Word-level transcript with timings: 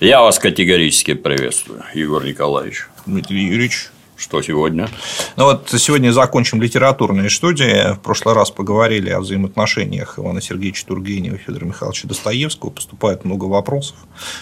Я 0.00 0.20
вас 0.20 0.38
категорически 0.38 1.14
приветствую, 1.14 1.82
Егор 1.94 2.22
Николаевич. 2.22 2.86
Дмитрий 3.06 3.46
Юрьевич. 3.46 3.88
Что 4.16 4.40
сегодня? 4.40 4.88
Ну 5.36 5.44
вот 5.44 5.68
сегодня 5.76 6.10
закончим 6.10 6.62
литературные 6.62 7.28
студии. 7.28 7.92
В 7.92 8.00
прошлый 8.00 8.34
раз 8.34 8.50
поговорили 8.50 9.10
о 9.10 9.20
взаимоотношениях 9.20 10.18
Ивана 10.18 10.40
Сергеевича 10.40 10.86
Тургенева 10.86 11.34
и 11.34 11.38
Федора 11.38 11.66
Михайловича 11.66 12.08
Достоевского. 12.08 12.70
Поступает 12.70 13.26
много 13.26 13.44
вопросов. 13.44 13.96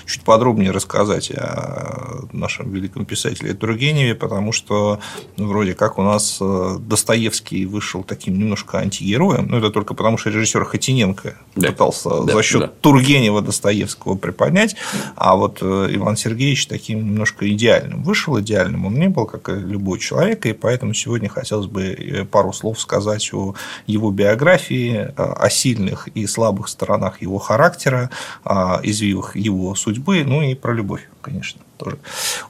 Чуть 0.07 0.23
подробнее 0.23 0.71
рассказать 0.71 1.33
о 1.33 2.29
нашем 2.33 2.71
великом 2.71 3.05
писателе 3.05 3.53
Тургеневе, 3.53 4.15
потому 4.15 4.53
что 4.53 5.01
ну, 5.37 5.49
вроде 5.49 5.75
как 5.75 5.99
у 5.99 6.03
нас 6.03 6.39
э, 6.41 6.77
Достоевский 6.79 7.67
вышел 7.67 8.05
таким 8.05 8.39
немножко 8.39 8.79
антигероем. 8.79 9.49
Но 9.49 9.59
это 9.59 9.71
только 9.71 9.95
потому, 9.95 10.19
что 10.19 10.31
режиссер 10.31 10.65
Хотиненко 10.65 11.37
да. 11.57 11.69
пытался 11.69 12.23
да, 12.23 12.33
за 12.33 12.43
счет 12.45 12.61
да. 12.61 12.69
Тургенева 12.81 13.43
Достоевского 13.43 14.15
приподнять, 14.15 14.77
а 15.17 15.35
вот 15.35 15.59
э, 15.63 15.89
Иван 15.91 16.17
Сергеевич 16.17 16.69
таким 16.69 17.05
немножко 17.05 17.51
идеальным. 17.51 18.05
Вышел 18.05 18.39
идеальным, 18.39 18.87
он 18.87 18.95
не 18.95 19.09
был, 19.09 19.27
как 19.27 19.64
любой 19.65 19.99
человек, 19.99 20.47
и 20.47 20.53
поэтому 20.53 20.95
сегодня 20.95 21.29
хотелось 21.29 21.67
бы 21.67 21.85
э, 21.85 22.25
пару 22.25 22.53
слов 22.53 22.81
сказать 22.81 23.33
о 23.33 23.55
его 23.87 24.11
биографии, 24.11 24.95
э, 24.95 25.13
о 25.17 25.51
сильных 25.51 26.09
и 26.09 26.27
слабых 26.27 26.69
сторонах 26.69 27.23
его 27.23 27.39
характера, 27.39 28.11
о 28.45 28.81
извивах 28.83 29.37
его 29.37 29.75
судьбы, 29.75 30.25
ну 30.25 30.43
и 30.43 30.55
про 30.55 30.73
любовь, 30.73 31.09
конечно 31.21 31.61
тоже 31.77 31.99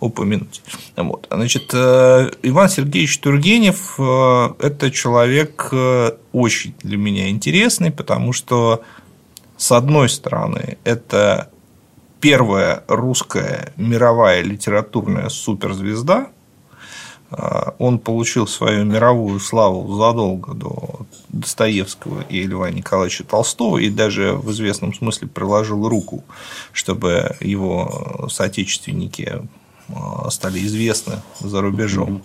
упомянуть. 0.01 0.63
Вот. 0.97 1.27
Значит, 1.31 1.71
э, 1.73 2.31
Иван 2.43 2.69
Сергеевич 2.69 3.19
Тургенев– 3.21 3.99
это 3.99 4.91
человек 4.91 5.73
очень 6.33 6.75
для 6.83 6.99
меня 6.99 7.31
интересный, 7.31 7.91
потому 7.91 8.35
что, 8.35 8.83
с 9.57 9.73
одной 9.73 10.11
стороны, 10.11 10.77
это 10.85 11.49
первая 12.25 12.83
русская 12.89 13.75
мировая 13.77 14.41
литературная 14.41 15.29
суперзвезда, 15.29 16.29
он 17.79 17.99
получил 17.99 18.47
свою 18.47 18.85
мировую 18.85 19.41
славу 19.41 19.97
задолго 19.97 20.55
до 20.55 21.07
Достоевского 21.29 22.23
и 22.23 22.47
Льва 22.47 22.71
Николаевича 22.71 23.25
Толстого 23.25 23.79
и 23.79 23.91
даже 23.91 24.35
в 24.35 24.51
известном 24.53 24.95
смысле 24.95 25.29
приложил 25.29 25.89
руку, 25.89 26.25
чтобы 26.73 27.37
его 27.41 28.29
соотечественники 28.31 29.43
а, 29.89 30.31
стали 30.31 30.65
известны 30.65 31.23
за 31.41 31.61
рубежом. 31.61 32.23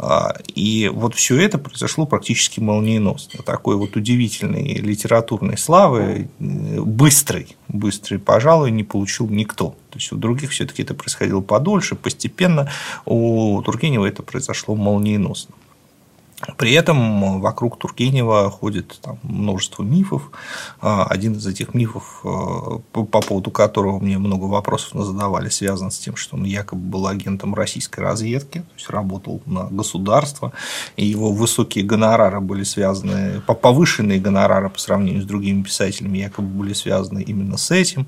А, 0.00 0.34
и 0.54 0.90
вот 0.92 1.14
все 1.14 1.40
это 1.40 1.58
произошло 1.58 2.06
практически 2.06 2.60
молниеносно. 2.60 3.42
Такой 3.42 3.76
вот 3.76 3.96
удивительной 3.96 4.74
литературной 4.74 5.58
славы, 5.58 6.28
быстрой, 6.38 7.56
быстрой, 7.66 8.20
пожалуй, 8.20 8.70
не 8.70 8.84
получил 8.84 9.28
никто. 9.28 9.70
То 9.90 9.98
есть 9.98 10.12
у 10.12 10.16
других 10.16 10.50
все-таки 10.50 10.82
это 10.82 10.94
происходило 10.94 11.40
подольше, 11.40 11.96
постепенно. 11.96 12.70
У 13.04 13.60
Тургенева 13.62 14.06
это 14.06 14.22
произошло 14.22 14.76
молниеносно. 14.76 15.54
При 16.56 16.72
этом 16.72 17.40
вокруг 17.40 17.78
Тургенева 17.78 18.48
ходит 18.50 18.98
там 19.02 19.18
множество 19.24 19.82
мифов. 19.82 20.30
А, 20.80 21.04
один 21.04 21.34
из 21.34 21.46
этих 21.46 21.74
мифов, 21.74 22.20
а, 22.24 22.78
по 22.92 23.04
поводу 23.04 23.50
которого 23.50 23.98
мне 23.98 24.18
много 24.18 24.44
вопросов 24.44 25.04
задавали, 25.04 25.48
связан 25.48 25.90
с 25.90 25.98
тем, 25.98 26.14
что 26.14 26.36
он 26.36 26.44
якобы 26.44 26.80
был 26.80 27.08
агентом 27.08 27.54
российской 27.54 28.00
разведки, 28.00 28.58
то 28.58 28.74
есть 28.76 28.88
работал 28.88 29.42
на 29.46 29.64
государство, 29.64 30.52
и 30.96 31.04
его 31.04 31.32
высокие 31.32 31.84
гонорары 31.84 32.40
были 32.40 32.62
связаны, 32.62 33.40
повышенные 33.40 34.20
гонорары 34.20 34.70
по 34.70 34.78
сравнению 34.78 35.22
с 35.22 35.26
другими 35.26 35.62
писателями 35.62 36.18
якобы 36.18 36.48
были 36.48 36.72
связаны 36.72 37.20
именно 37.20 37.56
с 37.56 37.72
этим. 37.72 38.06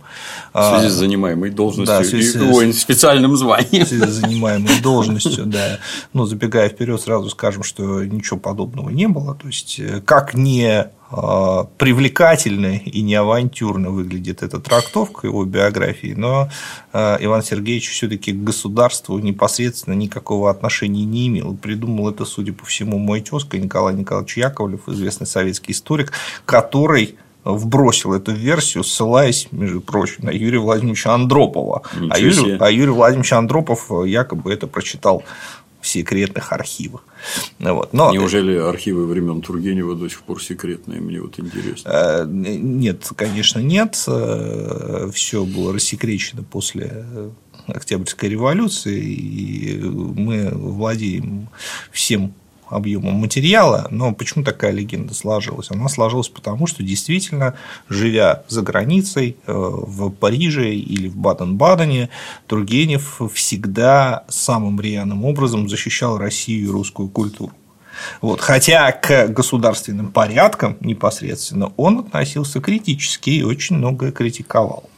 В 0.55 0.79
связи 0.79 0.89
с 0.89 0.93
занимаемой 0.93 1.51
должностью 1.51 1.99
да, 1.99 2.05
связи, 2.05 2.69
и 2.69 2.73
специальным 2.73 3.37
званием. 3.37 3.85
В 3.85 3.89
связи 3.89 4.05
с 4.05 4.15
занимаемой 4.15 4.81
должностью, 4.81 5.47
да. 5.47 5.81
Но 6.13 6.27
забегая 6.27 6.69
вперед, 6.69 7.01
сразу 7.01 7.29
скажем, 7.31 7.65
что 7.65 8.05
ничего 8.21 8.39
подобного 8.39 8.91
не 8.91 9.09
было. 9.09 9.35
То 9.35 9.47
есть, 9.49 9.81
э, 9.81 10.01
как 10.05 10.35
не 10.35 10.87
э, 11.11 11.65
привлекательно 11.79 12.77
и 12.77 13.03
не 13.03 13.15
авантюрно 13.15 13.91
выглядит 13.91 14.43
эта 14.43 14.61
трактовка 14.61 15.27
его 15.27 15.45
биографии, 15.45 16.15
но 16.17 16.49
э, 16.93 17.17
Иван 17.21 17.43
Сергеевич 17.43 17.91
все-таки 17.91 18.33
к 18.33 18.45
государству 18.45 19.19
непосредственно 19.19 19.95
никакого 19.95 20.51
отношения 20.51 21.05
не 21.05 21.29
имел. 21.29 21.57
Придумал 21.57 22.11
это, 22.11 22.25
судя 22.25 22.53
по 22.53 22.65
всему, 22.65 22.99
мой 22.99 23.21
тезка 23.21 23.59
Николай 23.59 23.95
Николаевич 23.95 24.37
Яковлев, 24.37 24.89
известный 24.89 25.27
советский 25.27 25.73
историк, 25.73 26.13
который 26.45 27.17
вбросил 27.45 28.13
эту 28.13 28.33
версию, 28.33 28.85
ссылаясь, 28.85 29.49
между 29.51 29.81
прочим, 29.81 30.25
на 30.25 30.31
Юрия 30.31 30.59
Владимировича 30.59 31.15
Андропова. 31.15 31.83
А 32.11 32.19
Юрий, 32.19 32.59
а 32.61 32.71
Юрий 32.71 32.91
Владимирович 32.91 33.33
Андропов 33.33 33.91
якобы 34.05 34.53
это 34.53 34.67
прочитал 34.67 35.23
в 35.81 35.87
секретных 35.87 36.53
архивах. 36.53 37.05
Вот. 37.59 37.93
Но... 37.93 38.13
Неужели 38.13 38.57
архивы 38.57 39.07
времен 39.07 39.41
Тургенева 39.43 39.95
до 39.95 40.09
сих 40.09 40.23
пор 40.23 40.43
секретные? 40.43 41.01
Мне 41.01 41.21
вот 41.21 41.39
интересно. 41.39 41.89
Э, 41.89 42.27
нет, 42.27 43.09
конечно, 43.17 43.61
нет. 43.61 44.03
Э, 44.07 45.11
Все 45.13 45.45
было 45.45 45.73
рассекречено 45.73 46.43
после 46.43 47.05
Октябрьской 47.67 48.29
революции, 48.29 49.01
и 49.01 49.79
мы 49.81 50.51
владеем 50.53 51.49
всем 51.93 52.35
объемом 52.71 53.15
материала, 53.15 53.87
но 53.91 54.13
почему 54.13 54.45
такая 54.45 54.73
легенда 54.73 55.15
сложилась? 55.15 55.71
Она 55.71 55.89
сложилась 55.89 56.29
потому, 56.29 56.67
что 56.67 56.83
действительно, 56.83 57.55
живя 57.89 58.43
за 58.49 58.63
границей, 58.63 59.37
э, 59.47 59.53
в 59.53 60.11
Париже 60.11 60.75
или 60.75 61.09
в 61.09 61.17
Баден-Бадене, 61.17 62.09
Тургенев 62.47 63.21
всегда 63.35 64.25
самым 64.29 64.81
рьяным 64.81 65.25
образом 65.25 65.69
защищал 65.69 66.19
Россию 66.19 66.69
и 66.69 66.71
русскую 66.71 67.09
культуру. 67.09 67.53
Вот. 68.21 68.41
Хотя 68.41 68.91
к 68.93 69.29
государственным 69.29 70.13
порядкам 70.13 70.77
непосредственно 70.81 71.73
он 71.77 71.99
относился 71.99 72.61
критически 72.61 73.31
и 73.31 73.43
очень 73.43 73.77
многое 73.77 74.13
критиковал 74.13 74.89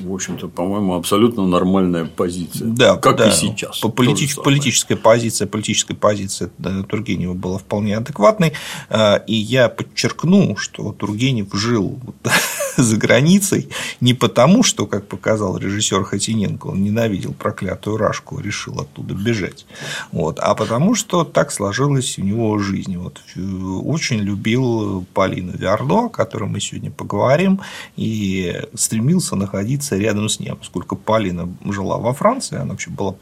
в 0.00 0.12
общем-то, 0.12 0.48
по-моему, 0.48 0.94
абсолютно 0.94 1.46
нормальная 1.46 2.04
позиция. 2.04 2.66
Да, 2.66 2.96
как 2.96 3.16
да. 3.16 3.28
и 3.28 3.32
сейчас. 3.32 3.78
По 3.78 3.88
политич... 3.88 4.36
Политическая 4.36 4.96
позиция, 4.96 5.46
политическая 5.46 5.94
позиция 5.94 6.50
Тургенева 6.88 7.34
была 7.34 7.58
вполне 7.58 7.96
адекватной. 7.96 8.52
А, 8.88 9.16
и 9.26 9.34
я 9.34 9.68
подчеркну, 9.68 10.56
что 10.56 10.92
Тургенев 10.92 11.52
жил 11.52 11.98
за 12.76 12.96
границей 12.96 13.68
не 14.00 14.14
потому, 14.14 14.62
что, 14.62 14.86
как 14.86 15.06
показал 15.06 15.56
режиссер 15.58 16.04
Хотиненко, 16.04 16.68
он 16.68 16.82
ненавидел 16.82 17.32
проклятую 17.32 17.96
Рашку, 17.96 18.40
решил 18.40 18.80
оттуда 18.80 19.14
бежать, 19.14 19.66
вот, 20.10 20.38
а 20.38 20.54
потому, 20.54 20.94
что 20.94 21.24
так 21.24 21.52
сложилось 21.52 22.18
у 22.18 22.22
него 22.22 22.58
жизнь. 22.58 22.96
Вот, 22.96 23.20
э, 23.36 23.40
очень 23.40 24.18
любил 24.18 25.04
Полину 25.14 25.52
Виардо, 25.52 26.06
о 26.06 26.08
которой 26.08 26.48
мы 26.48 26.60
сегодня 26.60 26.90
поговорим, 26.90 27.60
и 27.96 28.62
стремился 28.74 29.36
находиться 29.36 29.96
рядом 29.96 30.28
с 30.28 30.40
ней, 30.40 30.54
поскольку 30.54 30.96
Полина 30.96 31.48
жила 31.64 31.98
во 31.98 32.12
Франции, 32.12 32.56
она 32.56 32.72
вообще 32.72 32.90
была 32.90 33.14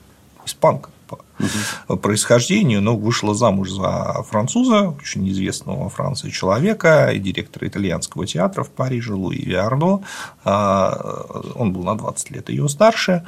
испанка 0.44 0.90
угу. 1.38 1.96
происхождению, 1.98 2.82
но 2.82 2.96
вышла 2.96 3.34
замуж 3.34 3.70
за 3.70 4.22
француза, 4.28 4.90
очень 4.90 5.28
известного 5.30 5.84
во 5.84 5.88
Франции 5.88 6.30
человека, 6.30 7.10
и 7.12 7.18
директора 7.18 7.68
итальянского 7.68 8.26
театра 8.26 8.62
в 8.62 8.70
Париже 8.70 9.14
Луи 9.14 9.42
Виардо. 9.44 10.00
А, 10.44 11.26
он 11.54 11.72
был 11.72 11.84
на 11.84 11.96
20 11.96 12.30
лет 12.30 12.48
ее 12.48 12.68
старше. 12.68 13.24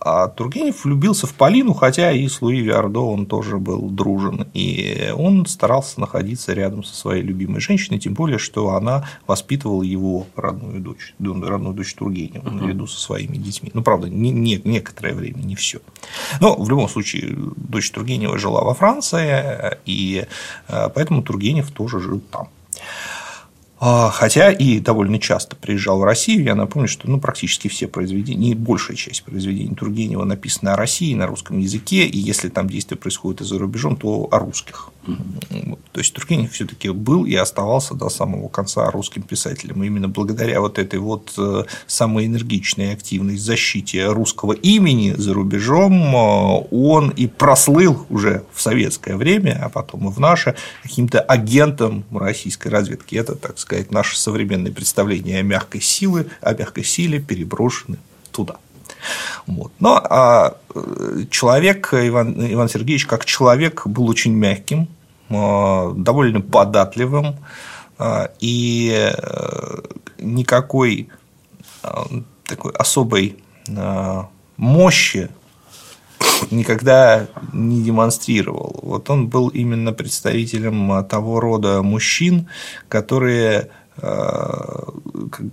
А 0.00 0.28
Тургенев 0.28 0.84
влюбился 0.84 1.26
в 1.26 1.34
Полину, 1.34 1.72
хотя 1.72 2.12
и 2.12 2.28
с 2.28 2.42
Луи 2.42 2.60
Виардо 2.60 3.00
он 3.00 3.26
тоже 3.26 3.58
был 3.58 3.88
дружен. 3.90 4.46
И 4.54 5.12
он 5.16 5.46
старался 5.46 6.00
находиться 6.00 6.52
рядом 6.52 6.84
со 6.84 6.94
своей 6.94 7.22
любимой 7.22 7.60
женщиной, 7.60 7.98
тем 7.98 8.14
более, 8.14 8.38
что 8.38 8.74
она 8.74 9.08
воспитывала 9.26 9.82
его 9.82 10.26
родную 10.36 10.80
дочь, 10.80 11.14
родную 11.18 11.74
дочь 11.74 11.94
Тургенева, 11.94 12.44
uh-huh. 12.44 12.62
наряду 12.62 12.86
со 12.86 13.00
своими 13.00 13.36
детьми. 13.36 13.70
Ну, 13.74 13.82
правда, 13.82 14.08
не, 14.08 14.30
не, 14.30 14.60
некоторое 14.64 15.14
время, 15.14 15.42
не 15.42 15.54
все. 15.54 15.80
Но 16.40 16.54
в 16.54 16.68
любом 16.68 16.88
случае, 16.88 17.36
дочь 17.56 17.90
Тургенева 17.90 18.38
жила 18.38 18.62
во 18.62 18.74
Франции, 18.74 19.78
и 19.84 20.26
э, 20.68 20.88
поэтому 20.94 21.22
Тургенев 21.22 21.70
тоже 21.70 22.00
жил 22.00 22.20
там. 22.30 22.48
А, 23.78 24.10
хотя 24.10 24.52
и 24.52 24.80
довольно 24.80 25.18
часто 25.18 25.54
приезжал 25.54 26.00
в 26.00 26.04
Россию. 26.04 26.44
Я 26.44 26.54
напомню, 26.54 26.88
что 26.88 27.10
ну, 27.10 27.20
практически 27.20 27.68
все 27.68 27.86
произведения, 27.86 28.54
большая 28.54 28.96
часть 28.96 29.22
произведений 29.22 29.74
Тургенева 29.74 30.24
написаны 30.24 30.70
о 30.70 30.76
России 30.76 31.14
на 31.14 31.26
русском 31.26 31.58
языке, 31.58 32.06
и 32.06 32.18
если 32.18 32.48
там 32.48 32.68
действие 32.68 32.98
происходит 32.98 33.42
и 33.42 33.44
за 33.44 33.58
рубежом, 33.58 33.96
то 33.96 34.28
о 34.30 34.38
русских. 34.38 34.90
То 35.92 36.00
есть 36.00 36.12
Тургенев 36.12 36.52
все-таки 36.52 36.90
был 36.90 37.24
и 37.24 37.34
оставался 37.34 37.94
до 37.94 38.08
самого 38.08 38.48
конца 38.48 38.90
русским 38.90 39.22
писателем. 39.22 39.82
И 39.82 39.86
именно 39.86 40.08
благодаря 40.08 40.60
вот 40.60 40.78
этой 40.78 40.98
вот 40.98 41.32
э, 41.38 41.64
самой 41.86 42.26
энергичной 42.26 42.88
и 42.88 42.92
активной 42.92 43.36
защите 43.36 44.06
русского 44.08 44.52
имени 44.52 45.12
за 45.12 45.32
рубежом 45.32 45.94
э, 46.14 46.66
он 46.70 47.10
и 47.10 47.26
прослыл 47.26 48.06
уже 48.10 48.44
в 48.52 48.60
советское 48.60 49.16
время, 49.16 49.60
а 49.62 49.68
потом 49.68 50.08
и 50.08 50.12
в 50.12 50.18
наше, 50.18 50.54
каким-то 50.82 51.20
агентом 51.20 52.04
российской 52.12 52.68
разведки. 52.68 53.16
Это, 53.16 53.34
так 53.34 53.58
сказать, 53.58 53.90
наше 53.90 54.18
современное 54.18 54.72
представление 54.72 55.40
о 55.40 55.42
мягкой 55.42 55.80
силе, 55.80 56.26
о 56.40 56.52
мягкой 56.52 56.84
силе 56.84 57.20
переброшены 57.20 57.96
туда. 58.32 58.56
Вот. 59.46 59.72
Но 59.80 59.96
а 59.96 60.56
человек, 61.30 61.90
Иван, 61.92 62.52
Иван 62.52 62.68
Сергеевич, 62.68 63.06
как 63.06 63.24
человек, 63.24 63.86
был 63.86 64.08
очень 64.08 64.32
мягким, 64.32 64.88
довольно 65.28 66.40
податливым, 66.40 67.36
и 68.40 69.12
никакой 70.18 71.08
такой 72.44 72.72
особой 72.72 73.36
мощи 74.56 75.30
никогда 76.50 77.26
не 77.52 77.82
демонстрировал. 77.82 78.78
Вот 78.82 79.08
он 79.10 79.28
был 79.28 79.48
именно 79.48 79.92
представителем 79.92 81.04
того 81.06 81.40
рода 81.40 81.82
мужчин, 81.82 82.48
которые 82.88 83.62
Э, 83.62 83.75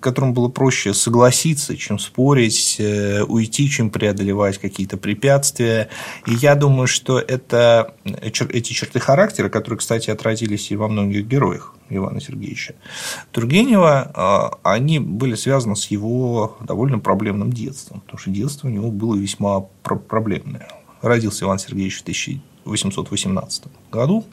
которым 0.01 0.33
было 0.33 0.49
проще 0.49 0.93
согласиться, 0.93 1.77
чем 1.77 1.97
спорить, 1.97 2.75
э, 2.79 3.23
уйти, 3.23 3.69
чем 3.69 3.89
преодолевать 3.89 4.57
какие-то 4.57 4.97
препятствия. 4.97 5.89
И 6.27 6.33
я 6.33 6.55
думаю, 6.55 6.87
что 6.87 7.19
это, 7.19 7.93
эти 8.03 8.73
черты 8.73 8.99
характера, 8.99 9.49
которые, 9.49 9.77
кстати, 9.77 10.09
отразились 10.09 10.71
и 10.71 10.75
во 10.75 10.87
многих 10.87 11.25
героях 11.27 11.73
Ивана 11.89 12.19
Сергеевича 12.19 12.75
Тургенева, 13.31 14.11
э, 14.13 14.57
они 14.63 14.99
были 14.99 15.35
связаны 15.35 15.75
с 15.75 15.87
его 15.87 16.57
довольно 16.61 16.99
проблемным 16.99 17.51
детством, 17.51 18.01
потому 18.01 18.19
что 18.19 18.29
детство 18.29 18.67
у 18.67 18.71
него 18.71 18.91
было 18.91 19.15
весьма 19.15 19.61
проблемное. 19.83 20.67
Родился 21.01 21.45
Иван 21.45 21.59
Сергеевич 21.59 21.99
в 21.99 22.01
1818 22.01 23.63
году. 23.91 24.25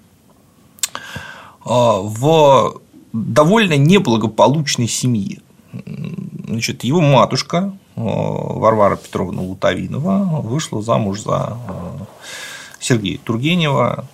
В 1.62 2.80
довольно 3.12 3.76
неблагополучной 3.76 4.88
семье. 4.88 5.40
Значит, 6.46 6.84
его 6.84 7.00
матушка 7.00 7.72
э, 7.96 8.00
Варвара 8.00 8.96
Петровна 8.96 9.40
Лутовинова 9.42 10.40
вышла 10.42 10.82
замуж 10.82 11.22
за 11.22 11.56
э, 11.68 12.04
Сергея 12.80 13.18
Тургенева 13.18 14.04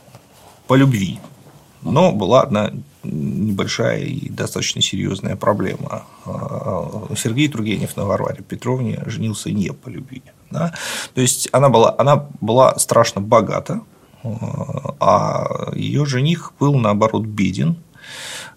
по 0.67 0.75
любви. 0.75 1.19
Но 1.83 2.13
была 2.13 2.43
одна 2.43 2.73
небольшая 3.05 4.01
и 4.01 4.29
достаточно 4.29 4.83
серьезная 4.83 5.37
проблема. 5.37 6.05
Э, 6.27 7.15
Сергей 7.17 7.49
Тургенев 7.49 7.97
на 7.97 8.05
Варваре 8.05 8.43
Петровне 8.43 9.03
женился 9.07 9.51
не 9.51 9.73
по 9.73 9.89
любви. 9.89 10.23
Да? 10.51 10.75
То 11.15 11.21
есть 11.23 11.49
она 11.53 11.71
была, 11.71 11.95
она 11.97 12.27
была 12.41 12.79
страшно 12.79 13.21
богата, 13.21 13.81
а 15.01 15.73
ее 15.75 16.05
жених 16.05 16.53
был 16.59 16.75
наоборот 16.75 17.25
беден, 17.25 17.77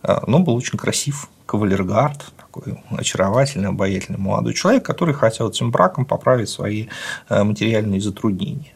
но 0.03 0.39
был 0.39 0.55
очень 0.55 0.77
красив, 0.77 1.29
кавалергард, 1.45 2.25
такой 2.37 2.79
очаровательный, 2.91 3.69
обаятельный 3.69 4.19
молодой 4.19 4.53
человек, 4.53 4.85
который 4.85 5.13
хотел 5.15 5.49
этим 5.49 5.71
браком 5.71 6.05
поправить 6.05 6.49
свои 6.49 6.87
э, 7.27 7.43
материальные 7.43 8.01
затруднения. 8.01 8.73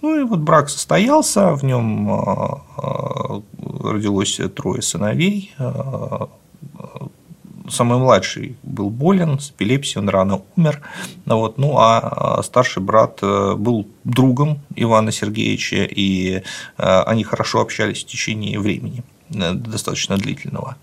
Ну 0.00 0.20
и 0.20 0.24
вот 0.24 0.40
брак 0.40 0.68
состоялся, 0.68 1.52
в 1.54 1.64
нем 1.64 2.12
э, 2.12 3.40
родилось 3.84 4.40
трое 4.56 4.82
сыновей. 4.82 5.54
Самый 7.68 7.98
младший 7.98 8.56
был 8.64 8.90
болен, 8.90 9.38
с 9.38 9.50
эпилепсией, 9.50 10.00
он 10.00 10.08
рано 10.08 10.42
умер. 10.56 10.80
Вот, 11.26 11.58
ну 11.58 11.78
а 11.78 12.42
старший 12.42 12.82
брат 12.82 13.20
был 13.20 13.86
другом 14.02 14.60
Ивана 14.74 15.12
Сергеевича, 15.12 15.84
и 15.88 16.42
они 16.76 17.22
хорошо 17.22 17.60
общались 17.60 18.02
в 18.02 18.06
течение 18.06 18.58
времени. 18.58 19.04
Э, 19.34 19.54
достаточно 19.54 20.16
длительного. 20.16 20.76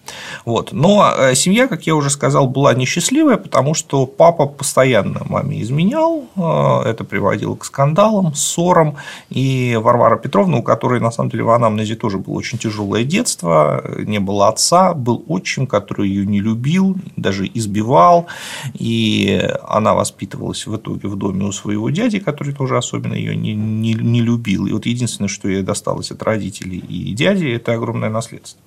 Вот. 0.46 0.72
Но 0.72 1.14
э, 1.18 1.36
семья, 1.36 1.68
как 1.68 1.86
я 1.88 1.96
уже 1.96 2.10
сказал, 2.10 2.48
была 2.48 2.74
несчастливая, 2.74 3.38
потому 3.38 3.74
что 3.74 4.06
папа 4.06 4.46
постоянно 4.46 5.22
маме 5.26 5.62
изменял, 5.62 6.26
э, 6.36 6.90
это 6.90 7.04
приводило 7.04 7.56
к 7.56 7.66
скандалам, 7.66 8.34
ссорам, 8.34 8.98
и 9.30 9.78
Варвара 9.82 10.18
Петровна, 10.18 10.58
у 10.58 10.64
которой 10.64 11.00
на 11.00 11.12
самом 11.12 11.30
деле 11.30 11.44
в 11.44 11.50
анамнезе 11.50 11.96
тоже 11.96 12.18
было 12.18 12.36
очень 12.36 12.58
тяжелое 12.58 13.04
детство, 13.04 13.84
не 14.00 14.20
было 14.20 14.48
отца, 14.48 14.94
был 14.94 15.24
отчим, 15.28 15.68
который 15.68 16.10
ее 16.10 16.26
не 16.26 16.40
любил, 16.40 16.96
даже 17.16 17.50
избивал, 17.54 18.28
и 18.74 19.48
она 19.68 19.94
воспитывалась 19.94 20.66
в 20.66 20.76
итоге 20.76 21.08
в 21.08 21.16
доме 21.16 21.46
у 21.46 21.52
своего 21.52 21.90
дяди, 21.90 22.20
который 22.20 22.54
тоже 22.54 22.78
особенно 22.78 23.14
ее 23.14 23.36
не, 23.36 23.54
не, 23.54 23.94
не 23.94 24.22
любил. 24.22 24.66
И 24.66 24.72
вот 24.72 24.86
единственное, 24.86 25.30
что 25.30 25.48
ей 25.48 25.62
досталось 25.62 26.12
от 26.12 26.24
родителей 26.24 26.80
и 26.80 27.14
дяди, 27.14 27.46
это 27.46 27.74
огромное 27.74 28.10
наследство 28.10 28.39
средств. 28.40 28.60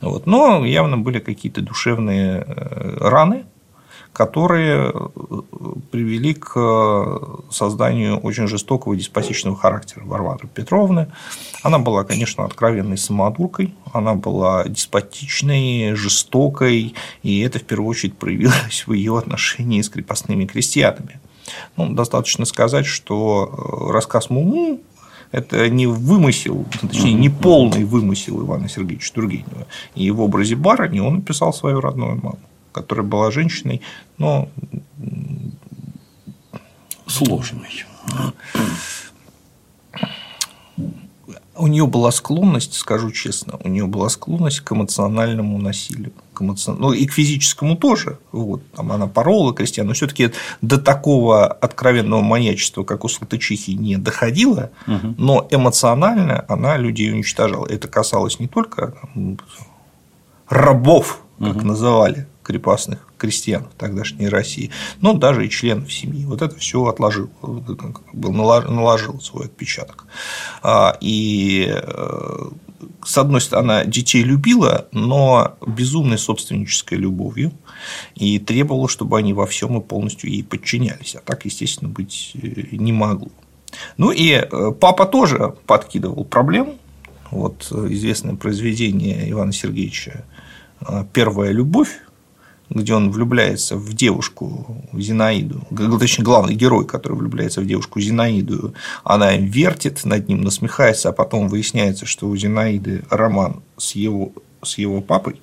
Вот. 0.00 0.26
Но 0.26 0.64
явно 0.64 0.98
были 0.98 1.18
какие-то 1.18 1.62
душевные 1.62 2.44
э, 2.46 2.98
раны, 3.00 3.46
которые 4.12 4.92
э, 4.92 5.08
привели 5.90 6.34
к 6.34 6.52
э, 6.56 7.50
созданию 7.50 8.18
очень 8.18 8.46
жестокого 8.46 8.96
деспотичного 8.96 9.56
характера 9.56 10.04
Варвары 10.04 10.48
Петровны. 10.48 11.10
Она 11.62 11.78
была, 11.78 12.04
конечно, 12.04 12.44
откровенной 12.44 12.98
самодуркой, 12.98 13.74
она 13.92 14.14
была 14.14 14.64
деспотичной, 14.64 15.94
жестокой, 15.94 16.94
и 17.22 17.40
это 17.40 17.58
в 17.58 17.64
первую 17.64 17.90
очередь 17.90 18.16
проявилось 18.16 18.86
в 18.86 18.92
ее 18.92 19.18
отношении 19.18 19.82
с 19.82 19.88
крепостными 19.88 20.46
крестьянами. 20.46 21.20
Ну, 21.76 21.94
достаточно 21.94 22.44
сказать, 22.44 22.86
что 22.86 23.88
рассказ 23.90 24.28
Муму 24.28 24.80
это 25.30 25.68
не 25.68 25.86
вымысел, 25.86 26.66
точнее, 26.80 27.14
не 27.14 27.28
полный 27.28 27.84
вымысел 27.84 28.42
Ивана 28.42 28.68
Сергеевича 28.68 29.12
Тургенева. 29.12 29.66
И 29.94 30.10
в 30.10 30.20
образе 30.20 30.56
барыни 30.56 31.00
он 31.00 31.16
написал 31.16 31.52
свою 31.52 31.80
родную 31.80 32.16
маму, 32.16 32.38
которая 32.72 33.06
была 33.06 33.30
женщиной, 33.30 33.82
но 34.16 34.48
сложной 37.06 37.84
у 41.58 41.66
нее 41.66 41.86
была 41.86 42.10
склонность, 42.10 42.74
скажу 42.74 43.10
честно, 43.10 43.58
у 43.62 43.68
нее 43.68 43.86
была 43.86 44.08
склонность 44.08 44.60
к 44.60 44.72
эмоциональному 44.72 45.58
насилию. 45.58 46.12
К 46.32 46.42
эмоцион... 46.42 46.78
Ну, 46.80 46.92
и 46.92 47.06
к 47.06 47.12
физическому 47.12 47.76
тоже. 47.76 48.18
Вот, 48.32 48.62
там 48.72 48.92
она 48.92 49.06
порола 49.06 49.52
крестьян, 49.52 49.86
но 49.86 49.92
все-таки 49.92 50.32
до 50.62 50.78
такого 50.78 51.46
откровенного 51.46 52.22
маньячества, 52.22 52.84
как 52.84 53.04
у 53.04 53.08
Салтычихи, 53.08 53.72
не 53.72 53.96
доходило, 53.96 54.70
угу. 54.86 55.14
но 55.18 55.48
эмоционально 55.50 56.44
она 56.48 56.76
людей 56.76 57.12
уничтожала. 57.12 57.66
Это 57.66 57.88
касалось 57.88 58.38
не 58.38 58.46
только 58.46 58.94
там, 59.00 59.38
рабов, 60.48 61.20
как 61.38 61.56
угу. 61.56 61.66
называли 61.66 62.26
крепостных 62.48 63.06
крестьян 63.18 63.68
тогдашней 63.76 64.30
России, 64.30 64.70
но 65.02 65.12
даже 65.12 65.44
и 65.44 65.50
членов 65.50 65.92
семьи. 65.92 66.24
Вот 66.24 66.40
это 66.40 66.56
все 66.56 66.82
отложил, 66.86 67.28
наложил 68.14 69.20
свой 69.20 69.44
отпечаток. 69.44 70.06
А, 70.62 70.96
и 70.98 71.68
э, 71.70 72.48
с 73.04 73.18
одной 73.18 73.42
стороны, 73.42 73.72
она 73.72 73.84
детей 73.84 74.22
любила, 74.22 74.88
но 74.92 75.58
безумной 75.66 76.16
собственнической 76.16 76.96
любовью 76.96 77.52
и 78.14 78.38
требовала, 78.38 78.88
чтобы 78.88 79.18
они 79.18 79.34
во 79.34 79.46
всем 79.46 79.76
и 79.78 79.82
полностью 79.82 80.30
ей 80.30 80.42
подчинялись. 80.42 81.16
А 81.16 81.20
так, 81.20 81.44
естественно, 81.44 81.90
быть 81.90 82.32
э, 82.32 82.62
не 82.72 82.94
могло. 82.94 83.28
Ну 83.98 84.10
и 84.10 84.30
э, 84.30 84.72
папа 84.80 85.04
тоже 85.04 85.54
подкидывал 85.66 86.24
проблем. 86.24 86.76
Вот 87.30 87.70
известное 87.70 88.36
произведение 88.36 89.30
Ивана 89.30 89.52
Сергеевича 89.52 90.24
«Первая 91.12 91.50
любовь», 91.50 91.98
где 92.70 92.94
он 92.94 93.10
влюбляется 93.10 93.76
в 93.76 93.92
девушку 93.94 94.84
Зинаиду, 94.92 95.66
точнее, 95.98 96.24
главный 96.24 96.54
герой, 96.54 96.86
который 96.86 97.16
влюбляется 97.16 97.60
в 97.60 97.66
девушку 97.66 98.00
Зинаиду, 98.00 98.74
она 99.04 99.36
вертит, 99.36 100.04
над 100.04 100.28
ним 100.28 100.42
насмехается, 100.42 101.08
а 101.08 101.12
потом 101.12 101.48
выясняется, 101.48 102.06
что 102.06 102.28
у 102.28 102.36
Зинаиды 102.36 103.04
роман 103.10 103.62
с 103.76 103.94
его, 103.94 104.32
с 104.62 104.78
его 104.78 105.00
папой, 105.00 105.40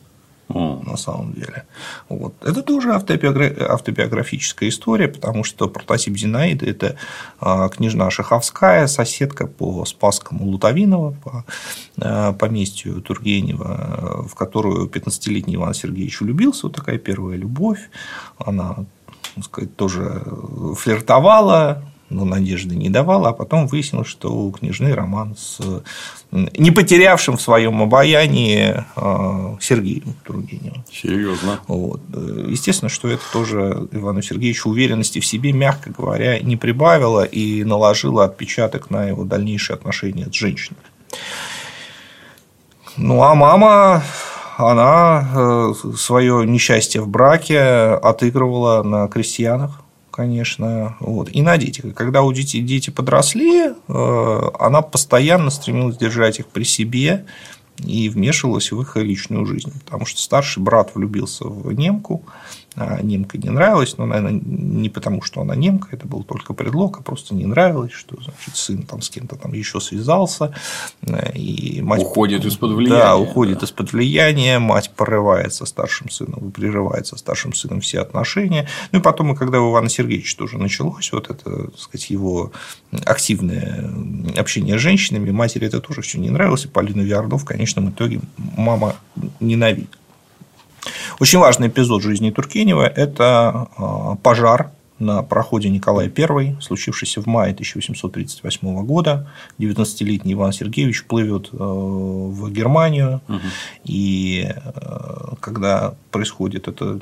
на 0.50 0.96
самом 0.98 1.34
деле. 1.34 1.66
Вот. 2.10 2.34
Это 2.44 2.62
тоже 2.62 2.94
автобиографическая 2.94 4.70
история, 4.70 5.08
потому 5.08 5.44
что 5.44 5.68
прототип 5.68 6.18
Зинаиды– 6.18 6.66
это 6.70 6.98
а, 7.40 7.68
княжна 7.70 8.12
Шаховская, 8.12 8.88
соседка 8.88 9.48
по 9.48 9.86
Спасскому 9.86 10.46
Лутовинова, 10.46 11.12
по 11.12 11.46
а, 12.00 12.34
поместью 12.34 13.02
Тургенева, 13.02 14.28
в 14.30 14.36
которую 14.36 14.88
15-летний 14.88 15.56
Иван 15.56 15.74
Сергеевич 15.74 16.22
влюбился. 16.22 16.68
Вот 16.68 16.76
такая 16.76 16.98
первая 16.98 17.38
любовь. 17.38 17.90
Она 18.38 18.86
сказать, 19.44 19.76
тоже 19.76 20.24
флиртовала, 20.78 21.84
но 22.10 22.26
надежды 22.26 22.76
не 22.76 22.90
давала, 22.90 23.30
а 23.30 23.34
потом 23.34 23.68
выяснилось, 23.68 24.08
что 24.08 24.32
у 24.32 24.52
княжны 24.52 24.94
роман 24.94 25.36
с 25.36 25.60
не 26.32 26.72
потерявшим 26.72 27.38
в 27.38 27.42
своем 27.42 27.82
обаянии 27.82 28.84
а, 28.96 29.58
Сергеем 29.62 30.16
Тургеневым. 30.24 30.84
Серьезно. 30.92 31.60
Вот. 31.68 32.02
Естественно, 32.48 32.90
что 32.90 33.08
это 33.08 33.24
тоже 33.32 33.88
Ивану 33.92 34.22
Сергеевичу 34.22 34.70
уверенности 34.70 35.20
в 35.20 35.26
себе, 35.26 35.54
мягко 35.54 35.92
говоря, 35.92 36.40
не 36.40 36.58
прибавило 36.58 37.24
и 37.24 37.64
наложило 37.64 38.26
отпечаток 38.26 38.90
на 38.90 39.06
его 39.06 39.24
дальнейшие 39.24 39.76
отношения 39.76 40.26
с 40.26 40.36
женщиной. 40.36 40.80
Ну 42.98 43.22
а 43.24 43.36
мама, 43.36 44.04
она 44.58 45.30
э, 45.36 45.74
свое 45.98 46.46
несчастье 46.46 47.02
в 47.02 47.08
браке 47.08 47.60
отыгрывала 47.60 48.84
на 48.84 49.08
крестьянах, 49.08 49.82
конечно, 50.16 50.96
вот, 51.02 51.30
и 51.30 51.42
на 51.42 51.58
детях. 51.58 51.94
Когда 51.94 52.22
у 52.22 52.32
детей 52.32 52.62
дети 52.62 52.90
подросли, 52.90 53.74
она 53.88 54.82
постоянно 54.82 55.50
стремилась 55.50 55.98
держать 55.98 56.40
их 56.40 56.48
при 56.48 56.64
себе, 56.64 57.26
и 57.78 58.08
вмешивалась 58.08 58.72
в 58.72 58.82
их 58.82 58.96
личную 58.96 59.46
жизнь, 59.46 59.74
потому 59.84 60.06
что 60.06 60.22
старший 60.22 60.64
брат 60.64 60.96
влюбился 60.96 61.44
в 61.46 61.74
немку, 61.74 62.24
немка 62.76 63.38
не 63.38 63.50
нравилась, 63.50 63.98
но, 63.98 64.06
наверное, 64.06 64.40
не 64.44 64.90
потому, 64.90 65.22
что 65.22 65.42
она 65.42 65.56
немка, 65.56 65.90
это 65.92 66.08
был 66.08 66.24
только 66.24 66.54
предлог, 66.54 67.00
а 67.00 67.04
просто 67.04 67.34
не 67.34 67.46
нравилось, 67.46 67.94
что 67.94 68.16
значит, 68.22 68.56
сын 68.56 68.84
там 68.84 69.02
с 69.02 69.10
кем-то 69.10 69.36
там 69.36 69.54
еще 69.54 69.80
связался, 69.80 70.54
и 71.34 71.82
мать 71.82 72.02
уходит 72.02 72.46
из-под 72.46 72.72
влияния. 72.72 73.04
Да, 73.04 73.18
уходит 73.18 73.60
да. 73.60 73.66
из-под 73.66 73.94
влияния, 73.94 74.60
мать 74.60 74.92
порывает 74.96 75.54
со 75.54 75.66
старшим 75.66 76.10
сыном, 76.10 76.52
прерывает 76.52 77.08
со 77.08 77.18
старшим 77.18 77.54
сыном 77.54 77.82
все 77.82 78.02
отношения. 78.02 78.68
Ну 78.92 79.00
и 79.00 79.02
потом, 79.02 79.36
когда 79.36 79.62
у 79.62 79.72
Ивана 79.72 79.90
Сергеевича 79.90 80.38
тоже 80.38 80.58
началось 80.58 81.12
вот 81.12 81.30
это, 81.30 81.68
так 81.68 81.80
сказать, 81.80 82.10
его 82.10 82.52
активное 83.06 83.90
общение 84.36 84.78
с 84.78 84.82
женщинами, 84.82 85.32
матери 85.32 85.68
это 85.68 85.80
тоже 85.80 86.02
все 86.02 86.20
не 86.20 86.30
нравилось, 86.30 86.66
и 86.66 86.68
Полина 86.68 87.02
Виардов 87.02 87.44
в 87.44 87.46
конечном 87.46 87.90
итоге 87.90 88.20
мама 88.36 88.96
ненавидит. 89.40 89.98
Очень 91.20 91.40
важный 91.40 91.68
эпизод 91.68 92.02
жизни 92.02 92.32
Тургенева– 92.32 92.86
это 92.96 93.68
а, 93.78 94.16
пожар 94.16 94.72
на 95.00 95.24
проходе 95.24 95.70
Николая 95.70 96.12
I, 96.16 96.58
случившийся 96.62 97.22
в 97.22 97.26
мае 97.26 97.54
1838 97.54 98.86
года. 98.86 99.30
19-летний 99.60 100.34
Иван 100.34 100.54
Сергеевич 100.54 101.06
плывет 101.06 101.50
э, 101.52 101.58
в 101.58 102.50
Германию, 102.50 103.22
угу. 103.28 103.40
и 103.84 104.48
э, 104.48 105.36
когда 105.42 105.96
происходит 106.12 106.68
эта 106.68 107.00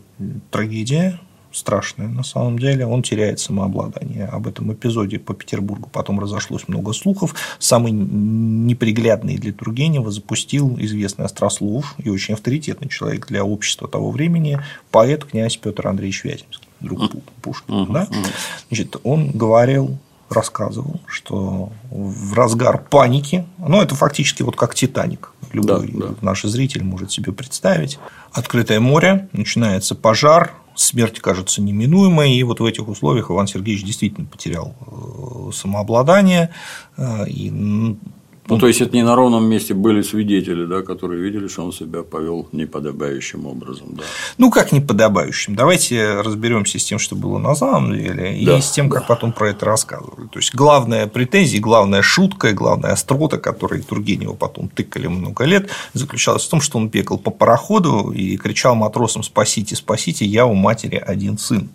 трагедия, 0.50 1.20
страшное 1.54 2.08
на 2.08 2.24
самом 2.24 2.60
деле, 2.60 2.86
он 2.86 3.04
теряет 3.04 3.40
самообладание. 3.40 4.26
Об 4.26 4.48
этом 4.48 4.74
эпизоде 4.74 5.20
по 5.20 5.34
Петербургу 5.34 5.90
потом 5.92 6.20
разошлось 6.20 6.68
много 6.68 6.94
слухов. 6.94 7.36
Самый 7.60 7.92
неприглядный 7.92 9.38
для 9.38 9.54
Тургенева 9.54 10.12
запустил 10.12 10.76
известный 10.80 11.26
острослов 11.26 11.96
и 11.98 12.10
очень 12.10 12.34
авторитетный 12.34 12.90
человек 12.90 13.28
для 13.28 13.44
общества 13.44 13.88
того 13.88 14.12
времени, 14.12 14.60
поэт 14.92 15.26
князь 15.26 15.58
Петр 15.58 15.88
Андреевич 15.88 16.24
Вяземский, 16.24 16.68
друг 16.80 17.12
Пушкина. 17.42 17.86
Да? 17.88 18.08
Значит, 18.70 18.98
он 19.04 19.32
говорил 19.32 19.98
рассказывал, 20.30 21.00
что 21.06 21.72
в 21.92 22.34
разгар 22.34 22.84
паники, 22.90 23.46
ну, 23.60 23.82
это 23.82 23.94
фактически 23.94 24.42
вот 24.42 24.56
как 24.56 24.74
Титаник, 24.74 25.32
любой 25.52 25.92
да, 25.92 26.08
да. 26.08 26.16
наш 26.22 26.42
зритель 26.44 26.84
может 26.84 27.12
себе 27.12 27.32
представить, 27.32 28.00
открытое 28.32 28.80
море, 28.80 29.30
начинается 29.32 29.94
пожар, 29.96 30.54
смерть 30.84 31.20
кажется 31.20 31.62
неминуемой, 31.62 32.36
и 32.36 32.44
вот 32.44 32.60
в 32.60 32.66
этих 32.66 32.88
условиях 32.88 33.32
Иван 33.32 33.48
Сергеевич 33.48 33.84
действительно 33.84 34.28
потерял 34.28 34.76
э, 34.82 35.52
самообладание, 35.54 36.50
э, 36.98 37.28
и 37.28 37.50
ну, 38.48 38.60
то 38.60 38.68
есть 38.68 38.82
это 38.82 38.96
не 38.96 39.04
на 39.04 39.16
ровном 39.16 39.46
месте 39.46 39.74
были 39.74 40.02
свидетели, 40.02 40.66
да, 40.66 40.82
которые 40.82 41.22
видели, 41.22 41.48
что 41.48 41.64
он 41.64 41.72
себя 41.72 42.04
повел 42.04 42.48
неподобающим 42.52 43.46
образом. 43.46 43.88
Да. 43.92 44.04
Ну, 44.38 44.52
как 44.52 44.74
неподобающим? 44.74 45.56
Давайте 45.56 46.22
разберемся 46.22 46.78
с 46.78 46.84
тем, 46.84 47.00
что 47.00 47.16
было 47.16 47.38
на 47.38 47.56
самом 47.56 47.94
деле, 47.94 48.38
да, 48.46 48.58
и 48.58 48.62
с 48.62 48.72
тем, 48.72 48.90
как 48.90 49.04
да. 49.04 49.08
потом 49.08 49.32
про 49.32 49.52
это 49.52 49.66
рассказывали. 49.66 50.28
То 50.28 50.40
есть 50.40 50.54
главная 50.54 51.08
претензия, 51.08 51.62
главная 51.62 52.02
шутка, 52.02 52.52
главная 52.52 52.92
острота, 52.92 53.38
которой 53.38 53.82
Тургенева 53.82 54.34
потом 54.34 54.68
тыкали 54.68 55.08
много 55.08 55.46
лет, 55.46 55.70
заключалась 55.94 56.44
в 56.44 56.50
том, 56.50 56.60
что 56.60 56.78
он 56.78 56.90
бегал 56.90 57.18
по 57.18 57.32
пароходу 57.32 58.12
и 58.12 58.36
кричал 58.36 58.76
матросам 58.76 59.24
«Спасите, 59.24 59.76
спасите, 59.76 60.26
я 60.26 60.46
у 60.46 60.54
матери 60.54 60.98
один 60.98 61.38
сын». 61.38 61.70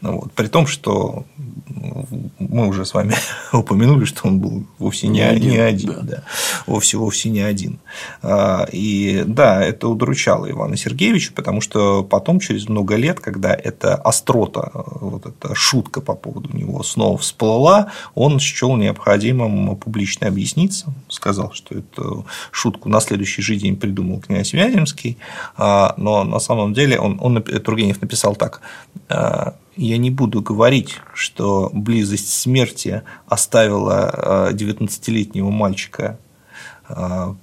Ну 0.00 0.20
вот. 0.20 0.32
При 0.32 0.46
том, 0.46 0.66
что 0.66 1.24
мы 2.38 2.68
уже 2.68 2.84
с 2.84 2.94
вами 2.94 3.14
упомянули, 3.52 4.04
что 4.04 4.28
он 4.28 4.40
был 4.40 4.66
вовсе 4.78 5.08
не, 5.08 5.20
не 5.20 5.20
один, 5.20 5.50
не 5.50 5.58
один 5.58 5.92
да. 5.92 6.02
Да, 6.02 6.22
вовсе, 6.66 6.96
вовсе 6.96 7.30
не 7.30 7.40
один. 7.40 7.78
А, 8.22 8.66
и 8.72 9.24
да, 9.26 9.62
это 9.62 9.88
удручало 9.88 10.50
Ивана 10.50 10.76
Сергеевича, 10.76 11.32
потому 11.34 11.60
что 11.60 12.02
потом, 12.02 12.40
через 12.40 12.68
много 12.68 12.96
лет, 12.96 13.20
когда 13.20 13.54
эта 13.54 13.94
острота, 13.94 14.70
вот 14.74 15.26
эта 15.26 15.54
шутка 15.54 16.00
по 16.00 16.14
поводу 16.14 16.56
него 16.56 16.82
снова 16.82 17.18
всплыла, 17.18 17.92
он 18.14 18.40
счел 18.40 18.76
необходимым 18.76 19.76
публично 19.76 20.28
объясниться, 20.28 20.94
сказал, 21.08 21.52
что 21.52 21.76
эту 21.76 22.26
шутку 22.50 22.88
на 22.88 23.00
следующий 23.00 23.42
же 23.42 23.56
день 23.56 23.76
придумал 23.76 24.20
князь 24.20 24.52
Вяземский, 24.52 25.18
а, 25.56 25.94
но 25.96 26.24
на 26.24 26.38
самом 26.38 26.72
деле 26.72 26.98
он, 26.98 27.18
он 27.20 27.42
Тургенев 27.42 28.00
написал 28.00 28.34
так 28.34 28.60
а, 29.08 29.54
я 29.80 29.96
не 29.96 30.10
буду 30.10 30.42
говорить, 30.42 30.96
что 31.14 31.70
близость 31.72 32.30
смерти 32.30 33.02
оставила 33.26 34.50
19-летнего 34.52 35.48
а, 35.48 35.50
мальчика 35.50 36.18
а, 36.86 37.34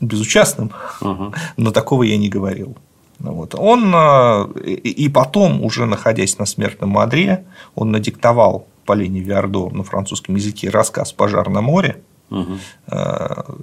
безучастным, 0.00 0.70
угу. 1.00 1.34
но 1.56 1.72
такого 1.72 2.04
я 2.04 2.16
не 2.16 2.28
говорил. 2.28 2.76
Вот. 3.18 3.54
Он 3.58 3.92
а, 3.94 4.48
и 4.64 5.08
потом, 5.08 5.62
уже 5.64 5.86
находясь 5.86 6.38
на 6.38 6.46
смертном 6.46 6.96
одре, 6.96 7.44
он 7.74 7.90
надиктовал 7.90 8.66
Полине 8.86 9.20
Виардо 9.20 9.68
на 9.70 9.82
французском 9.82 10.36
языке 10.36 10.70
рассказ 10.70 11.12
«Пожар 11.12 11.48
на 11.48 11.60
море», 11.60 12.02
Угу. 12.30 12.58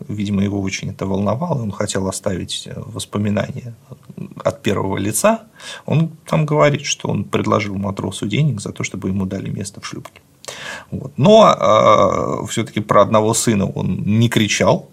Видимо, 0.10 0.44
его 0.44 0.62
очень 0.62 0.90
это 0.90 1.06
волновало, 1.06 1.64
он 1.64 1.72
хотел 1.72 2.08
оставить 2.08 2.68
воспоминания 2.76 3.74
от 4.44 4.62
первого 4.62 4.98
лица. 4.98 5.44
Он 5.86 6.12
там 6.26 6.46
говорит, 6.46 6.86
что 6.86 7.10
он 7.10 7.24
предложил 7.24 7.76
матросу 7.76 8.28
денег 8.28 8.62
за 8.62 8.72
то, 8.72 8.84
чтобы 8.84 9.10
ему 9.10 9.26
дали 9.26 9.50
место 9.50 9.80
в 9.82 9.86
шлюпке. 9.86 10.22
Вот. 10.92 11.14
Но 11.18 11.48
э, 11.50 12.48
все-таки 12.48 12.80
про 12.80 13.02
одного 13.02 13.34
сына 13.34 13.66
он 13.66 14.04
не 14.04 14.30
кричал, 14.30 14.90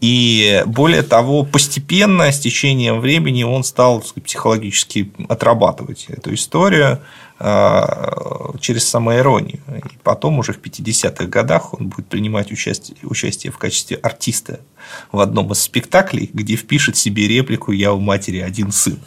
и 0.00 0.62
более 0.66 1.02
того, 1.02 1.44
постепенно, 1.44 2.30
с 2.30 2.38
течением 2.38 3.00
времени, 3.00 3.42
он 3.42 3.64
стал 3.64 4.02
психологически 4.24 5.12
отрабатывать 5.28 6.06
эту 6.08 6.34
историю 6.34 6.92
а, 6.92 7.00
через 7.40 8.86
самоиронию. 8.88 9.60
И 9.68 9.96
потом 10.02 10.38
уже 10.38 10.52
в 10.52 10.60
50-х 10.60 11.24
годах 11.26 11.72
он 11.72 11.88
будет 11.88 12.06
принимать 12.06 12.52
участие, 12.52 12.98
участие 13.02 13.50
в 13.50 13.56
качестве 13.56 13.96
артиста 13.96 14.60
в 15.12 15.20
одном 15.20 15.50
из 15.52 15.60
спектаклей, 15.60 16.30
где 16.32 16.56
впишет 16.56 16.96
себе 16.96 17.28
реплику 17.28 17.72
«Я 17.72 17.92
у 17.92 18.00
матери 18.00 18.40
один 18.40 18.72
сын». 18.72 18.98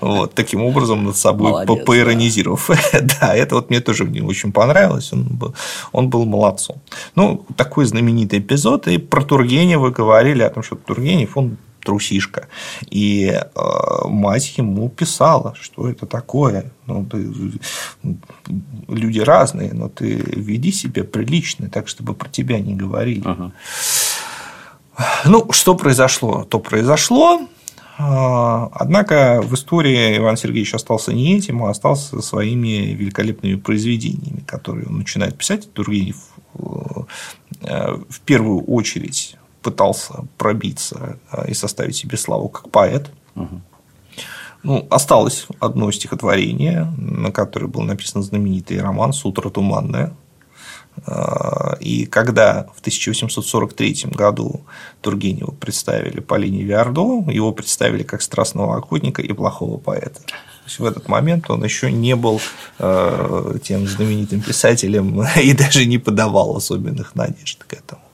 Вот, 0.00 0.34
таким 0.34 0.62
образом 0.62 1.04
над 1.04 1.16
собой 1.16 1.50
Молодец, 1.50 1.84
поиронизировав. 1.84 2.70
Да. 2.92 3.00
да, 3.20 3.34
это 3.34 3.56
вот 3.56 3.70
мне 3.70 3.80
тоже 3.80 4.04
мне 4.04 4.22
очень 4.22 4.52
понравилось. 4.52 5.12
Он 5.12 5.24
был, 5.24 5.54
он 5.92 6.08
был 6.08 6.24
молодцом. 6.24 6.80
Ну, 7.14 7.44
такой 7.56 7.84
знаменитый 7.86 8.38
эпизод. 8.38 8.88
И 8.88 8.98
про 8.98 9.22
Тургенева 9.22 9.90
говорили 9.90 10.42
о 10.42 10.50
том, 10.50 10.62
что 10.62 10.76
Тургенев, 10.76 11.36
он 11.36 11.56
трусишка. 11.86 12.48
И 12.90 13.26
э, 13.28 13.60
мать 14.08 14.58
ему 14.58 14.88
писала, 14.88 15.54
что 15.58 15.88
это 15.88 16.04
такое. 16.04 16.72
Ну, 16.86 17.06
ты, 17.06 17.32
люди 18.88 19.20
разные, 19.20 19.72
но 19.72 19.88
ты 19.88 20.16
веди 20.16 20.72
себя 20.72 21.04
прилично, 21.04 21.70
так, 21.70 21.88
чтобы 21.88 22.14
про 22.14 22.28
тебя 22.28 22.58
не 22.58 22.74
говорили. 22.74 23.22
Ага. 23.24 23.52
Ну, 25.24 25.52
что 25.52 25.74
произошло? 25.76 26.44
То 26.44 26.58
произошло. 26.58 27.40
Э, 27.98 28.68
однако 28.72 29.40
в 29.42 29.54
истории 29.54 30.18
Иван 30.18 30.36
Сергеевич 30.36 30.74
остался 30.74 31.12
не 31.12 31.36
этим, 31.38 31.62
а 31.62 31.70
остался 31.70 32.20
своими 32.20 32.94
великолепными 32.94 33.54
произведениями, 33.54 34.40
которые 34.44 34.86
он 34.88 34.98
начинает 34.98 35.38
писать. 35.38 35.72
Тургенев 35.72 36.16
э, 36.54 37.96
в 38.08 38.20
первую 38.24 38.64
очередь 38.64 39.36
пытался 39.66 40.24
пробиться 40.38 41.18
а, 41.28 41.44
и 41.48 41.54
составить 41.54 41.96
себе 41.96 42.16
славу 42.16 42.48
как 42.48 42.70
поэт. 42.70 43.10
Угу. 43.34 43.60
Ну, 44.62 44.86
осталось 44.90 45.48
одно 45.58 45.90
стихотворение, 45.90 46.84
на 46.96 47.32
которое 47.32 47.66
был 47.66 47.82
написан 47.82 48.22
знаменитый 48.22 48.80
роман 48.80 49.12
«Сутра 49.12 49.50
туманная». 49.50 50.14
А, 51.04 51.76
и 51.80 52.06
когда 52.06 52.68
в 52.76 52.78
1843 52.78 54.12
году 54.12 54.60
Тургенева 55.00 55.50
представили 55.50 56.20
Полине 56.20 56.62
Виардо, 56.62 57.24
его 57.28 57.50
представили 57.50 58.04
как 58.04 58.22
страстного 58.22 58.76
охотника 58.76 59.20
и 59.20 59.32
плохого 59.32 59.78
поэта. 59.78 60.20
То 60.20 60.66
есть 60.66 60.78
в 60.78 60.84
этот 60.84 61.08
момент 61.08 61.50
он 61.50 61.64
еще 61.64 61.90
не 61.90 62.14
был 62.14 62.40
э, 62.78 63.58
тем 63.64 63.88
знаменитым 63.88 64.40
писателем 64.42 65.24
и 65.42 65.52
даже 65.54 65.86
не 65.86 65.98
подавал 65.98 66.56
особенных 66.56 67.16
надежд 67.16 67.64
к 67.64 67.72
этому. 67.72 68.05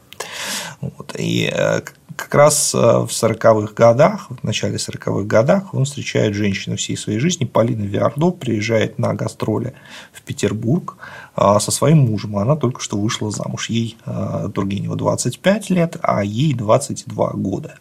Вот. 0.80 1.14
И 1.18 1.50
э, 1.52 1.80
как 2.16 2.34
раз 2.34 2.74
э, 2.74 2.78
в 2.78 3.08
40-х 3.08 3.72
годах, 3.74 4.28
в 4.30 4.44
начале 4.44 4.76
40-х 4.76 5.22
годах 5.24 5.74
он 5.74 5.84
встречает 5.84 6.34
женщину 6.34 6.76
всей 6.76 6.96
своей 6.96 7.18
жизни, 7.18 7.44
Полина 7.44 7.84
Виардо, 7.84 8.30
приезжает 8.30 8.98
на 8.98 9.14
гастроли 9.14 9.74
в 10.12 10.22
Петербург 10.22 10.96
э, 11.36 11.58
со 11.60 11.70
своим 11.70 11.98
мужем. 11.98 12.36
Она 12.36 12.56
только 12.56 12.80
что 12.80 12.98
вышла 12.98 13.30
замуж. 13.30 13.70
Ей 13.70 13.96
Тургенева 14.54 14.96
25 14.96 15.70
лет, 15.70 15.96
а 16.02 16.24
ей 16.24 16.54
22 16.54 17.30
года. 17.32 17.74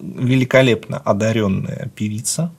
Великолепно 0.00 0.98
одаренная 0.98 1.90
певица, 1.94 2.52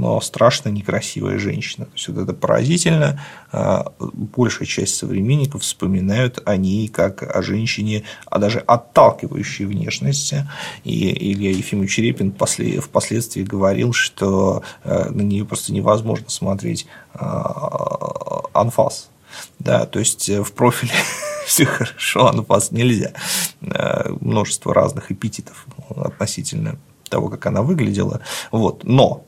но 0.00 0.18
страшно 0.22 0.70
некрасивая 0.70 1.38
женщина. 1.38 1.84
То 1.84 1.92
есть, 1.94 2.08
вот 2.08 2.22
это 2.22 2.32
поразительно. 2.32 3.20
А, 3.52 3.92
большая 3.98 4.66
часть 4.66 4.96
современников 4.96 5.62
вспоминают 5.62 6.40
о 6.46 6.56
ней 6.56 6.88
как 6.88 7.22
о 7.22 7.42
женщине, 7.42 8.04
а 8.24 8.38
даже 8.38 8.60
отталкивающей 8.60 9.66
внешности. 9.66 10.48
И 10.84 11.32
Илья 11.32 11.50
Ефимович 11.50 11.98
Репин 11.98 12.32
впоследствии 12.32 13.42
говорил, 13.42 13.92
что 13.92 14.62
э, 14.84 15.10
на 15.10 15.20
нее 15.20 15.44
просто 15.44 15.74
невозможно 15.74 16.30
смотреть 16.30 16.86
а, 17.12 18.44
анфас. 18.54 19.10
Да, 19.58 19.84
то 19.84 19.98
есть 19.98 20.30
э, 20.30 20.42
в 20.42 20.52
профиле 20.52 20.94
все 21.46 21.66
хорошо, 21.66 22.26
анфас 22.26 22.72
нельзя. 22.72 23.12
Э, 23.60 24.10
множество 24.20 24.72
разных 24.72 25.12
эпитетов 25.12 25.66
относительно 25.94 26.78
того, 27.10 27.28
как 27.28 27.44
она 27.44 27.60
выглядела. 27.60 28.20
Вот. 28.50 28.84
Но 28.84 29.26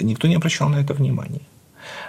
никто 0.00 0.28
не 0.28 0.36
обращал 0.36 0.68
на 0.68 0.76
это 0.76 0.94
внимания 0.94 1.42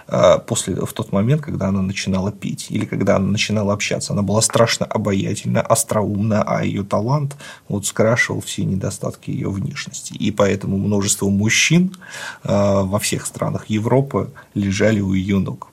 а, 0.08 0.40
после, 0.40 0.76
в 0.76 0.94
тот 0.94 1.12
момент, 1.12 1.42
когда 1.42 1.68
она 1.68 1.82
начинала 1.82 2.32
петь 2.32 2.68
или 2.70 2.86
когда 2.86 3.16
она 3.16 3.28
начинала 3.28 3.74
общаться. 3.74 4.14
Она 4.14 4.22
была 4.22 4.42
страшно 4.42 4.86
обаятельна, 4.86 5.62
остроумна, 5.62 6.44
а 6.44 6.64
ее 6.64 6.84
талант 6.84 7.36
вот 7.68 7.86
скрашивал 7.86 8.42
все 8.42 8.64
недостатки 8.64 9.32
ее 9.32 9.50
внешности. 9.50 10.14
И 10.14 10.32
поэтому 10.32 10.78
множество 10.78 11.30
мужчин 11.30 11.96
а, 12.44 12.84
во 12.84 13.00
всех 13.00 13.26
странах 13.26 13.70
Европы 13.70 14.32
лежали 14.54 15.00
у 15.00 15.14
ее 15.14 15.40
ног. 15.40 15.70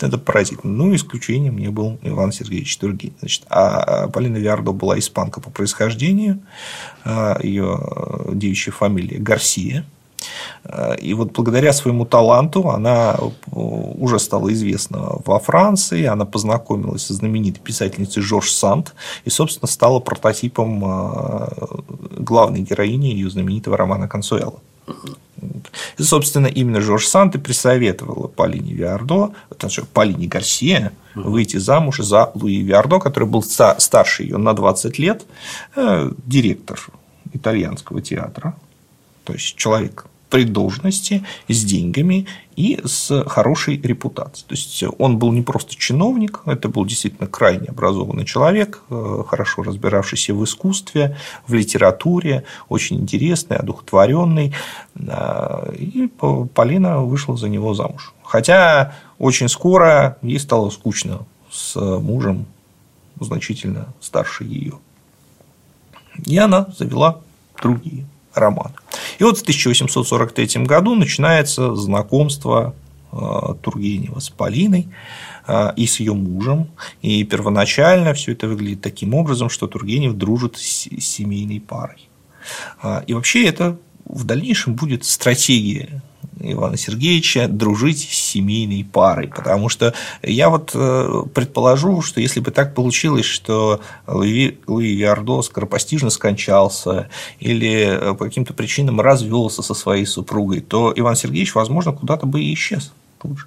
Это 0.00 0.18
поразительно. 0.18 0.72
Ну, 0.72 0.94
исключением 0.94 1.56
не 1.56 1.68
был 1.68 2.00
Иван 2.02 2.32
Сергеевич 2.32 2.76
Тургин. 2.78 3.12
Значит, 3.20 3.44
а 3.48 4.08
Полина 4.08 4.38
Виардо 4.38 4.72
была 4.72 4.98
испанка 4.98 5.40
по 5.40 5.50
происхождению, 5.50 6.40
а, 7.04 7.38
ее 7.40 7.78
девичья 8.32 8.72
фамилия 8.72 9.18
Гарсия. 9.18 9.84
И 11.00 11.14
вот 11.14 11.32
благодаря 11.32 11.72
своему 11.72 12.06
таланту 12.06 12.68
она 12.70 13.16
уже 13.52 14.18
стала 14.18 14.52
известна 14.52 15.16
во 15.24 15.38
Франции, 15.38 16.04
она 16.04 16.24
познакомилась 16.24 17.06
со 17.06 17.14
знаменитой 17.14 17.62
писательницей 17.62 18.22
Жорж 18.22 18.50
Санд 18.50 18.94
и, 19.24 19.30
собственно, 19.30 19.68
стала 19.68 20.00
прототипом 20.00 20.82
а, 20.84 21.52
главной 22.18 22.60
героини 22.60 23.08
ее 23.08 23.30
знаменитого 23.30 23.76
романа 23.76 24.08
«Консуэла». 24.08 24.60
И, 25.98 26.02
собственно, 26.02 26.46
именно 26.46 26.80
Жорж 26.80 27.06
Сант 27.06 27.34
и 27.34 27.38
присоветовала 27.38 28.28
Полине 28.28 28.72
Виардо, 28.72 29.30
Полине 29.92 30.26
Гарсия, 30.26 30.92
выйти 31.14 31.56
замуж 31.58 31.98
за 31.98 32.30
Луи 32.34 32.62
Виардо, 32.62 32.98
который 32.98 33.28
был 33.28 33.42
старше 33.42 34.22
ее 34.22 34.36
на 34.36 34.54
20 34.54 34.98
лет, 34.98 35.24
э, 35.76 36.10
директор 36.26 36.80
итальянского 37.32 38.00
театра, 38.00 38.54
то 39.24 39.32
есть 39.32 39.56
человек 39.56 40.06
при 40.34 40.42
должности, 40.42 41.22
с 41.46 41.64
деньгами 41.64 42.26
и 42.56 42.80
с 42.84 43.24
хорошей 43.28 43.80
репутацией. 43.80 44.48
То 44.48 44.54
есть 44.56 44.84
он 44.98 45.16
был 45.16 45.30
не 45.30 45.42
просто 45.42 45.76
чиновник, 45.76 46.42
это 46.44 46.68
был 46.68 46.84
действительно 46.84 47.28
крайне 47.28 47.68
образованный 47.68 48.24
человек, 48.24 48.82
э, 48.90 49.22
хорошо 49.28 49.62
разбиравшийся 49.62 50.34
в 50.34 50.42
искусстве, 50.42 51.16
в 51.46 51.54
литературе, 51.54 52.42
очень 52.68 52.96
интересный, 52.96 53.58
одухотворенный. 53.58 54.52
Э, 54.96 55.72
и 55.76 56.10
Полина 56.52 57.02
вышла 57.02 57.36
за 57.36 57.48
него 57.48 57.72
замуж. 57.74 58.12
Хотя 58.24 58.92
очень 59.20 59.48
скоро 59.48 60.18
ей 60.20 60.40
стало 60.40 60.70
скучно 60.70 61.26
с 61.48 61.76
мужем, 61.76 62.46
значительно 63.20 63.86
старше 64.00 64.42
ее. 64.42 64.80
И 66.26 66.36
она 66.38 66.66
завела 66.76 67.20
другие 67.62 68.04
романы. 68.34 68.74
И 69.18 69.24
вот 69.24 69.38
в 69.38 69.42
1843 69.42 70.64
году 70.64 70.94
начинается 70.94 71.74
знакомство 71.74 72.74
э, 73.12 73.16
Тургенева 73.62 74.20
с 74.20 74.30
Полиной 74.30 74.88
э, 75.46 75.72
и 75.76 75.86
с 75.86 76.00
ее 76.00 76.14
мужем. 76.14 76.68
И 77.02 77.24
первоначально 77.24 78.14
все 78.14 78.32
это 78.32 78.48
выглядит 78.48 78.80
таким 78.80 79.14
образом, 79.14 79.50
что 79.50 79.66
Тургенев 79.66 80.14
дружит 80.14 80.56
с 80.56 80.88
семейной 81.00 81.60
парой. 81.60 82.08
Э, 82.82 83.02
и 83.06 83.14
вообще 83.14 83.46
это 83.46 83.78
в 84.04 84.24
дальнейшем 84.24 84.74
будет 84.74 85.04
стратегия 85.04 86.02
Ивана 86.52 86.76
Сергеевича 86.76 87.48
дружить 87.48 88.00
с 88.00 88.14
семейной 88.14 88.84
парой, 88.84 89.28
потому 89.28 89.68
что 89.68 89.94
я 90.22 90.48
вот 90.50 90.72
э, 90.74 91.22
предположу, 91.34 92.02
что 92.02 92.20
если 92.20 92.40
бы 92.40 92.50
так 92.50 92.74
получилось, 92.74 93.24
что 93.24 93.80
Луи, 94.06 94.58
Луи 94.66 94.94
Виардо 94.94 95.42
скоропостижно 95.42 96.10
скончался 96.10 97.08
или 97.40 97.86
э, 97.86 98.14
по 98.14 98.24
каким-то 98.24 98.54
причинам 98.54 99.00
развелся 99.00 99.62
со 99.62 99.74
своей 99.74 100.06
супругой, 100.06 100.60
то 100.60 100.92
Иван 100.94 101.16
Сергеевич, 101.16 101.54
возможно, 101.54 101.92
куда-то 101.92 102.26
бы 102.26 102.40
и 102.42 102.54
исчез 102.54 102.92
тут 103.20 103.38
же. 103.38 103.46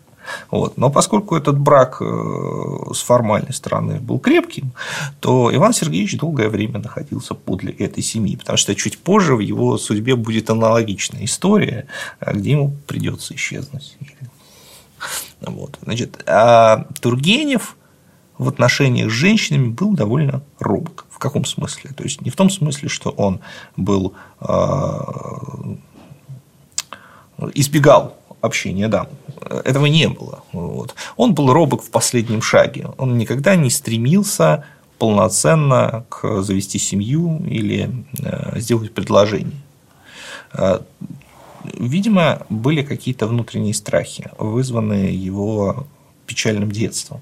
Вот. 0.51 0.77
Но 0.77 0.89
поскольку 0.89 1.35
этот 1.35 1.57
брак 1.57 1.97
э, 2.01 2.93
с 2.93 3.01
формальной 3.01 3.53
стороны 3.53 3.99
был 3.99 4.19
крепким, 4.19 4.71
то 5.19 5.53
Иван 5.53 5.73
Сергеевич 5.73 6.17
долгое 6.17 6.49
время 6.49 6.79
находился 6.79 7.33
подле 7.33 7.73
этой 7.73 8.03
семьи, 8.03 8.35
потому 8.35 8.57
что 8.57 8.75
чуть 8.75 8.97
позже 8.97 9.35
в 9.35 9.39
его 9.39 9.77
судьбе 9.77 10.15
будет 10.15 10.49
аналогичная 10.49 11.25
история, 11.25 11.87
э, 12.19 12.33
где 12.33 12.51
ему 12.51 12.75
придется 12.87 13.35
исчезнуть. 13.35 13.97
Вот. 15.41 15.77
Значит, 15.81 16.23
а 16.25 16.87
Тургенев 17.01 17.75
в 18.37 18.47
отношениях 18.47 19.09
с 19.09 19.13
женщинами 19.13 19.69
был 19.69 19.93
довольно 19.93 20.41
робок. 20.59 21.05
В 21.09 21.19
каком 21.19 21.45
смысле? 21.45 21.91
То 21.95 22.03
есть 22.03 22.21
не 22.21 22.29
в 22.29 22.35
том 22.35 22.49
смысле, 22.49 22.89
что 22.89 23.09
он 23.09 23.39
был 23.75 24.13
э, 24.39 24.47
избегал 27.53 28.16
общения 28.41 28.88
дам. 28.88 29.08
Этого 29.65 29.86
не 29.86 30.08
было. 30.08 30.43
Вот. 30.52 30.95
Он 31.15 31.34
был 31.34 31.52
робок 31.54 31.82
в 31.84 31.89
последнем 31.89 32.41
шаге. 32.41 32.88
Он 32.97 33.17
никогда 33.17 33.56
не 33.56 33.69
стремился 33.69 34.65
полноценно 34.97 36.06
к 36.10 36.41
завести 36.41 36.80
семью 36.80 37.41
или 37.45 37.89
э, 38.19 38.60
сделать 38.60 38.93
предложение. 38.93 39.62
Э, 40.54 40.80
видимо, 41.73 42.45
были 42.50 42.82
какие-то 42.82 43.28
внутренние 43.28 43.73
страхи, 43.73 44.30
вызванные 44.38 45.13
его 45.13 45.88
печальным 46.26 46.71
детством. 46.71 47.21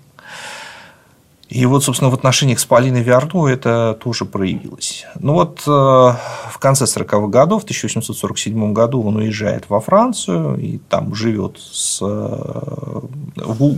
И 1.48 1.66
вот, 1.68 1.84
собственно, 1.84 2.10
в 2.10 2.16
отношениях 2.16 2.60
с 2.60 2.66
Полиной 2.66 3.04
Виардо 3.04 3.48
это 3.48 3.98
тоже 4.02 4.26
проявилось. 4.26 5.06
Ну 5.20 5.34
вот 5.34 5.62
э, 5.68 5.70
в 5.70 6.58
конце 6.60 6.86
40-х 6.86 7.28
годов, 7.28 7.62
в 7.62 7.66
1847 7.66 8.74
году 8.74 9.04
он 9.04 9.18
уезжает 9.18 9.70
во 9.70 9.80
Францию 9.80 10.58
и 10.58 10.80
там 10.90 11.14
живет 11.14 11.60
с, 11.60 12.00
э, 12.02 13.02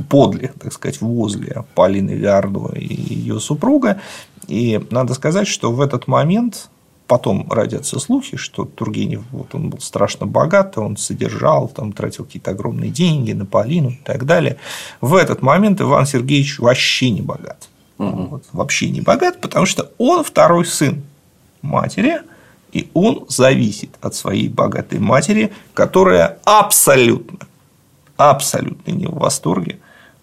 подле, 0.09 0.53
так 0.59 0.71
сказать, 0.71 1.01
возле 1.01 1.65
Полины 1.75 2.11
Виардо 2.11 2.71
и 2.73 3.13
ее 3.13 3.39
супруга. 3.41 3.99
И 4.47 4.81
надо 4.89 5.13
сказать, 5.13 5.47
что 5.47 5.73
в 5.73 5.81
этот 5.81 6.07
момент 6.07 6.69
потом 7.07 7.49
родятся 7.49 7.99
слухи, 7.99 8.37
что 8.37 8.65
Тургенев 8.65 9.23
вот 9.31 9.55
он 9.55 9.69
был 9.69 9.79
страшно 9.79 10.25
богат, 10.25 10.77
он 10.77 10.97
содержал, 10.97 11.69
там, 11.69 11.93
тратил 11.93 12.25
какие-то 12.25 12.51
огромные 12.51 12.91
деньги 12.91 13.31
на 13.31 13.45
Полину 13.45 13.91
и 13.91 13.99
так 14.03 14.25
далее. 14.25 14.57
В 15.01 15.15
этот 15.15 15.41
момент 15.41 15.81
Иван 15.81 16.05
Сергеевич 16.05 16.59
вообще 16.59 17.09
не 17.09 17.21
богат. 17.21 17.69
Угу. 17.97 18.23
Вот, 18.27 18.43
вообще 18.51 18.89
не 18.89 19.01
богат, 19.01 19.41
потому 19.41 19.65
что 19.65 19.91
он 19.97 20.23
второй 20.23 20.65
сын 20.65 21.03
матери, 21.61 22.21
и 22.71 22.89
он 22.93 23.25
зависит 23.29 23.91
от 24.01 24.13
своей 24.13 24.49
богатой 24.49 24.99
матери, 24.99 25.53
которая 25.73 26.37
абсолютно, 26.43 27.39
абсолютно 28.17 28.91
не 28.91 29.07
в 29.07 29.15
восторге 29.15 29.79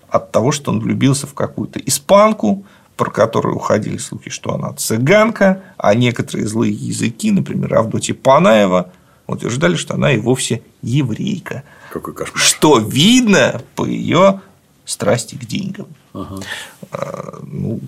от 0.09 0.31
того, 0.31 0.53
что 0.53 0.71
он 0.71 0.79
влюбился 0.79 1.27
в 1.27 1.35
какую-то 1.35 1.81
испанку, 1.81 2.65
про 2.97 3.11
которую 3.11 3.57
уходили 3.57 3.97
слухи, 3.97 4.31
что 4.31 4.55
она 4.55 4.73
цыганка, 4.73 5.63
а 5.77 5.95
некоторые 5.95 6.47
злые 6.47 6.73
языки, 6.73 7.31
например, 7.31 7.75
Авдотья 7.75 8.15
Панаева, 8.15 8.91
утверждали, 9.27 9.75
что 9.75 9.95
она 9.95 10.13
и 10.13 10.19
вовсе 10.19 10.63
еврейка. 10.83 11.65
Какой 11.93 12.15
кошмар. 12.15 12.39
Что 12.39 12.79
видно 12.79 13.63
по 13.75 13.85
ее 13.85 14.41
страсти 14.85 15.35
к 15.37 15.47
деньгам. 15.47 15.87
Ага. 16.13 16.41
А, 16.93 17.39
ну, 17.43 17.81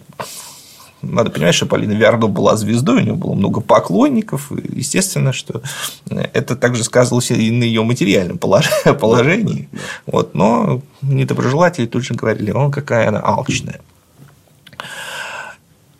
надо 1.03 1.31
понимать, 1.31 1.55
что 1.55 1.67
Полина 1.67 1.93
Виардо 1.93 2.27
была 2.27 2.57
звездой, 2.57 2.97
у 2.97 3.01
нее 3.01 3.15
было 3.15 3.35
много 3.35 3.61
поклонников, 3.61 4.51
и 4.51 4.79
естественно, 4.79 5.33
что 5.33 5.63
это 6.11 6.57
также 6.57 6.85
сказывалось 6.85 7.31
и 7.31 7.51
на 7.51 7.65
ее 7.65 7.83
материальном 7.83 8.39
положении. 8.39 9.69
Вот, 10.07 10.35
но 10.35 10.81
недоброжелатели 11.03 11.87
тут 11.87 12.05
же 12.05 12.15
говорили, 12.15 12.51
он 12.51 12.71
какая 12.71 13.09
она 13.09 13.21
алчная. 13.21 13.81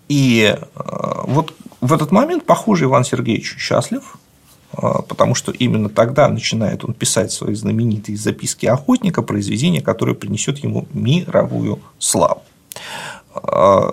И 0.09 0.57
э, 0.57 1.23
вот 1.25 1.55
в 1.81 1.93
этот 1.93 2.13
момент, 2.13 2.45
похоже, 2.45 2.85
Иван 2.85 3.05
Сергеевич 3.05 3.57
счастлив, 3.59 4.19
э, 4.73 4.81
потому 5.09 5.35
что 5.35 5.53
именно 5.53 5.89
тогда 5.89 6.29
начинает 6.29 6.85
он 6.85 6.95
писать 6.95 7.33
свои 7.33 7.55
знаменитые 7.55 8.17
записки 8.17 8.67
охотника, 8.67 9.23
произведение, 9.23 9.83
которое 9.83 10.15
принесет 10.15 10.59
ему 10.59 10.87
мировую 10.93 11.81
славу. 11.99 12.43
Э, 13.35 13.93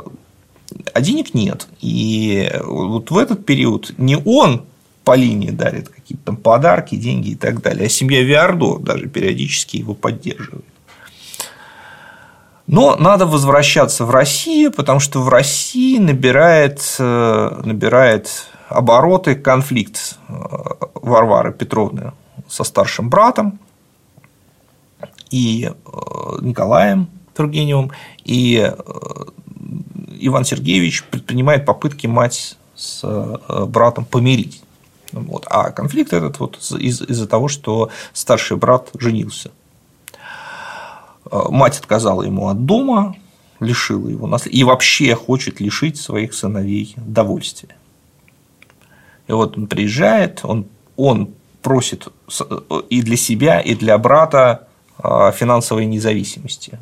а 0.93 1.01
денег 1.01 1.33
нет. 1.33 1.67
И 1.81 2.51
вот 2.63 3.11
в 3.11 3.17
этот 3.17 3.45
период 3.45 3.93
не 3.97 4.17
он 4.17 4.65
Полине 5.03 5.51
дарит 5.51 5.89
какие-то 5.89 6.23
там 6.25 6.37
подарки, 6.37 6.95
деньги 6.95 7.31
и 7.31 7.35
так 7.35 7.61
далее. 7.61 7.87
А 7.87 7.89
семья 7.89 8.21
Виардо 8.21 8.77
даже 8.77 9.07
периодически 9.07 9.77
его 9.77 9.93
поддерживает. 9.93 10.65
Но 12.67 12.95
надо 12.95 13.25
возвращаться 13.25 14.05
в 14.05 14.09
Россию, 14.09 14.71
потому 14.71 14.99
что 14.99 15.21
в 15.21 15.29
России 15.29 15.97
набирает, 15.97 16.95
э, 16.97 17.61
набирает 17.63 18.47
обороты 18.69 19.35
конфликт 19.35 20.17
э, 20.29 20.33
Варвары 20.95 21.51
Петровны 21.51 22.13
со 22.47 22.63
старшим 22.63 23.09
братом 23.09 23.59
и 25.29 25.69
э, 25.69 25.71
Николаем 26.41 27.09
Тургеневым, 27.35 27.91
и 28.23 28.71
Иван 30.19 30.45
Сергеевич 30.45 31.03
предпринимает 31.03 31.65
попытки 31.65 32.05
мать 32.07 32.57
с 32.75 33.03
братом 33.67 34.05
помирить. 34.05 34.61
Вот. 35.11 35.45
А 35.49 35.71
конфликт 35.71 36.13
этот 36.13 36.39
вот 36.39 36.57
из- 36.79 37.01
из-за 37.01 37.27
того, 37.27 37.47
что 37.47 37.89
старший 38.13 38.55
брат 38.57 38.89
женился 38.99 39.51
мать 41.31 41.79
отказала 41.79 42.23
ему 42.23 42.49
от 42.49 42.65
дома, 42.65 43.15
лишила 43.59 44.07
его 44.07 44.37
и 44.45 44.63
вообще 44.63 45.15
хочет 45.15 45.59
лишить 45.59 45.97
своих 45.97 46.33
сыновей 46.33 46.95
довольствия. 46.97 47.75
И 49.27 49.31
вот 49.31 49.57
он 49.57 49.67
приезжает, 49.67 50.41
он, 50.43 50.65
он 50.97 51.33
просит 51.61 52.07
и 52.89 53.01
для 53.01 53.17
себя, 53.17 53.59
и 53.61 53.73
для 53.73 53.97
брата 53.97 54.67
э, 55.01 55.31
финансовой 55.33 55.85
независимости. 55.85 56.77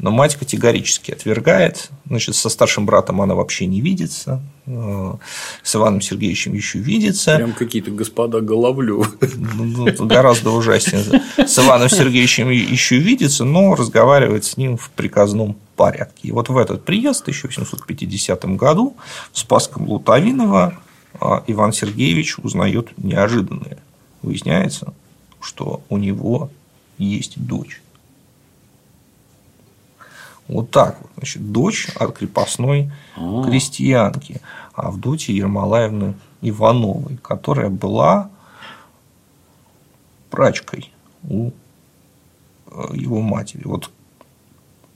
Но 0.00 0.10
мать 0.10 0.34
категорически 0.36 1.10
отвергает. 1.10 1.90
Значит, 2.06 2.34
со 2.34 2.48
старшим 2.48 2.86
братом 2.86 3.20
она 3.20 3.34
вообще 3.34 3.66
не 3.66 3.82
видится. 3.82 4.40
Э, 4.66 5.14
с 5.62 5.76
Иваном 5.76 6.00
Сергеевичем 6.00 6.54
еще 6.54 6.78
видится. 6.78 7.36
Прям 7.36 7.52
какие-то 7.52 7.90
господа 7.90 8.40
Головлю. 8.40 9.04
Ну, 9.20 10.06
гораздо 10.06 10.52
ужаснее. 10.52 11.04
С 11.36 11.58
Иваном 11.58 11.90
Сергеевичем 11.90 12.48
еще 12.48 12.98
видится, 12.98 13.44
но 13.44 13.74
разговаривает 13.74 14.46
с 14.46 14.56
ним 14.56 14.78
в 14.78 14.88
приказном 14.90 15.56
порядке. 15.76 16.28
И 16.28 16.32
вот 16.32 16.48
в 16.48 16.56
этот 16.56 16.84
приезд 16.84 17.20
в 17.20 17.22
1850 17.22 18.44
году 18.56 18.96
в 19.32 19.38
Спасском 19.38 19.86
Лутовиново 19.86 20.78
а, 21.20 21.44
Иван 21.46 21.74
Сергеевич 21.74 22.38
узнает 22.38 22.96
неожиданное. 22.96 23.78
Выясняется, 24.22 24.94
что 25.42 25.82
у 25.90 25.98
него 25.98 26.50
есть 26.96 27.34
дочь. 27.38 27.82
Вот 30.50 30.70
так 30.70 30.96
вот. 31.00 31.10
Значит, 31.16 31.52
дочь 31.52 31.88
от 31.94 32.18
крепостной 32.18 32.90
А-а-а. 33.16 33.44
крестьянки 33.44 34.40
Авдотьи 34.74 35.34
Ермолаевны 35.34 36.14
Ивановой, 36.42 37.18
которая 37.22 37.70
была 37.70 38.30
прачкой 40.28 40.92
у 41.22 41.50
э, 42.66 42.86
его 42.94 43.20
матери. 43.20 43.62
Вот 43.64 43.90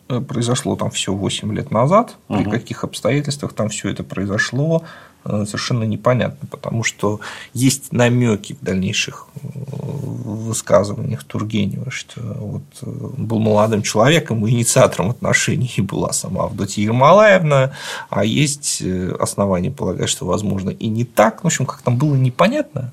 э, 0.09 0.21
произошло 0.21 0.75
там 0.75 0.91
все 0.91 1.15
8 1.15 1.55
лет 1.55 1.71
назад, 1.71 2.17
угу. 2.29 2.43
при 2.43 2.51
каких 2.51 2.83
обстоятельствах 2.83 3.53
там 3.53 3.69
все 3.69 3.91
это 3.91 4.03
произошло, 4.03 4.83
совершенно 5.25 5.85
непонятно, 5.85 6.47
потому 6.51 6.85
что 6.85 7.21
есть 7.53 7.93
намеки 7.93 8.57
в 8.61 8.65
дальнейших 8.65 9.29
э, 9.35 9.39
высказываниях 9.65 11.25
Тургенева, 11.25 11.91
что 11.91 12.21
вот 12.21 12.63
э, 12.83 12.87
был 13.17 13.39
молодым 13.39 13.83
человеком, 13.83 14.47
и 14.47 14.51
инициатором 14.51 15.11
отношений 15.11 15.75
была 15.79 16.13
сама 16.13 16.45
Авдотья 16.45 16.83
Ермолаевна, 16.83 17.73
а 18.11 18.25
есть 18.25 18.83
основания 19.19 19.71
полагать, 19.71 20.09
что, 20.09 20.27
возможно, 20.27 20.71
и 20.71 20.89
не 20.89 21.05
так. 21.05 21.43
В 21.43 21.47
общем, 21.47 21.67
как 21.67 21.83
там 21.83 21.97
было 21.97 22.15
непонятно, 22.15 22.93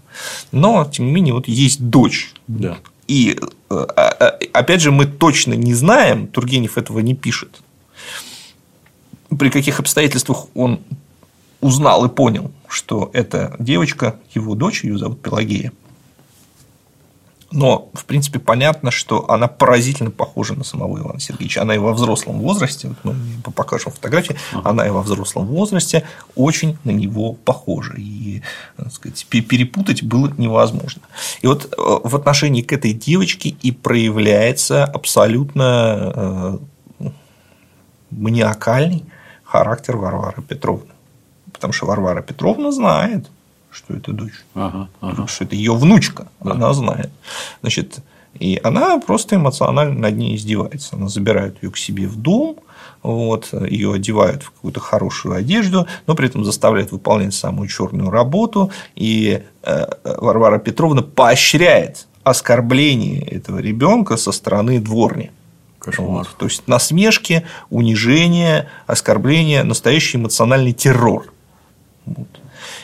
но, 0.52 0.86
тем 0.86 1.06
не 1.06 1.12
менее, 1.12 1.34
вот 1.34 1.48
есть 1.48 1.82
дочь. 1.82 2.34
Да. 2.48 2.78
И, 3.12 3.38
а, 3.70 3.84
а, 3.98 4.40
опять 4.54 4.80
же, 4.80 4.92
мы 4.92 5.06
точно 5.06 5.54
не 5.54 5.74
знаем, 5.74 6.28
Тургенев 6.28 6.78
этого 6.78 7.00
не 7.00 7.14
пишет, 7.14 7.62
при 9.38 9.50
каких 9.50 9.82
обстоятельствах 9.82 10.46
он 10.56 10.80
узнал 11.62 12.06
и 12.06 12.10
понял, 12.10 12.52
что 12.68 13.10
эта 13.14 13.56
девочка, 13.60 14.16
его 14.34 14.56
дочь, 14.56 14.84
ее 14.84 14.98
зовут 14.98 15.22
Пелагея. 15.22 15.72
Но, 17.52 17.90
в 17.94 18.06
принципе, 18.06 18.40
понятно, 18.40 18.92
что 18.92 19.30
она 19.30 19.48
поразительно 19.48 20.10
похожа 20.10 20.54
на 20.54 20.64
самого 20.64 21.00
Ивана 21.00 21.20
Сергеевича. 21.20 21.62
Она 21.62 21.76
и 21.76 21.80
во 21.80 21.92
взрослом 21.92 22.40
возрасте, 22.40 22.88
вот 22.88 23.14
мы 23.14 23.52
покажем 23.52 23.92
фотографии, 23.92 24.38
она 24.64 24.88
и 24.88 24.90
во 24.90 25.02
взрослом 25.02 25.48
возрасте 25.48 26.06
очень 26.36 26.78
на 26.86 26.92
него 26.92 27.34
похожа. 27.34 27.94
И 27.98 28.42
так 28.78 28.94
сказать, 28.94 29.26
перепутать 29.30 30.02
было 30.02 30.32
невозможно. 30.38 31.02
И 31.42 31.48
вот 31.48 31.66
э, 31.66 31.76
в 31.78 32.16
отношении 32.16 32.62
к 32.62 32.72
этой 32.72 32.94
девочке 32.94 33.50
и 33.50 33.72
проявляется 33.72 34.86
абсолютно 34.86 36.60
э, 37.00 37.10
маниакальный 38.12 39.04
характер 39.44 39.98
Варвары 39.98 40.42
Петровны 40.42 40.92
потому 41.62 41.74
что 41.74 41.86
Варвара 41.86 42.24
Петровна 42.24 42.72
знает, 42.72 43.28
что 43.70 43.94
это 43.94 44.12
дочь, 44.12 44.44
ага, 44.56 44.90
ага. 45.00 45.28
что 45.28 45.44
это 45.44 45.56
ее 45.56 45.76
внучка, 45.76 46.28
да. 46.40 46.54
она 46.54 46.74
знает. 46.74 47.12
Значит, 47.62 48.00
и 48.34 48.60
она 48.64 48.98
просто 48.98 49.36
эмоционально 49.36 50.00
над 50.00 50.18
ней 50.18 50.36
издевается. 50.36 50.96
Она 50.96 51.08
забирает 51.08 51.62
ее 51.62 51.70
к 51.70 51.78
себе 51.78 52.08
в 52.08 52.16
дом, 52.16 52.58
вот, 53.04 53.54
ее 53.54 53.94
одевают 53.94 54.42
в 54.42 54.52
какую-то 54.52 54.80
хорошую 54.80 55.36
одежду, 55.36 55.86
но 56.08 56.16
при 56.16 56.28
этом 56.28 56.44
заставляет 56.44 56.92
выполнять 56.92 57.36
самую 57.36 57.68
черную 57.68 58.10
работу. 58.10 58.72
И 58.96 59.44
э, 59.62 59.86
Варвара 60.04 60.58
Петровна 60.58 61.04
поощряет 61.04 62.08
оскорбление 62.24 63.22
этого 63.22 63.60
ребенка 63.60 64.18
со 64.18 64.32
стороны 64.32 64.80
дворни. 64.80 65.30
Кошмар. 65.78 66.08
Вот. 66.08 66.30
То 66.38 66.46
есть 66.46 66.68
насмешки, 66.68 67.46
унижение, 67.70 68.68
оскорбление, 68.88 69.64
настоящий 69.64 70.18
эмоциональный 70.18 70.74
террор. 70.74 71.32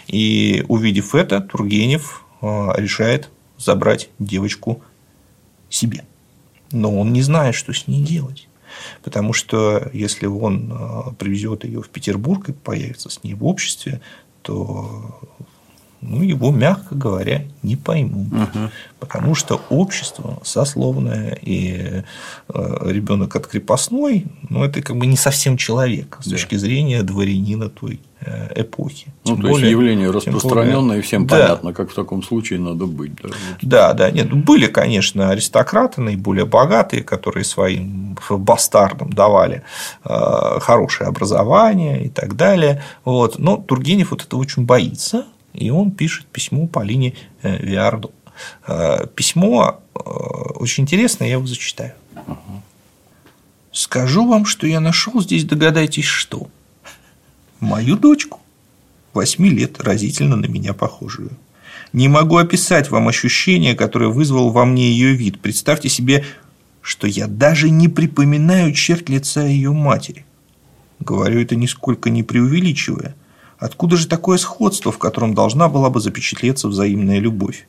И 0.08 0.64
увидев 0.68 1.16
это, 1.16 1.42
Тургенев 1.42 2.26
а, 2.42 2.74
решает 2.78 3.30
забрать 3.58 4.10
девочку 4.20 4.82
себе. 5.70 6.06
Но 6.72 6.98
он 7.00 7.14
не 7.14 7.22
знает, 7.22 7.56
что 7.56 7.74
с 7.74 7.88
ней 7.88 8.04
делать. 8.04 8.48
Потому 9.04 9.34
что 9.34 9.90
если 9.94 10.28
он 10.28 10.72
а, 10.72 11.14
привезет 11.18 11.64
ее 11.64 11.82
в 11.82 11.90
Петербург 11.90 12.50
и 12.50 12.54
появится 12.54 13.10
с 13.10 13.24
ней 13.24 13.34
в 13.34 13.46
обществе, 13.46 14.02
то 14.42 15.20
ну, 16.02 16.22
его, 16.22 16.52
мягко 16.52 16.96
говоря, 16.96 17.46
не 17.64 17.76
поймут. 17.76 18.32
Угу. 18.32 18.70
Потому 19.00 19.36
что 19.36 19.62
общество 19.70 20.40
сословное 20.44 21.38
и 21.42 22.04
э, 22.50 22.78
ребенок 22.86 23.36
от 23.36 23.48
крепостной, 23.48 24.28
ну, 24.50 24.64
это 24.64 24.82
как 24.82 24.96
бы 24.96 25.08
не 25.08 25.18
совсем 25.18 25.58
человек 25.58 26.18
с 26.22 26.26
да. 26.26 26.32
точки 26.32 26.56
зрения 26.56 27.02
дворянина 27.02 27.70
той 27.70 27.96
э, 27.96 28.07
эпохи. 28.56 29.08
Ну, 29.26 29.34
тем 29.34 29.42
то 29.42 29.48
более, 29.50 29.60
есть 29.60 29.72
явление 29.72 30.10
распространенное, 30.10 30.82
более... 30.82 31.00
и 31.00 31.02
всем 31.02 31.28
да. 31.28 31.38
понятно, 31.38 31.74
как 31.74 31.92
в 31.92 31.94
таком 31.94 32.24
случае 32.24 32.60
надо 32.60 32.86
быть. 32.86 33.14
Да, 33.22 33.30
да, 33.62 33.94
да. 33.94 34.12
Нет, 34.12 34.28
ну, 34.32 34.38
были, 34.38 34.68
конечно, 34.68 35.30
аристократы 35.30 36.02
наиболее 36.02 36.46
богатые, 36.46 37.04
которые 37.04 37.44
своим 37.44 38.18
бастардам 38.30 39.14
давали 39.14 39.64
э, 40.04 40.60
хорошее 40.60 41.10
образование 41.10 42.06
и 42.06 42.10
так 42.10 42.36
далее. 42.36 42.84
Вот. 43.06 43.38
Но 43.38 43.58
Тургенев 43.58 44.12
вот 44.12 44.24
это 44.24 44.36
очень 44.36 44.66
боится 44.66 45.26
и 45.58 45.72
он 45.72 45.92
пишет 45.92 46.28
письмо 46.28 46.68
Полине 46.68 47.16
э, 47.42 47.58
Виарду. 47.58 48.12
Э, 48.68 49.08
письмо 49.16 49.82
э, 49.96 50.00
очень 50.00 50.84
интересное, 50.84 51.28
я 51.28 51.34
его 51.34 51.48
зачитаю. 51.48 51.94
Скажу 53.72 54.28
вам, 54.28 54.46
что 54.46 54.68
я 54.68 54.80
нашел 54.80 55.20
здесь, 55.22 55.46
догадайтесь, 55.46 56.06
что? 56.06 56.48
Мою 57.60 57.98
дочку, 57.98 58.40
восьми 59.14 59.50
лет, 59.50 59.82
разительно 59.82 60.36
на 60.36 60.46
меня 60.46 60.74
похожую. 60.74 61.32
Не 61.94 62.08
могу 62.08 62.38
описать 62.38 62.92
вам 62.92 63.08
ощущение, 63.08 63.76
которое 63.76 64.10
вызвал 64.10 64.52
во 64.52 64.66
мне 64.66 64.92
ее 64.92 65.14
вид. 65.14 65.40
Представьте 65.40 65.90
себе, 65.90 66.26
что 66.82 67.08
я 67.08 67.28
даже 67.28 67.70
не 67.70 67.88
припоминаю 67.88 68.74
черт 68.74 69.10
лица 69.10 69.46
ее 69.46 69.72
матери. 69.72 70.26
Говорю 71.00 71.42
это 71.42 71.56
нисколько 71.56 72.10
не 72.10 72.24
преувеличивая– 72.24 73.16
Откуда 73.58 73.98
же 73.98 74.08
такое 74.08 74.38
сходство, 74.38 74.92
в 74.92 75.00
котором 75.00 75.34
должна 75.34 75.68
была 75.68 75.90
бы 75.90 76.00
запечатлеться 76.00 76.68
взаимная 76.68 77.20
любовь? 77.20 77.68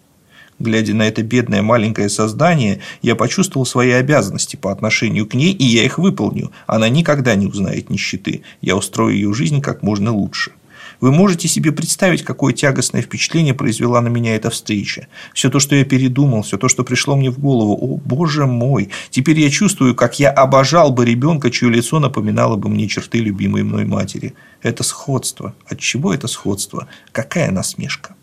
Глядя 0.59 0.94
на 0.94 1.07
это 1.07 1.23
бедное 1.23 1.62
маленькое 1.62 2.09
создание, 2.09 2.81
я 3.01 3.14
почувствовал 3.14 3.64
свои 3.64 3.90
обязанности 3.90 4.57
по 4.57 4.73
отношению 4.73 5.27
к 5.27 5.35
ней, 5.35 5.53
и 5.53 5.64
я 5.64 5.85
их 5.85 5.99
выполню. 5.99 6.51
Она 6.66 6.88
никогда 6.88 7.37
не 7.37 7.47
узнает 7.47 7.90
нищеты. 7.90 8.42
Я 8.61 8.77
устрою 8.77 9.14
ее 9.14 9.33
жизнь 9.33 9.61
как 9.61 9.83
можно 9.83 10.12
лучше. 10.12 10.53
Вы 11.01 11.12
можете 11.12 11.47
себе 11.47 11.71
представить, 11.71 12.25
какое 12.25 12.53
тягостное 12.53 13.03
впечатление 13.03 13.55
произвела 13.55 14.01
на 14.01 14.09
меня 14.09 14.35
эта 14.35 14.51
встреча. 14.51 15.07
Все 15.33 15.49
то, 15.49 15.61
что 15.61 15.77
я 15.77 15.85
передумал, 15.85 16.42
все 16.42 16.59
то, 16.59 16.68
что 16.68 16.83
пришло 16.83 17.14
мне 17.14 17.31
в 17.31 17.38
голову. 17.38 17.79
О, 17.81 17.97
боже 17.99 18.47
мой! 18.47 18.90
Теперь 19.11 19.38
я 19.38 19.51
чувствую, 19.51 19.94
как 19.94 20.18
я 20.18 20.31
обожал 20.31 20.90
бы 20.90 21.05
ребенка, 21.05 21.53
чье 21.53 21.71
лицо 21.71 22.01
напоминало 22.01 22.57
бы 22.57 22.68
мне 22.68 22.88
черты 22.88 23.18
любимой 23.18 23.62
мной 23.62 23.85
матери. 23.85 24.35
Это 24.61 24.83
сходство. 24.83 25.55
От 25.68 25.79
чего 25.79 26.12
это 26.12 26.27
сходство? 26.27 26.88
Какая 27.12 27.53
насмешка? 27.53 28.16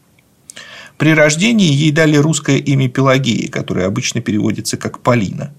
При 0.97 1.13
рождении 1.13 1.71
ей 1.71 1.91
дали 1.91 2.15
русское 2.15 2.57
имя 2.57 2.87
Пелагея, 2.87 3.49
которое 3.49 3.85
обычно 3.85 4.21
переводится 4.21 4.77
как 4.77 4.99
Полина. 4.99 5.53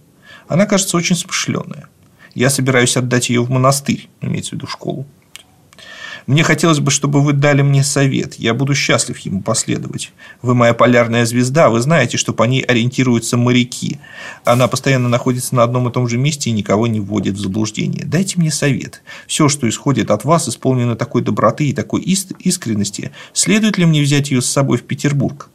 Она 0.48 0.66
кажется 0.66 0.96
очень 0.96 1.16
смышленая. 1.16 1.88
Я 2.34 2.50
собираюсь 2.50 2.96
отдать 2.96 3.28
ее 3.28 3.42
в 3.42 3.50
монастырь, 3.50 4.08
имеется 4.20 4.50
в 4.50 4.52
виду 4.54 4.66
школу. 4.66 5.06
Мне 6.26 6.42
хотелось 6.42 6.80
бы, 6.80 6.90
чтобы 6.90 7.22
вы 7.22 7.32
дали 7.32 7.62
мне 7.62 7.84
совет. 7.84 8.34
Я 8.34 8.52
буду 8.52 8.74
счастлив 8.74 9.16
ему 9.18 9.42
последовать. 9.42 10.12
Вы 10.42 10.56
моя 10.56 10.74
полярная 10.74 11.24
звезда. 11.24 11.68
Вы 11.70 11.80
знаете, 11.80 12.16
что 12.16 12.32
по 12.32 12.42
ней 12.42 12.62
ориентируются 12.62 13.36
моряки. 13.36 14.00
Она 14.44 14.66
постоянно 14.66 15.08
находится 15.08 15.54
на 15.54 15.62
одном 15.62 15.88
и 15.88 15.92
том 15.92 16.08
же 16.08 16.18
месте 16.18 16.50
и 16.50 16.52
никого 16.52 16.88
не 16.88 16.98
вводит 16.98 17.34
в 17.34 17.40
заблуждение. 17.40 18.04
Дайте 18.04 18.40
мне 18.40 18.50
совет. 18.50 19.02
Все, 19.28 19.48
что 19.48 19.68
исходит 19.68 20.10
от 20.10 20.24
вас, 20.24 20.48
исполнено 20.48 20.96
такой 20.96 21.22
доброты 21.22 21.68
и 21.68 21.72
такой 21.72 22.02
искренности. 22.02 23.12
Следует 23.32 23.78
ли 23.78 23.86
мне 23.86 24.02
взять 24.02 24.32
ее 24.32 24.42
с 24.42 24.46
собой 24.46 24.78
в 24.78 24.82
Петербург? 24.82 25.48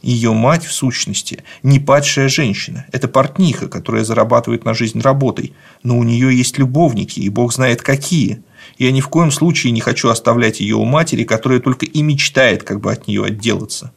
Ее 0.00 0.32
мать, 0.32 0.64
в 0.64 0.72
сущности, 0.72 1.44
не 1.62 1.78
падшая 1.78 2.30
женщина. 2.30 2.86
Это 2.90 3.06
портниха, 3.06 3.68
которая 3.68 4.02
зарабатывает 4.02 4.64
на 4.64 4.72
жизнь 4.72 5.02
работой. 5.02 5.52
Но 5.82 5.98
у 5.98 6.04
нее 6.04 6.34
есть 6.34 6.56
любовники, 6.56 7.20
и 7.20 7.28
бог 7.28 7.52
знает 7.52 7.82
какие. 7.82 8.42
Я 8.78 8.92
ни 8.92 9.00
в 9.00 9.08
коем 9.08 9.30
случае 9.30 9.72
не 9.72 9.80
хочу 9.80 10.08
оставлять 10.08 10.60
ее 10.60 10.76
у 10.76 10.84
матери, 10.84 11.24
которая 11.24 11.60
только 11.60 11.86
и 11.86 12.02
мечтает, 12.02 12.62
как 12.62 12.80
бы 12.80 12.92
от 12.92 13.06
нее 13.06 13.24
отделаться. 13.24 13.92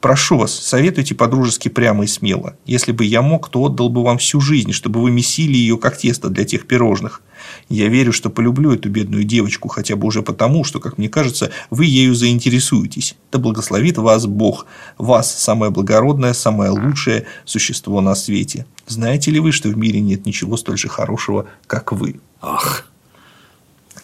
Прошу 0.00 0.38
вас, 0.38 0.54
советуйте 0.54 1.14
по-дружески 1.14 1.68
прямо 1.68 2.04
и 2.04 2.06
смело. 2.06 2.56
Если 2.66 2.92
бы 2.92 3.04
я 3.04 3.22
мог, 3.22 3.48
то 3.48 3.62
отдал 3.62 3.88
бы 3.88 4.02
вам 4.02 4.18
всю 4.18 4.40
жизнь, 4.40 4.72
чтобы 4.72 5.00
вы 5.00 5.10
месили 5.10 5.56
ее 5.56 5.78
как 5.78 5.96
тесто 5.96 6.28
для 6.28 6.44
тех 6.44 6.66
пирожных. 6.66 7.22
Я 7.68 7.88
верю, 7.88 8.12
что 8.12 8.30
полюблю 8.30 8.72
эту 8.72 8.88
бедную 8.88 9.24
девочку, 9.24 9.68
хотя 9.68 9.96
бы 9.96 10.06
уже 10.06 10.22
потому, 10.22 10.64
что, 10.64 10.80
как 10.80 10.98
мне 10.98 11.08
кажется, 11.08 11.50
вы 11.70 11.86
ею 11.86 12.14
заинтересуетесь. 12.14 13.16
Да 13.32 13.38
благословит 13.38 13.98
вас 13.98 14.26
Бог, 14.26 14.66
вас, 14.98 15.34
самое 15.34 15.72
благородное, 15.72 16.34
самое 16.34 16.70
лучшее 16.70 17.26
существо 17.44 18.00
на 18.00 18.14
свете. 18.14 18.66
Знаете 18.86 19.30
ли 19.30 19.40
вы, 19.40 19.52
что 19.52 19.68
в 19.68 19.76
мире 19.76 20.00
нет 20.00 20.26
ничего 20.26 20.56
столь 20.56 20.78
же 20.78 20.88
хорошего, 20.88 21.46
как 21.66 21.92
вы? 21.92 22.20
Ах, 22.40 22.91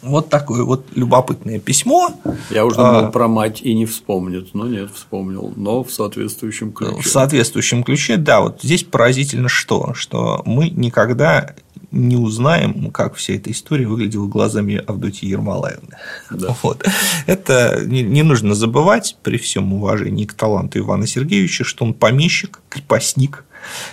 вот 0.03 0.29
такое 0.29 0.63
вот 0.63 0.87
любопытное 0.95 1.59
письмо. 1.59 2.15
Я 2.51 2.65
уже 2.65 2.77
думал 2.77 3.07
а, 3.07 3.11
про 3.11 3.29
мать 3.29 3.63
и 3.63 3.75
не 3.75 3.87
вспомнит, 3.87 4.55
но 4.55 4.67
нет, 4.67 4.91
вспомнил, 4.95 5.53
но 5.57 5.83
в 5.83 5.93
соответствующем 5.93 6.73
ключе. 6.73 7.01
В 7.01 7.07
соответствующем 7.07 7.83
ключе, 7.83 8.17
да, 8.17 8.41
вот 8.41 8.61
здесь 8.63 8.85
поразительно 8.85 9.49
что, 9.49 9.95
что 9.95 10.43
мы 10.45 10.71
никогда 10.71 11.55
не 11.91 12.17
узнаем, 12.17 12.91
как 12.91 13.15
вся 13.15 13.35
эта 13.35 13.51
история 13.51 13.87
выглядела 13.87 14.27
глазами 14.27 14.83
Авдотьи 14.87 15.29
Ермолаевны. 15.29 15.97
Да. 16.31 16.55
Вот. 16.63 16.87
Это 17.27 17.81
не, 17.85 18.03
не 18.03 18.23
нужно 18.23 18.55
забывать 18.55 19.17
при 19.23 19.39
всем 19.39 19.73
уважении 19.73 20.27
к 20.27 20.35
таланту 20.35 20.79
Ивана 20.79 21.07
Сергеевича, 21.07 21.65
что 21.65 21.85
он 21.85 21.95
помещик, 21.95 22.61
крепостник, 22.69 23.45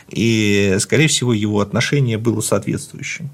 и, 0.09 0.75
скорее 0.79 1.07
всего, 1.07 1.33
его 1.33 1.61
отношение 1.61 2.17
было 2.17 2.41
соответствующим. 2.41 3.29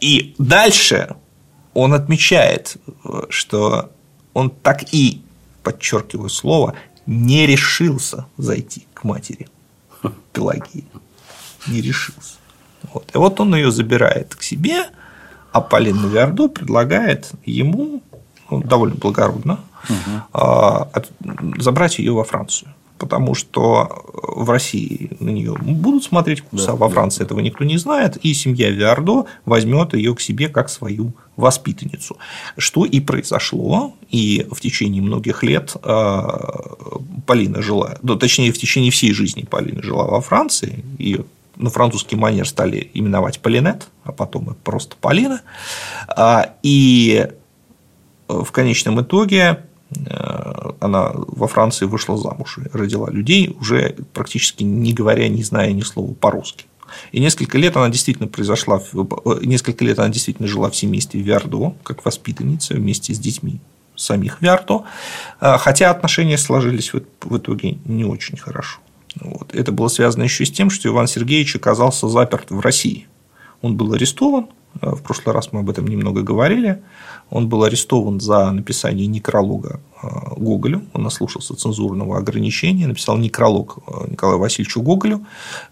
И 0.00 0.34
дальше 0.38 1.14
он 1.80 1.94
отмечает, 1.94 2.76
что 3.28 3.90
он 4.34 4.50
так 4.50 4.92
и, 4.92 5.22
подчеркиваю 5.62 6.28
слово, 6.28 6.74
не 7.06 7.46
решился 7.46 8.26
зайти 8.36 8.86
к 8.94 9.04
матери 9.04 9.48
Пелагии. 10.32 10.84
Не 11.66 11.80
решился. 11.80 12.34
Вот. 12.92 13.10
И 13.14 13.18
вот 13.18 13.40
он 13.40 13.54
ее 13.54 13.70
забирает 13.70 14.34
к 14.34 14.42
себе, 14.42 14.86
а 15.52 15.60
Полина 15.60 16.06
Виардо 16.06 16.48
предлагает 16.48 17.30
ему 17.44 18.02
ну, 18.50 18.62
довольно 18.62 18.94
благородно 18.94 19.60
угу. 19.88 21.62
забрать 21.62 21.98
ее 21.98 22.12
во 22.12 22.24
Францию 22.24 22.72
потому 23.00 23.34
что 23.34 24.04
в 24.12 24.50
России 24.50 25.10
на 25.20 25.30
нее 25.30 25.56
будут 25.58 26.04
смотреть 26.04 26.42
курса, 26.42 26.66
да, 26.68 26.72
а 26.74 26.76
во 26.76 26.88
Франции 26.90 27.20
да. 27.20 27.24
этого 27.24 27.40
никто 27.40 27.64
не 27.64 27.78
знает, 27.78 28.18
и 28.18 28.34
семья 28.34 28.70
Виардо 28.70 29.24
возьмет 29.46 29.94
ее 29.94 30.14
к 30.14 30.20
себе 30.20 30.48
как 30.48 30.68
свою 30.68 31.14
воспитанницу. 31.36 32.18
Что 32.58 32.84
и 32.84 33.00
произошло, 33.00 33.94
и 34.10 34.46
в 34.52 34.60
течение 34.60 35.00
многих 35.00 35.42
лет 35.42 35.74
а, 35.82 36.76
Полина 37.26 37.62
жила, 37.62 37.96
ну, 38.02 38.16
точнее, 38.16 38.52
в 38.52 38.58
течение 38.58 38.90
всей 38.90 39.14
жизни 39.14 39.46
Полина 39.48 39.82
жила 39.82 40.04
во 40.04 40.20
Франции, 40.20 40.84
ее 40.98 41.24
на 41.56 41.70
французский 41.70 42.16
манер 42.16 42.46
стали 42.46 42.90
именовать 42.92 43.40
Полинет, 43.40 43.88
а 44.04 44.12
потом 44.12 44.50
и 44.50 44.54
просто 44.54 44.96
Полина. 45.00 45.40
А, 46.06 46.54
и 46.62 47.28
в 48.28 48.52
конечном 48.52 49.00
итоге 49.00 49.64
Э, 49.69 49.69
она 50.80 51.12
во 51.14 51.48
Франции 51.48 51.84
вышла 51.84 52.16
замуж 52.16 52.58
и 52.58 52.76
родила 52.76 53.10
людей, 53.10 53.56
уже 53.60 53.96
практически 54.12 54.62
не 54.62 54.92
говоря, 54.92 55.28
не 55.28 55.42
зная 55.42 55.72
ни 55.72 55.82
слова 55.82 56.14
по-русски. 56.14 56.66
И 57.12 57.20
несколько 57.20 57.58
лет 57.58 57.76
она 57.76 57.88
действительно 57.88 58.28
произошла, 58.28 58.80
э, 58.80 59.38
несколько 59.42 59.84
лет 59.84 59.98
она 59.98 60.08
действительно 60.08 60.48
жила 60.48 60.70
в 60.70 60.76
семействе 60.76 61.20
Виардо, 61.20 61.74
как 61.82 62.04
воспитанница 62.04 62.74
вместе 62.74 63.14
с 63.14 63.18
детьми 63.18 63.60
самих 63.96 64.40
Виардо, 64.40 64.84
э, 65.40 65.56
хотя 65.58 65.90
отношения 65.90 66.38
сложились 66.38 66.92
в 66.92 67.36
итоге 67.36 67.78
не 67.84 68.04
очень 68.04 68.36
хорошо. 68.36 68.80
Вот. 69.16 69.54
Это 69.54 69.72
было 69.72 69.88
связано 69.88 70.22
еще 70.22 70.44
с 70.44 70.50
тем, 70.50 70.70
что 70.70 70.88
Иван 70.88 71.06
Сергеевич 71.06 71.56
оказался 71.56 72.08
заперт 72.08 72.50
в 72.50 72.60
России. 72.60 73.06
Он 73.60 73.76
был 73.76 73.92
арестован, 73.92 74.48
в 74.80 75.02
прошлый 75.02 75.34
раз 75.34 75.52
мы 75.52 75.60
об 75.60 75.70
этом 75.70 75.86
немного 75.86 76.22
говорили, 76.22 76.82
он 77.30 77.48
был 77.48 77.64
арестован 77.64 78.20
за 78.20 78.50
написание 78.50 79.06
некролога 79.06 79.80
э, 80.02 80.08
Гоголю. 80.36 80.82
Он 80.94 81.02
наслушался 81.02 81.54
цензурного 81.54 82.18
ограничения, 82.18 82.86
написал 82.86 83.16
некролог 83.18 83.78
э, 83.86 84.10
Николаю 84.10 84.38
Васильевичу 84.38 84.82
Гоголю, 84.82 85.24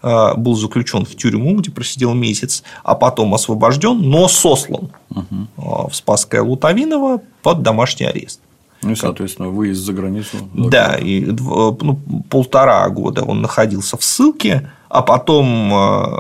был 0.03 0.55
заключен 0.55 1.05
в 1.05 1.17
тюрьму, 1.17 1.57
где 1.57 1.71
просидел 1.71 2.15
месяц, 2.15 2.63
а 2.85 2.95
потом 2.95 3.35
освобожден, 3.35 4.01
но 4.01 4.29
сослан 4.29 4.91
угу. 5.11 5.89
в 5.89 5.95
Спасское 5.95 6.43
Лутовиново 6.43 7.21
под 7.43 7.63
домашний 7.63 8.07
арест. 8.07 8.41
Ну 8.83 8.93
и, 8.93 8.95
соответственно, 8.95 9.49
выезд 9.49 9.81
за 9.81 9.93
границу. 9.93 10.37
Да, 10.55 10.95
и 10.97 11.25
ну, 11.25 11.99
полтора 12.31 12.89
года 12.91 13.25
он 13.25 13.43
находился 13.43 13.97
в 13.97 14.05
ссылке, 14.05 14.71
а 14.89 15.03
потом 15.03 15.71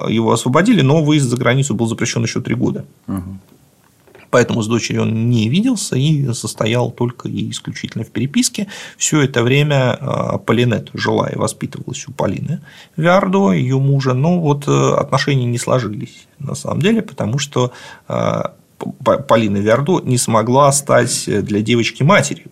его 0.09 0.33
освободили, 0.33 0.83
но 0.83 1.03
выезд 1.03 1.29
за 1.29 1.37
границу 1.37 1.75
был 1.75 1.87
запрещен 1.87 2.23
еще 2.23 2.41
три 2.41 2.55
года. 2.55 2.85
Угу. 3.07 3.39
Поэтому 4.31 4.63
с 4.63 4.67
дочерью 4.67 5.03
он 5.03 5.31
не 5.31 5.49
виделся 5.49 5.97
и 5.97 6.33
состоял 6.35 6.91
только 6.91 7.29
и 7.29 7.51
исключительно 7.51 8.05
в 8.05 8.11
переписке. 8.11 8.67
Все 8.97 9.23
это 9.23 9.43
время 9.43 9.97
а, 9.99 10.39
Полинет 10.39 10.91
жила 10.93 11.29
и 11.29 11.37
воспитывалась 11.37 12.07
у 12.09 12.13
Полины 12.13 12.61
Виардо, 12.97 13.53
ее 13.53 13.79
мужа, 13.79 14.13
но 14.13 14.39
вот 14.39 14.69
э, 14.69 14.95
отношения 14.97 15.47
не 15.47 15.59
сложились 15.59 16.27
на 16.39 16.55
самом 16.55 16.83
деле, 16.83 17.03
потому 17.03 17.39
что 17.39 17.73
Полина 19.27 19.57
Виардо 19.57 20.01
не 20.01 20.19
смогла 20.19 20.71
стать 20.73 21.25
для 21.27 21.63
девочки 21.63 22.03
матерью. 22.03 22.51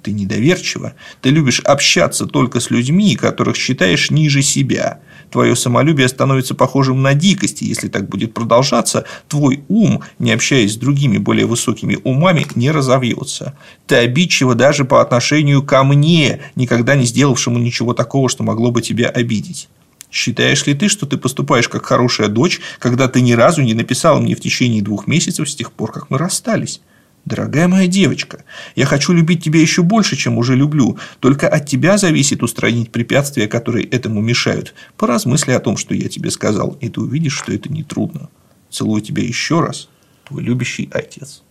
Ты 0.02 0.10
недоверчива. 0.10 0.94
Ты 1.22 1.30
любишь 1.30 1.60
общаться 1.60 2.26
только 2.26 2.60
с 2.60 2.70
людьми, 2.70 3.16
которых 3.16 3.56
считаешь 3.56 4.10
ниже 4.10 4.42
себя. 4.42 5.00
Твое 5.30 5.54
самолюбие 5.56 6.08
становится 6.08 6.54
похожим 6.54 7.02
на 7.02 7.14
дикость, 7.14 7.60
если 7.60 7.88
так 7.88 8.08
будет 8.08 8.32
продолжаться, 8.34 9.04
твой 9.28 9.62
ум, 9.68 10.02
не 10.18 10.32
общаясь 10.32 10.74
с 10.74 10.76
другими 10.76 11.18
более 11.18 11.46
высокими 11.46 11.98
умами, 12.04 12.46
не 12.54 12.70
разовьется. 12.70 13.54
Ты 13.86 13.96
обидчива 13.96 14.54
даже 14.54 14.84
по 14.84 15.02
отношению 15.02 15.62
ко 15.62 15.84
мне, 15.84 16.40
никогда 16.56 16.94
не 16.94 17.04
сделавшему 17.04 17.58
ничего 17.58 17.92
такого, 17.92 18.28
что 18.28 18.42
могло 18.42 18.70
бы 18.70 18.80
тебя 18.80 19.08
обидеть. 19.08 19.68
Считаешь 20.10 20.66
ли 20.66 20.72
ты, 20.72 20.88
что 20.88 21.04
ты 21.04 21.18
поступаешь 21.18 21.68
как 21.68 21.84
хорошая 21.84 22.28
дочь, 22.28 22.60
когда 22.78 23.08
ты 23.08 23.20
ни 23.20 23.32
разу 23.32 23.60
не 23.62 23.74
написала 23.74 24.18
мне 24.18 24.34
в 24.34 24.40
течение 24.40 24.82
двух 24.82 25.06
месяцев 25.06 25.48
с 25.48 25.54
тех 25.54 25.72
пор, 25.72 25.92
как 25.92 26.08
мы 26.08 26.16
расстались? 26.16 26.80
Дорогая 27.28 27.68
моя 27.68 27.86
девочка, 27.86 28.42
я 28.74 28.86
хочу 28.86 29.12
любить 29.12 29.44
тебя 29.44 29.60
еще 29.60 29.82
больше, 29.82 30.16
чем 30.16 30.38
уже 30.38 30.56
люблю. 30.56 30.98
Только 31.20 31.46
от 31.46 31.66
тебя 31.66 31.98
зависит 31.98 32.42
устранить 32.42 32.90
препятствия, 32.90 33.46
которые 33.46 33.84
этому 33.84 34.22
мешают. 34.22 34.72
Поразмысли 34.96 35.52
о 35.52 35.60
том, 35.60 35.76
что 35.76 35.92
я 35.92 36.08
тебе 36.08 36.30
сказал, 36.30 36.78
и 36.80 36.88
ты 36.88 37.02
увидишь, 37.02 37.36
что 37.36 37.52
это 37.52 37.70
нетрудно. 37.70 38.30
Целую 38.70 39.02
тебя 39.02 39.22
еще 39.22 39.60
раз, 39.60 39.90
твой 40.24 40.42
любящий 40.42 40.88
отец 40.90 41.42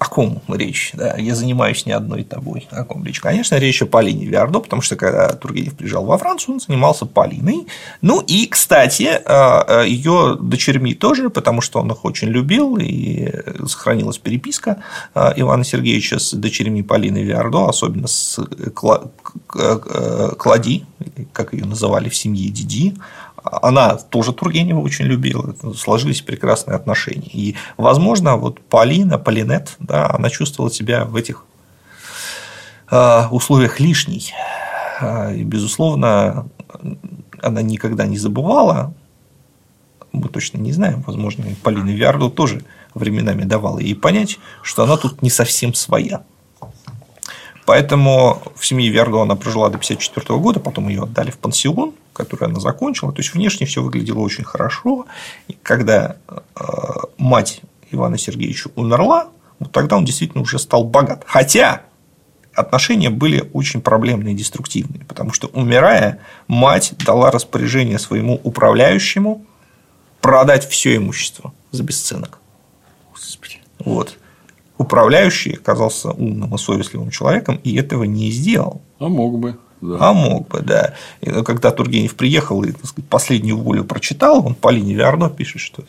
о 0.00 0.06
ком 0.06 0.42
речь? 0.48 0.92
Да? 0.94 1.16
Я 1.16 1.34
занимаюсь 1.34 1.86
не 1.86 1.92
одной 1.92 2.24
тобой. 2.24 2.66
О 2.70 2.84
ком 2.84 3.04
речь? 3.04 3.20
Конечно, 3.20 3.56
речь 3.56 3.82
о 3.82 3.86
Полине 3.86 4.26
Виардо, 4.26 4.60
потому 4.60 4.82
что 4.82 4.96
когда 4.96 5.28
Тургенев 5.28 5.74
приезжал 5.74 6.04
во 6.04 6.18
Францию, 6.18 6.54
он 6.54 6.60
занимался 6.60 7.06
Полиной. 7.06 7.66
Ну 8.02 8.20
и, 8.20 8.46
кстати, 8.46 9.02
э, 9.02 9.20
э, 9.24 9.88
ее 9.88 10.36
дочерьми 10.40 10.94
тоже, 10.94 11.30
потому 11.30 11.60
что 11.60 11.80
он 11.80 11.90
их 11.90 12.04
очень 12.04 12.28
любил, 12.28 12.76
и 12.76 13.32
сохранилась 13.66 14.18
переписка 14.18 14.82
э, 15.14 15.32
Ивана 15.36 15.64
Сергеевича 15.64 16.18
с 16.18 16.32
дочерьми 16.34 16.82
Полины 16.82 17.22
Виардо, 17.22 17.68
особенно 17.68 18.06
с 18.06 18.40
Клади, 19.46 20.84
как 21.32 21.52
ее 21.52 21.64
называли 21.64 22.08
в 22.08 22.16
семье 22.16 22.50
Диди, 22.50 22.94
она 23.44 23.96
тоже 23.96 24.32
Тургенева 24.32 24.80
очень 24.80 25.04
любила, 25.04 25.54
сложились 25.76 26.22
прекрасные 26.22 26.76
отношения. 26.76 27.28
И, 27.32 27.56
возможно, 27.76 28.36
вот 28.36 28.60
Полина, 28.60 29.18
Полинет, 29.18 29.76
да, 29.78 30.10
она 30.10 30.30
чувствовала 30.30 30.72
себя 30.72 31.04
в 31.04 31.14
этих 31.14 31.44
а, 32.90 33.28
условиях 33.30 33.80
лишней. 33.80 34.32
А, 35.00 35.32
и, 35.32 35.42
безусловно, 35.42 36.48
она 37.42 37.62
никогда 37.62 38.06
не 38.06 38.16
забывала, 38.16 38.94
мы 40.12 40.28
точно 40.28 40.58
не 40.58 40.72
знаем, 40.72 41.02
возможно, 41.06 41.44
Полина 41.62 41.90
Виардо 41.90 42.30
тоже 42.30 42.64
временами 42.94 43.42
давала 43.42 43.80
ей 43.80 43.96
понять, 43.96 44.38
что 44.62 44.84
она 44.84 44.96
тут 44.96 45.22
не 45.22 45.30
совсем 45.30 45.74
своя. 45.74 46.22
Поэтому 47.66 48.42
в 48.54 48.64
семье 48.64 48.90
Виардо 48.90 49.22
она 49.22 49.36
прожила 49.36 49.68
до 49.68 49.76
1954 49.76 50.38
года, 50.38 50.60
потом 50.60 50.88
ее 50.88 51.02
отдали 51.02 51.30
в 51.30 51.38
пансион, 51.38 51.94
который 52.14 52.48
она 52.48 52.60
закончила. 52.60 53.12
То 53.12 53.20
есть 53.20 53.34
внешне 53.34 53.66
все 53.66 53.82
выглядело 53.82 54.20
очень 54.20 54.44
хорошо. 54.44 55.06
И 55.48 55.56
когда 55.62 56.16
э, 56.28 56.36
мать 57.18 57.60
Ивана 57.90 58.16
Сергеевича 58.16 58.70
умерла, 58.76 59.28
вот 59.58 59.72
тогда 59.72 59.96
он 59.96 60.04
действительно 60.04 60.42
уже 60.42 60.58
стал 60.58 60.84
богат. 60.84 61.24
Хотя 61.26 61.82
отношения 62.54 63.10
были 63.10 63.50
очень 63.52 63.82
проблемные 63.82 64.34
и 64.34 64.36
деструктивные, 64.36 65.04
потому 65.04 65.32
что, 65.32 65.48
умирая, 65.48 66.20
мать 66.48 66.94
дала 67.04 67.30
распоряжение 67.30 67.98
своему 67.98 68.40
управляющему 68.42 69.44
продать 70.20 70.66
все 70.66 70.96
имущество 70.96 71.52
за 71.72 71.82
бесценок. 71.82 72.38
Господи. 73.12 73.58
Вот 73.80 74.16
управляющий 74.78 75.52
оказался 75.52 76.10
умным 76.10 76.54
и 76.54 76.58
совестливым 76.58 77.10
человеком 77.10 77.60
и 77.62 77.76
этого 77.76 78.04
не 78.04 78.30
сделал. 78.30 78.82
А 78.98 79.08
мог 79.08 79.38
бы. 79.38 79.58
Да. 79.84 79.98
А 80.00 80.12
мог 80.14 80.48
бы, 80.48 80.60
да. 80.60 80.94
И 81.20 81.30
когда 81.42 81.70
Тургенев 81.70 82.14
приехал 82.14 82.62
и 82.64 82.72
так 82.72 82.86
сказать, 82.86 83.08
последнюю 83.10 83.58
волю 83.58 83.84
прочитал, 83.84 84.46
он 84.46 84.54
по 84.54 84.70
линии 84.70 84.94
Виарно 84.94 85.28
пишет, 85.28 85.60
что 85.60 85.84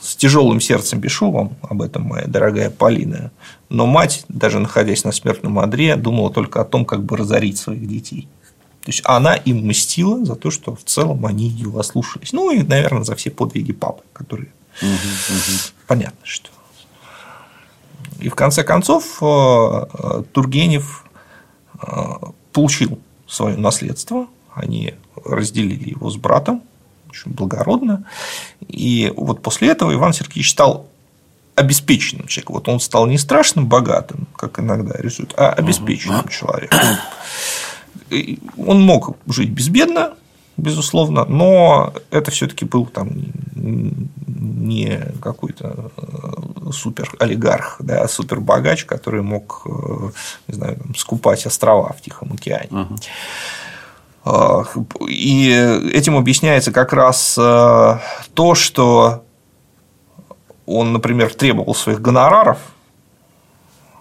с 0.00 0.16
тяжелым 0.16 0.58
сердцем 0.58 1.02
пишу 1.02 1.30
вам 1.30 1.52
об 1.60 1.82
этом, 1.82 2.04
моя 2.04 2.26
дорогая 2.26 2.70
Полина. 2.70 3.30
Но 3.68 3.84
мать, 3.84 4.24
даже 4.28 4.58
находясь 4.58 5.04
на 5.04 5.12
смертном 5.12 5.58
одре, 5.58 5.96
думала 5.96 6.30
только 6.32 6.62
о 6.62 6.64
том, 6.64 6.86
как 6.86 7.04
бы 7.04 7.18
разорить 7.18 7.58
своих 7.58 7.86
детей. 7.86 8.26
То 8.84 8.88
есть 8.90 9.02
она 9.04 9.34
им 9.34 9.66
мстила 9.66 10.24
за 10.24 10.34
то, 10.34 10.50
что 10.50 10.74
в 10.74 10.82
целом 10.84 11.26
они 11.26 11.46
ее 11.46 11.78
ослушались. 11.78 12.32
Ну 12.32 12.50
и, 12.50 12.62
наверное, 12.62 13.04
за 13.04 13.14
все 13.16 13.30
подвиги 13.30 13.72
папы, 13.72 14.02
которые 14.14 14.48
угу, 14.80 14.88
угу. 14.88 15.58
понятно, 15.86 16.24
что 16.24 16.48
и 18.20 18.28
в 18.28 18.34
конце 18.34 18.62
концов 18.64 19.18
э, 19.22 19.26
э, 19.26 20.22
Тургенев 20.32 21.04
получил 22.52 22.98
свое 23.26 23.56
наследство, 23.56 24.26
они 24.54 24.94
разделили 25.24 25.90
его 25.90 26.10
с 26.10 26.16
братом, 26.16 26.62
очень 27.08 27.32
благородно. 27.32 28.04
И 28.68 29.12
вот 29.16 29.42
после 29.42 29.68
этого 29.68 29.92
Иван 29.92 30.12
Сергеевич 30.12 30.50
стал 30.50 30.86
обеспеченным 31.54 32.26
человеком. 32.26 32.54
Вот 32.54 32.68
он 32.68 32.80
стал 32.80 33.06
не 33.06 33.18
страшным 33.18 33.66
богатым, 33.66 34.26
как 34.36 34.58
иногда 34.58 34.94
рисуют, 34.98 35.34
а 35.36 35.50
обеспеченным 35.50 36.28
человеком. 36.28 36.78
Он 38.56 38.80
мог 38.82 39.16
жить 39.26 39.50
безбедно, 39.50 40.14
безусловно, 40.60 41.24
но 41.24 41.92
это 42.10 42.30
все-таки 42.30 42.64
был 42.64 42.86
там 42.86 43.10
не 43.54 45.00
какой-то 45.20 45.90
э, 45.96 46.70
супер 46.72 47.12
олигарх, 47.18 47.76
да, 47.80 48.02
а 48.02 48.08
супер 48.08 48.40
богач, 48.40 48.84
который 48.84 49.22
мог, 49.22 49.62
э, 49.66 50.10
не 50.48 50.54
знаю, 50.54 50.76
там, 50.76 50.94
скупать 50.94 51.46
острова 51.46 51.92
в 51.92 52.00
Тихом 52.00 52.32
океане. 52.32 52.68
И 55.08 55.48
этим 55.92 56.16
объясняется 56.16 56.72
как 56.72 56.92
раз 56.92 57.38
э, 57.38 57.98
то, 58.34 58.54
что 58.54 59.24
он, 60.66 60.92
например, 60.92 61.32
требовал 61.34 61.74
своих 61.74 62.00
гонораров 62.00 62.58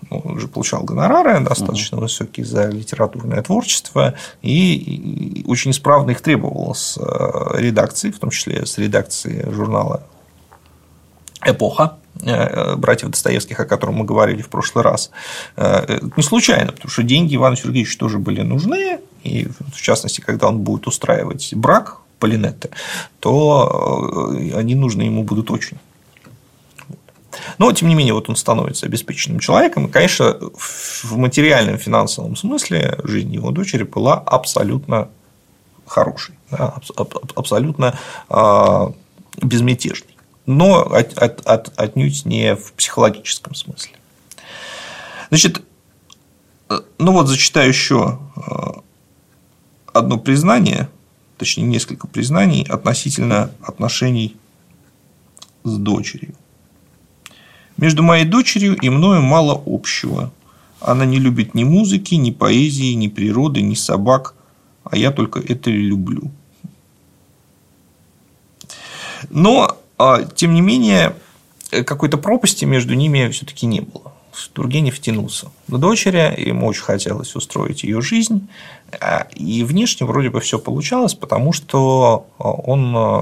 ну, 0.09 0.21
он 0.25 0.39
же 0.39 0.47
получал 0.47 0.83
гонорары 0.83 1.39
достаточно 1.39 1.97
угу. 1.97 2.05
высокие 2.05 2.45
за 2.45 2.67
литературное 2.67 3.41
творчество, 3.41 4.15
и 4.41 5.43
очень 5.47 5.71
исправно 5.71 6.11
их 6.11 6.21
требовал 6.21 6.73
с 6.73 6.97
э, 6.97 7.61
редакции, 7.61 8.11
в 8.11 8.19
том 8.19 8.31
числе 8.31 8.65
с 8.65 8.77
редакции 8.77 9.47
журнала 9.51 10.03
«Эпоха», 11.45 11.97
э, 12.23 12.75
братьев 12.75 13.09
Достоевских, 13.11 13.59
о 13.59 13.65
котором 13.65 13.95
мы 13.95 14.05
говорили 14.05 14.41
в 14.41 14.49
прошлый 14.49 14.83
раз. 14.83 15.11
Э, 15.55 15.99
не 16.17 16.23
случайно, 16.23 16.71
потому 16.71 16.89
что 16.89 17.03
деньги 17.03 17.35
Ивану 17.35 17.55
Сергеевичу 17.55 17.99
тоже 17.99 18.17
были 18.17 18.41
нужны, 18.41 18.99
и 19.23 19.47
в 19.73 19.81
частности, 19.81 20.21
когда 20.21 20.47
он 20.47 20.59
будет 20.59 20.87
устраивать 20.87 21.53
брак 21.53 21.97
Полинетты, 22.19 22.69
то 23.21 24.35
они 24.53 24.75
нужны 24.75 25.03
ему 25.03 25.23
будут 25.23 25.51
очень. 25.51 25.77
Но, 27.57 27.71
тем 27.71 27.89
не 27.89 27.95
менее, 27.95 28.13
вот 28.13 28.29
он 28.29 28.35
становится 28.35 28.85
обеспеченным 28.85 29.39
человеком. 29.39 29.87
И, 29.87 29.91
конечно, 29.91 30.37
в 30.55 31.17
материальном 31.17 31.77
финансовом 31.77 32.35
смысле 32.35 32.99
жизнь 33.03 33.33
его 33.33 33.51
дочери 33.51 33.83
была 33.83 34.15
абсолютно 34.15 35.09
хорошей, 35.85 36.35
да, 36.51 36.75
абсолютно 37.35 37.97
а, 38.29 38.91
безмятежной. 39.41 40.15
Но 40.45 40.81
от, 40.81 41.17
от, 41.17 41.45
от, 41.45 41.79
отнюдь 41.79 42.25
не 42.25 42.55
в 42.55 42.73
психологическом 42.73 43.53
смысле. 43.53 43.93
Значит, 45.29 45.61
ну 46.97 47.11
вот 47.11 47.27
зачитаю 47.27 47.69
еще 47.69 48.19
а, 48.35 48.81
одно 49.93 50.17
признание, 50.17 50.89
точнее 51.37 51.65
несколько 51.65 52.07
признаний 52.07 52.65
относительно 52.67 53.51
отношений 53.61 54.37
с 55.63 55.77
дочерью. 55.77 56.35
Между 57.79 58.03
моей 58.03 58.25
дочерью 58.25 58.75
и 58.75 58.89
мною 58.89 59.21
мало 59.21 59.63
общего. 59.65 60.33
Она 60.81 61.05
не 61.05 61.17
любит 61.17 61.55
ни 61.55 61.63
музыки, 61.63 62.15
ни 62.15 62.31
поэзии, 62.31 62.93
ни 62.93 63.07
природы, 63.07 63.61
ни 63.61 63.73
собак, 63.73 64.35
а 64.83 64.97
я 64.97 65.11
только 65.11 65.39
это 65.39 65.69
и 65.69 65.77
люблю. 65.77 66.29
Но, 69.29 69.77
а, 69.97 70.23
тем 70.23 70.53
не 70.53 70.61
менее, 70.61 71.15
какой-то 71.69 72.17
пропасти 72.17 72.65
между 72.65 72.95
ними 72.95 73.29
все-таки 73.29 73.65
не 73.65 73.79
было. 73.79 74.08
Тургенев 74.47 74.99
тянулся 74.99 75.47
к 75.67 75.77
дочери, 75.77 76.33
ему 76.37 76.67
очень 76.67 76.83
хотелось 76.83 77.35
устроить 77.35 77.83
ее 77.83 78.01
жизнь, 78.01 78.47
а, 78.99 79.27
и 79.35 79.63
внешне 79.63 80.05
вроде 80.05 80.29
бы 80.29 80.39
все 80.39 80.59
получалось, 80.59 81.13
потому 81.13 81.53
что 81.53 82.27
он 82.37 82.93
а, 82.95 83.21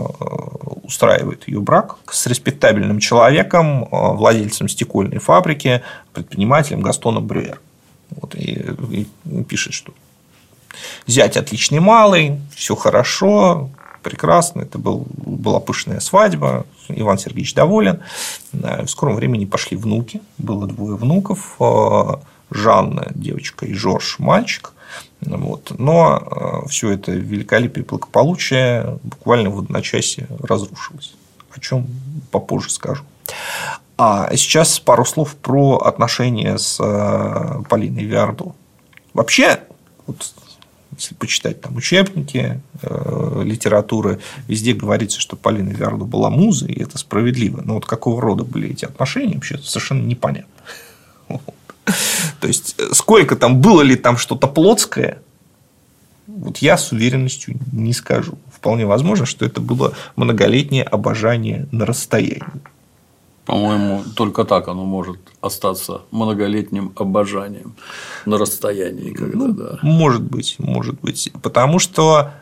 устраивает 0.84 1.48
ее 1.48 1.60
брак 1.60 1.98
с 2.12 2.28
респектабельным 2.28 3.00
человеком, 3.00 3.88
а, 3.92 4.14
владельцем 4.14 4.70
стекольной 4.70 5.20
фабрики, 5.20 5.84
предпринимателем 6.14 6.82
Гастоном 6.82 7.26
Брюер. 7.26 7.60
Вот, 8.12 8.36
и, 8.36 8.76
и 8.92 9.44
пишет, 9.44 9.74
что 9.74 9.94
зять 11.08 11.36
отличный 11.36 11.80
малый, 11.80 12.40
все 12.56 12.76
хорошо, 12.76 13.70
прекрасно, 14.08 14.62
это 14.62 14.78
был, 14.78 15.06
была 15.10 15.60
пышная 15.60 16.00
свадьба, 16.00 16.66
Иван 16.88 17.18
Сергеевич 17.18 17.54
доволен. 17.54 18.00
В 18.54 18.88
скором 18.88 19.16
времени 19.16 19.44
пошли 19.44 19.76
внуки, 19.76 20.22
было 20.38 20.66
двое 20.66 20.96
внуков, 20.96 21.58
э, 21.60 22.16
Жанна, 22.50 23.12
девочка, 23.14 23.66
и 23.66 23.74
Жорж, 23.74 24.20
мальчик. 24.20 24.72
Вот. 25.20 25.74
Но 25.78 26.64
э, 26.66 26.70
все 26.70 26.92
это 26.92 27.12
великолепие 27.12 27.84
и 27.84 27.88
благополучие 27.88 28.98
буквально 29.04 29.50
в 29.50 29.60
одночасье 29.60 30.28
разрушилось. 30.42 31.14
О 31.54 31.60
чем 31.60 31.88
попозже 32.32 32.70
скажу. 32.70 33.04
А 33.98 34.34
сейчас 34.38 34.80
пару 34.80 35.04
слов 35.04 35.36
про 35.36 35.80
отношения 35.80 36.58
с 36.58 36.78
э, 36.80 37.64
Полиной 37.68 38.06
Виардо. 38.06 38.54
Вообще, 39.14 39.60
вот, 40.06 40.34
если 40.98 41.16
почитать 41.16 41.62
там 41.62 41.76
учебники 41.76 42.60
э, 42.82 43.42
литературы, 43.44 44.20
везде 44.48 44.74
говорится, 44.74 45.20
что 45.20 45.36
Полина 45.36 45.70
Виардо 45.70 46.06
была 46.06 46.30
музой, 46.30 46.72
и 46.72 46.82
это 46.82 46.98
справедливо. 46.98 47.62
Но 47.62 47.76
вот 47.76 47.86
какого 47.86 48.22
рода 48.22 48.44
были 48.44 48.72
эти 48.72 48.86
отношения, 48.86 49.36
вообще 49.36 49.58
совершенно 49.60 50.06
непонятно. 50.06 50.52
То 52.42 52.48
есть, 52.48 52.76
сколько 52.94 53.36
там, 53.36 53.62
было 53.62 53.82
ли 53.82 53.96
там 53.96 54.18
что-то 54.18 54.48
плотское, 54.48 55.22
вот 56.28 56.58
я 56.58 56.78
с 56.78 56.92
уверенностью 56.92 57.58
не 57.72 57.94
скажу. 57.94 58.38
Вполне 58.52 58.86
возможно, 58.86 59.26
что 59.26 59.46
это 59.46 59.62
было 59.62 59.94
многолетнее 60.16 60.84
обожание 60.84 61.68
на 61.72 61.86
расстоянии. 61.86 62.44
По-моему, 63.48 64.04
только 64.14 64.44
так 64.44 64.68
оно 64.68 64.84
может 64.84 65.20
остаться 65.40 66.02
многолетним 66.12 66.92
обожанием 66.98 67.76
на 68.26 68.38
расстоянии, 68.38 69.14
когда 69.14 69.38
ну, 69.38 69.54
да. 69.54 69.80
Может 69.82 70.22
быть, 70.22 70.56
может 70.60 71.00
быть. 71.00 71.32
Потому 71.42 71.80
что 71.80 72.34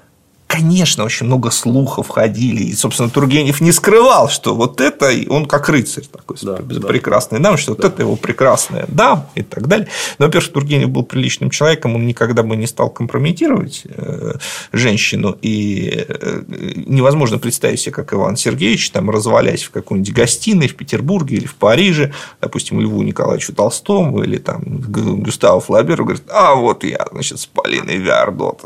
конечно, 0.47 1.03
очень 1.03 1.25
много 1.25 1.49
слухов 1.51 2.09
ходили. 2.09 2.63
И, 2.63 2.73
собственно, 2.73 3.09
Тургенев 3.09 3.61
не 3.61 3.71
скрывал, 3.71 4.29
что 4.29 4.55
вот 4.55 4.79
это 4.79 5.11
он 5.29 5.47
как 5.47 5.69
рыцарь 5.69 6.05
такой 6.05 6.37
да, 6.41 6.57
прекрасный 6.87 7.39
да. 7.39 7.49
дам, 7.49 7.57
что 7.57 7.75
да. 7.75 7.83
вот 7.83 7.93
это 7.93 8.03
его 8.03 8.15
прекрасная 8.15 8.85
дам 8.87 9.27
и 9.35 9.41
так 9.41 9.67
далее. 9.67 9.87
Но, 10.19 10.25
во-первых, 10.25 10.51
Тургенев 10.51 10.89
был 10.89 11.03
приличным 11.03 11.49
человеком, 11.49 11.95
он 11.95 12.05
никогда 12.05 12.43
бы 12.43 12.55
не 12.55 12.67
стал 12.67 12.89
компрометировать 12.89 13.83
э, 13.85 14.33
женщину. 14.71 15.37
И 15.41 16.05
э, 16.07 16.43
невозможно 16.47 17.39
представить 17.39 17.79
себе, 17.79 17.93
как 17.93 18.13
Иван 18.13 18.37
Сергеевич, 18.37 18.91
там, 18.91 19.09
развалясь 19.09 19.63
в 19.63 19.71
какой-нибудь 19.71 20.13
гостиной 20.13 20.67
в 20.67 20.75
Петербурге 20.75 21.37
или 21.37 21.47
в 21.47 21.55
Париже, 21.55 22.13
допустим, 22.39 22.79
Льву 22.79 23.01
Николаевичу 23.01 23.53
Толстому 23.53 24.23
или 24.23 24.37
там 24.37 24.61
Густаву 24.65 25.59
Флаберу, 25.59 26.05
говорит, 26.05 26.23
а 26.29 26.55
вот 26.55 26.83
я, 26.83 27.07
значит, 27.11 27.39
с 27.39 27.45
Полиной 27.45 27.97
Виардот 27.97 28.61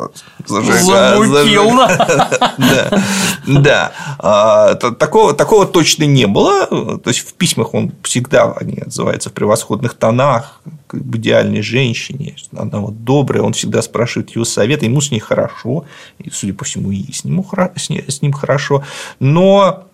зажигаю, 0.46 1.69
зажигаю 1.78 2.10
Да, 2.58 3.04
да. 3.48 3.92
А, 4.20 4.76
такого, 4.76 5.66
точно 5.66 6.04
не 6.04 6.28
было. 6.28 6.68
То 6.98 7.10
есть 7.10 7.20
в 7.20 7.34
письмах 7.34 7.74
он 7.74 7.94
всегда 8.04 8.52
они 8.54 8.80
отзываются 8.80 9.30
в 9.30 9.34
превосходных 9.34 9.94
тонах, 9.94 10.62
к 10.88 10.96
идеальной 10.96 11.62
женщине, 11.62 12.36
она 12.56 12.80
вот 12.80 13.04
добрая, 13.04 13.44
он 13.44 13.54
всегда 13.54 13.82
спрашивает 13.82 14.36
ее 14.36 14.44
совета, 14.44 14.86
ему 14.86 15.02
с 15.02 15.12
ней 15.12 15.20
хорошо, 15.20 15.86
и, 16.18 16.32
судя 16.32 16.54
по 16.54 16.66
всему, 16.66 16.92
и 16.92 17.12
с 17.12 17.24
ним, 17.24 18.34
хорошо, 18.34 18.84
но 19.20 19.86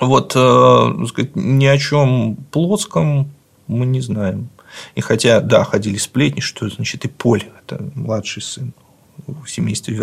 вот 0.00 0.32
э, 0.34 1.06
сказать, 1.08 1.36
ни 1.36 1.66
о 1.66 1.78
чем 1.78 2.36
плотском 2.50 3.30
мы 3.66 3.84
не 3.84 4.00
знаем. 4.00 4.48
И 4.94 5.00
хотя, 5.02 5.40
да, 5.40 5.62
ходили 5.64 5.98
сплетни, 5.98 6.40
что 6.40 6.68
значит 6.68 7.04
и 7.04 7.08
Поль, 7.08 7.44
это 7.60 7.84
младший 7.94 8.42
сын 8.42 8.72
в 9.26 9.46
семействе 9.46 9.96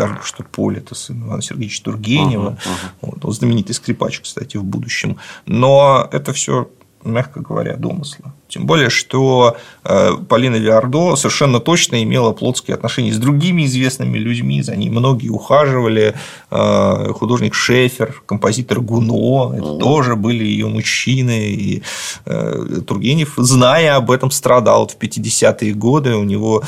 Поль– 0.52 0.78
это 0.80 0.96
сын 0.96 1.24
Ивана 1.24 1.42
Сергеевича 1.42 1.84
Тургенева, 1.84 2.52
uh-huh, 2.52 2.58
uh-huh. 3.02 3.20
Вот, 3.22 3.36
знаменитый 3.36 3.76
скрипач, 3.76 4.22
кстати, 4.22 4.58
в 4.58 4.64
будущем. 4.64 5.18
Но 5.46 6.08
это 6.12 6.34
все 6.34 6.70
мягко 7.04 7.42
говоря, 7.42 7.76
домысла. 7.78 8.34
Тем 8.52 8.66
более, 8.66 8.90
что 8.90 9.56
э, 9.86 10.12
Полина 10.28 10.58
Виардо 10.58 11.16
совершенно 11.16 11.62
точно 11.62 12.04
имела 12.04 12.34
плотские 12.34 12.76
отношения 12.76 13.14
с 13.14 13.18
другими 13.18 13.66
известными 13.66 14.18
людьми, 14.18 14.62
за 14.62 14.76
ней 14.76 14.90
многие 14.90 15.30
ухаживали. 15.30 16.16
Э, 16.52 17.14
художник 17.14 17.54
Шефер, 17.54 18.22
композитор 18.26 18.82
Гуно, 18.82 19.56
это 19.56 19.78
тоже 19.78 20.16
были 20.18 20.44
ее 20.44 20.68
мужчины. 20.68 21.52
И 21.52 21.84
э, 22.26 22.82
Тургенев, 22.86 23.36
зная 23.38 23.96
об 23.96 24.12
этом, 24.12 24.32
страдал. 24.32 24.88
В 24.88 24.98
50-е 24.98 25.74
годы 25.74 26.16
у 26.16 26.24
него 26.24 26.64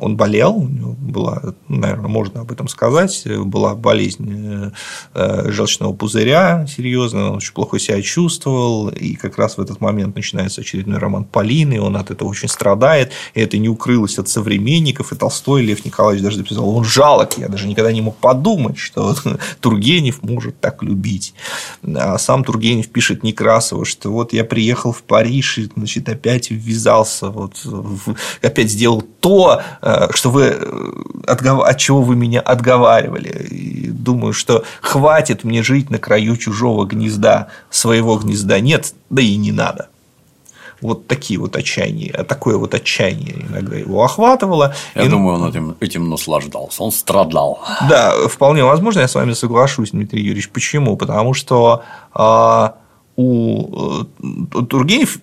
он 0.00 0.16
болел, 0.16 0.56
у 0.56 0.68
него 0.68 0.92
была, 0.92 1.54
наверное, 1.68 2.08
можно 2.08 2.40
об 2.40 2.50
этом 2.50 2.68
сказать, 2.68 3.24
была 3.26 3.74
болезнь 3.74 4.72
желчного 5.14 5.92
пузыря 5.92 6.66
серьезная, 6.66 7.26
он 7.26 7.36
очень 7.36 7.52
плохо 7.52 7.78
себя 7.78 8.02
чувствовал, 8.02 8.88
и 8.88 9.14
как 9.14 9.38
раз 9.38 9.56
в 9.56 9.60
этот 9.60 9.80
момент 9.80 10.16
начинается 10.16 10.60
очередной 10.60 10.98
роман 10.98 11.19
Полины, 11.24 11.80
он 11.80 11.96
от 11.96 12.10
этого 12.10 12.28
очень 12.28 12.48
страдает, 12.48 13.12
и 13.34 13.40
это 13.40 13.58
не 13.58 13.68
укрылось 13.68 14.18
от 14.18 14.28
современников, 14.28 15.12
и 15.12 15.16
Толстой 15.16 15.62
Лев 15.62 15.84
Николаевич 15.84 16.24
даже 16.24 16.38
написал, 16.38 16.68
он 16.68 16.84
жалок, 16.84 17.38
я 17.38 17.48
даже 17.48 17.66
никогда 17.66 17.92
не 17.92 18.00
мог 18.00 18.16
подумать, 18.16 18.78
что 18.78 19.14
Тургенев 19.60 20.22
может 20.22 20.60
так 20.60 20.82
любить. 20.82 21.34
А 21.94 22.18
сам 22.18 22.44
Тургенев 22.44 22.88
пишет 22.88 23.22
Некрасову, 23.22 23.84
что 23.84 24.10
вот 24.10 24.32
я 24.32 24.44
приехал 24.44 24.92
в 24.92 25.02
Париж 25.02 25.58
и 25.58 25.70
значит, 25.76 26.08
опять 26.08 26.50
ввязался, 26.50 27.28
вот, 27.28 27.62
опять 28.42 28.70
сделал 28.70 29.02
то, 29.20 29.62
э, 29.82 30.08
что 30.12 30.30
вы, 30.30 30.42
э, 30.44 30.92
от 31.26 31.78
чего 31.78 32.02
вы 32.02 32.16
меня 32.16 32.40
отговаривали. 32.40 33.46
И 33.50 33.90
думаю, 33.90 34.32
что 34.32 34.64
хватит 34.80 35.44
мне 35.44 35.62
жить 35.62 35.90
на 35.90 35.98
краю 35.98 36.36
чужого 36.36 36.86
гнезда, 36.86 37.48
своего 37.70 38.16
гнезда 38.16 38.60
нет, 38.60 38.94
да 39.10 39.22
и 39.22 39.36
не 39.36 39.52
надо. 39.52 39.89
Вот 40.80 41.06
такие 41.06 41.38
вот 41.38 41.56
отчаяния, 41.56 42.12
такое 42.24 42.56
вот 42.56 42.74
отчаяние 42.74 43.46
иногда 43.48 43.76
его 43.76 44.02
охватывало. 44.02 44.74
Я 44.94 45.02
и... 45.02 45.08
думаю, 45.08 45.40
он 45.40 45.48
этим, 45.48 45.76
этим 45.80 46.08
наслаждался, 46.08 46.82
он 46.82 46.92
страдал. 46.92 47.60
Да, 47.88 48.14
вполне 48.28 48.64
возможно, 48.64 49.00
я 49.00 49.08
с 49.08 49.14
вами 49.14 49.32
соглашусь, 49.32 49.90
Дмитрий 49.90 50.22
Юрьевич. 50.22 50.50
Почему? 50.50 50.96
Потому 50.96 51.34
что 51.34 51.82
а, 52.14 52.76
у 53.16 54.04
э, 54.22 54.64
Тургенев 54.68 55.18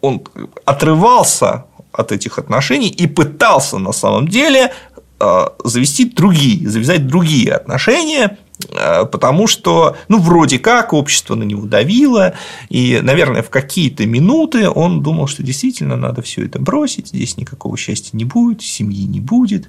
он 0.00 0.22
отрывался 0.64 1.64
от 1.92 2.12
этих 2.12 2.38
отношений 2.38 2.88
и 2.88 3.06
пытался 3.06 3.78
на 3.78 3.92
самом 3.92 4.28
деле 4.28 4.72
а, 5.20 5.52
завести 5.64 6.04
другие, 6.04 6.68
завязать 6.68 7.06
другие 7.06 7.52
отношения, 7.52 8.38
Э, 8.38 8.47
потому 8.68 9.46
что, 9.46 9.96
ну, 10.08 10.18
вроде 10.18 10.58
как 10.58 10.92
общество 10.92 11.34
на 11.34 11.44
него 11.44 11.66
давило, 11.66 12.34
и, 12.68 13.00
наверное, 13.02 13.42
в 13.42 13.50
какие-то 13.50 14.06
минуты 14.06 14.68
он 14.68 15.02
думал, 15.02 15.26
что 15.26 15.42
действительно 15.42 15.96
надо 15.96 16.22
все 16.22 16.44
это 16.44 16.58
бросить, 16.58 17.08
здесь 17.08 17.36
никакого 17.36 17.76
счастья 17.76 18.16
не 18.16 18.24
будет, 18.24 18.62
семьи 18.62 19.04
не 19.04 19.20
будет, 19.20 19.68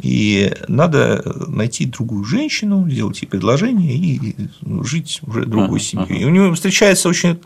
и 0.00 0.54
надо 0.68 1.22
найти 1.48 1.86
другую 1.86 2.24
женщину, 2.24 2.88
сделать 2.88 3.20
ей 3.22 3.28
предложение 3.28 3.94
и 3.94 4.34
жить 4.82 5.20
уже 5.26 5.44
другой 5.46 5.80
семьей. 5.80 6.22
И 6.22 6.24
у 6.24 6.30
него 6.30 6.54
встречается 6.54 7.08
очень 7.08 7.38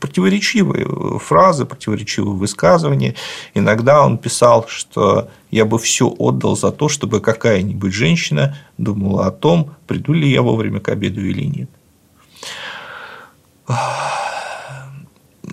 противоречивые 0.00 1.18
фразы, 1.18 1.64
противоречивые 1.64 2.34
высказывания. 2.34 3.14
Иногда 3.54 4.04
он 4.04 4.18
писал, 4.18 4.66
что 4.68 5.28
я 5.50 5.64
бы 5.64 5.78
все 5.78 6.08
отдал 6.08 6.56
за 6.56 6.72
то, 6.72 6.88
чтобы 6.88 7.20
какая-нибудь 7.20 7.92
женщина 7.92 8.56
думала 8.78 9.26
о 9.26 9.30
том, 9.30 9.74
приду 9.86 10.12
ли 10.12 10.30
я 10.30 10.42
вовремя 10.42 10.80
к 10.80 10.88
обеду 10.88 11.24
или 11.24 11.44
нет. 11.44 11.70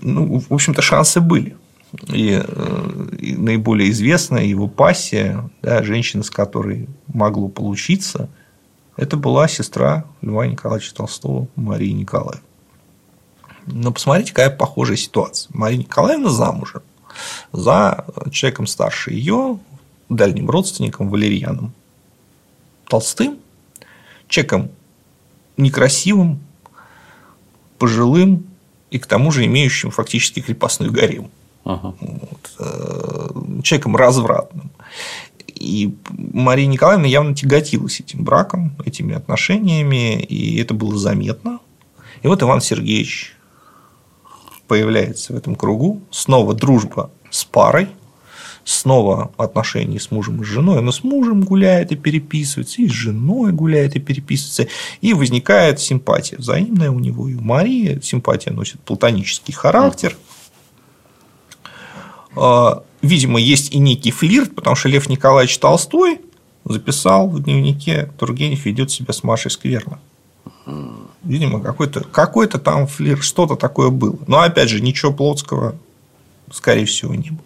Ну, 0.02 0.40
в 0.40 0.54
общем-то, 0.54 0.82
шансы 0.82 1.20
были. 1.20 1.56
И, 2.08 2.42
э, 2.46 3.08
и 3.20 3.36
наиболее 3.36 3.90
известная 3.90 4.44
его 4.44 4.68
пассия, 4.68 5.50
да, 5.62 5.82
женщина, 5.84 6.24
с 6.24 6.30
которой 6.30 6.88
могло 7.08 7.48
получиться, 7.48 8.30
это 8.96 9.18
была 9.18 9.48
сестра 9.48 10.06
Льва 10.22 10.46
Николаевича 10.46 10.94
Толстого, 10.94 11.48
Мария 11.56 11.94
Николаевна. 11.94 12.42
Но 13.72 13.92
посмотрите, 13.92 14.34
какая 14.34 14.50
похожая 14.50 14.98
ситуация. 14.98 15.50
Мария 15.54 15.80
Николаевна 15.80 16.30
замужем 16.30 16.82
за 17.52 18.06
человеком 18.32 18.68
старше 18.68 19.12
ее, 19.12 19.60
дальним 20.10 20.50
родственником 20.50 21.10
Валерьяном 21.10 21.74
Толстым, 22.88 23.38
человеком 24.28 24.72
некрасивым, 25.58 26.40
пожилым 27.78 28.48
и 28.90 28.98
к 28.98 29.06
тому 29.06 29.32
же 29.32 29.46
имеющим 29.46 29.92
фактически 29.92 30.42
крепостную 30.42 30.92
гарем. 30.92 31.30
Ага. 31.64 31.94
Вот. 32.00 32.52
Э, 32.60 33.62
человеком 33.64 33.96
развратным. 33.96 34.72
И 35.48 35.94
Мария 36.10 36.68
Николаевна 36.68 37.06
явно 37.06 37.36
тяготилась 37.36 38.00
этим 38.00 38.24
браком, 38.24 38.74
этими 38.86 39.14
отношениями, 39.14 40.22
и 40.22 40.60
это 40.60 40.74
было 40.74 40.98
заметно. 40.98 41.60
И 42.24 42.28
вот 42.28 42.42
Иван 42.42 42.62
Сергеевич 42.62 43.36
появляется 44.70 45.34
в 45.34 45.36
этом 45.36 45.56
кругу. 45.56 46.02
Снова 46.12 46.54
дружба 46.54 47.10
с 47.30 47.44
парой, 47.44 47.90
снова 48.64 49.32
отношения 49.36 50.00
с 50.00 50.12
мужем 50.12 50.42
и 50.42 50.46
с 50.46 50.48
женой, 50.48 50.80
она 50.80 50.92
с 50.92 51.04
мужем 51.04 51.42
гуляет 51.42 51.92
и 51.92 51.96
переписывается, 51.96 52.82
и 52.82 52.88
с 52.88 52.92
женой 52.92 53.52
гуляет 53.52 53.96
и 53.96 54.00
переписывается, 54.00 54.68
и 55.02 55.14
возникает 55.14 55.80
симпатия 55.80 56.38
взаимная 56.38 56.92
у 56.92 57.00
него 57.00 57.28
и 57.28 57.34
у 57.34 57.42
Марии, 57.42 58.00
симпатия 58.02 58.52
носит 58.52 58.80
платонический 58.82 59.54
характер, 59.54 60.16
а, 62.36 62.84
видимо, 63.02 63.40
есть 63.40 63.74
и 63.74 63.80
некий 63.80 64.12
флирт, 64.12 64.54
потому 64.56 64.76
что 64.76 64.88
Лев 64.88 65.10
Николаевич 65.10 65.58
Толстой 65.58 66.22
записал 66.64 67.28
в 67.28 67.42
дневнике 67.42 68.12
Тургенев 68.20 68.66
ведет 68.66 68.92
себя 68.92 69.14
с 69.14 69.24
Машей 69.24 69.50
скверно. 69.50 70.00
Видимо, 71.30 71.62
какой-то 71.62 72.04
какой 72.04 72.48
там 72.48 72.88
флирт, 72.88 73.24
что-то 73.24 73.56
такое 73.56 73.92
было. 73.92 74.18
Но 74.26 74.40
опять 74.40 74.68
же, 74.68 74.82
ничего 74.82 75.14
плотского, 75.14 75.76
скорее 76.52 76.86
всего, 76.86 77.14
не 77.14 77.30
было. 77.30 77.46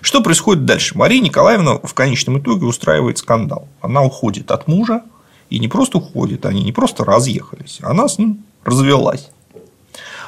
Что 0.00 0.22
происходит 0.22 0.64
дальше? 0.64 0.96
Мария 0.96 1.20
Николаевна 1.20 1.80
в 1.82 1.92
конечном 1.92 2.38
итоге 2.38 2.66
устраивает 2.66 3.18
скандал. 3.18 3.66
Она 3.80 4.04
уходит 4.04 4.52
от 4.52 4.68
мужа, 4.68 5.02
и 5.48 5.58
не 5.58 5.66
просто 5.66 5.98
уходит, 5.98 6.46
они 6.46 6.62
не 6.62 6.70
просто 6.70 7.04
разъехались, 7.04 7.80
она 7.82 8.06
с 8.06 8.16
ним 8.16 8.44
развелась. 8.62 9.30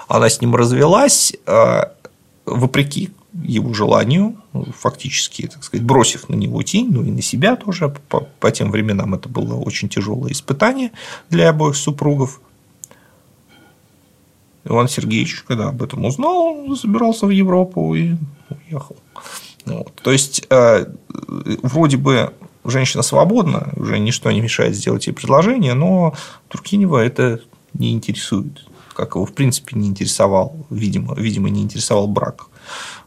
Она 0.08 0.28
с 0.28 0.40
ним 0.40 0.56
развелась, 0.56 1.34
э, 1.46 1.84
вопреки 2.44 3.10
его 3.32 3.72
желанию, 3.74 4.34
фактически, 4.76 5.46
так 5.46 5.62
сказать, 5.62 5.86
бросив 5.86 6.28
на 6.28 6.34
него 6.34 6.60
тень, 6.64 6.88
ну 6.90 7.04
и 7.04 7.12
на 7.12 7.22
себя 7.22 7.54
тоже. 7.54 7.94
По, 8.08 8.26
по 8.40 8.50
тем 8.50 8.72
временам 8.72 9.14
это 9.14 9.28
было 9.28 9.54
очень 9.54 9.88
тяжелое 9.88 10.32
испытание 10.32 10.90
для 11.30 11.48
обоих 11.50 11.76
супругов. 11.76 12.40
Иван 14.64 14.88
Сергеевич, 14.88 15.44
когда 15.46 15.68
об 15.68 15.82
этом 15.82 16.04
узнал, 16.04 16.54
он 16.54 16.76
забирался 16.76 17.26
в 17.26 17.30
Европу 17.30 17.94
и 17.94 18.14
уехал. 18.68 18.96
Вот. 19.64 19.92
То 20.02 20.12
есть, 20.12 20.46
э, 20.50 20.86
вроде 21.62 21.96
бы 21.96 22.32
женщина 22.64 23.02
свободна, 23.02 23.72
уже 23.76 23.98
ничто 23.98 24.30
не 24.30 24.40
мешает 24.40 24.76
сделать 24.76 25.06
ей 25.06 25.12
предложение, 25.12 25.74
но 25.74 26.14
Туркинева 26.48 26.98
это 26.98 27.40
не 27.74 27.92
интересует, 27.92 28.66
как 28.94 29.14
его 29.14 29.24
в 29.24 29.32
принципе 29.32 29.78
не 29.78 29.88
интересовал, 29.88 30.66
видимо, 30.70 31.14
видимо 31.14 31.48
не 31.50 31.62
интересовал 31.62 32.06
брак. 32.06 32.46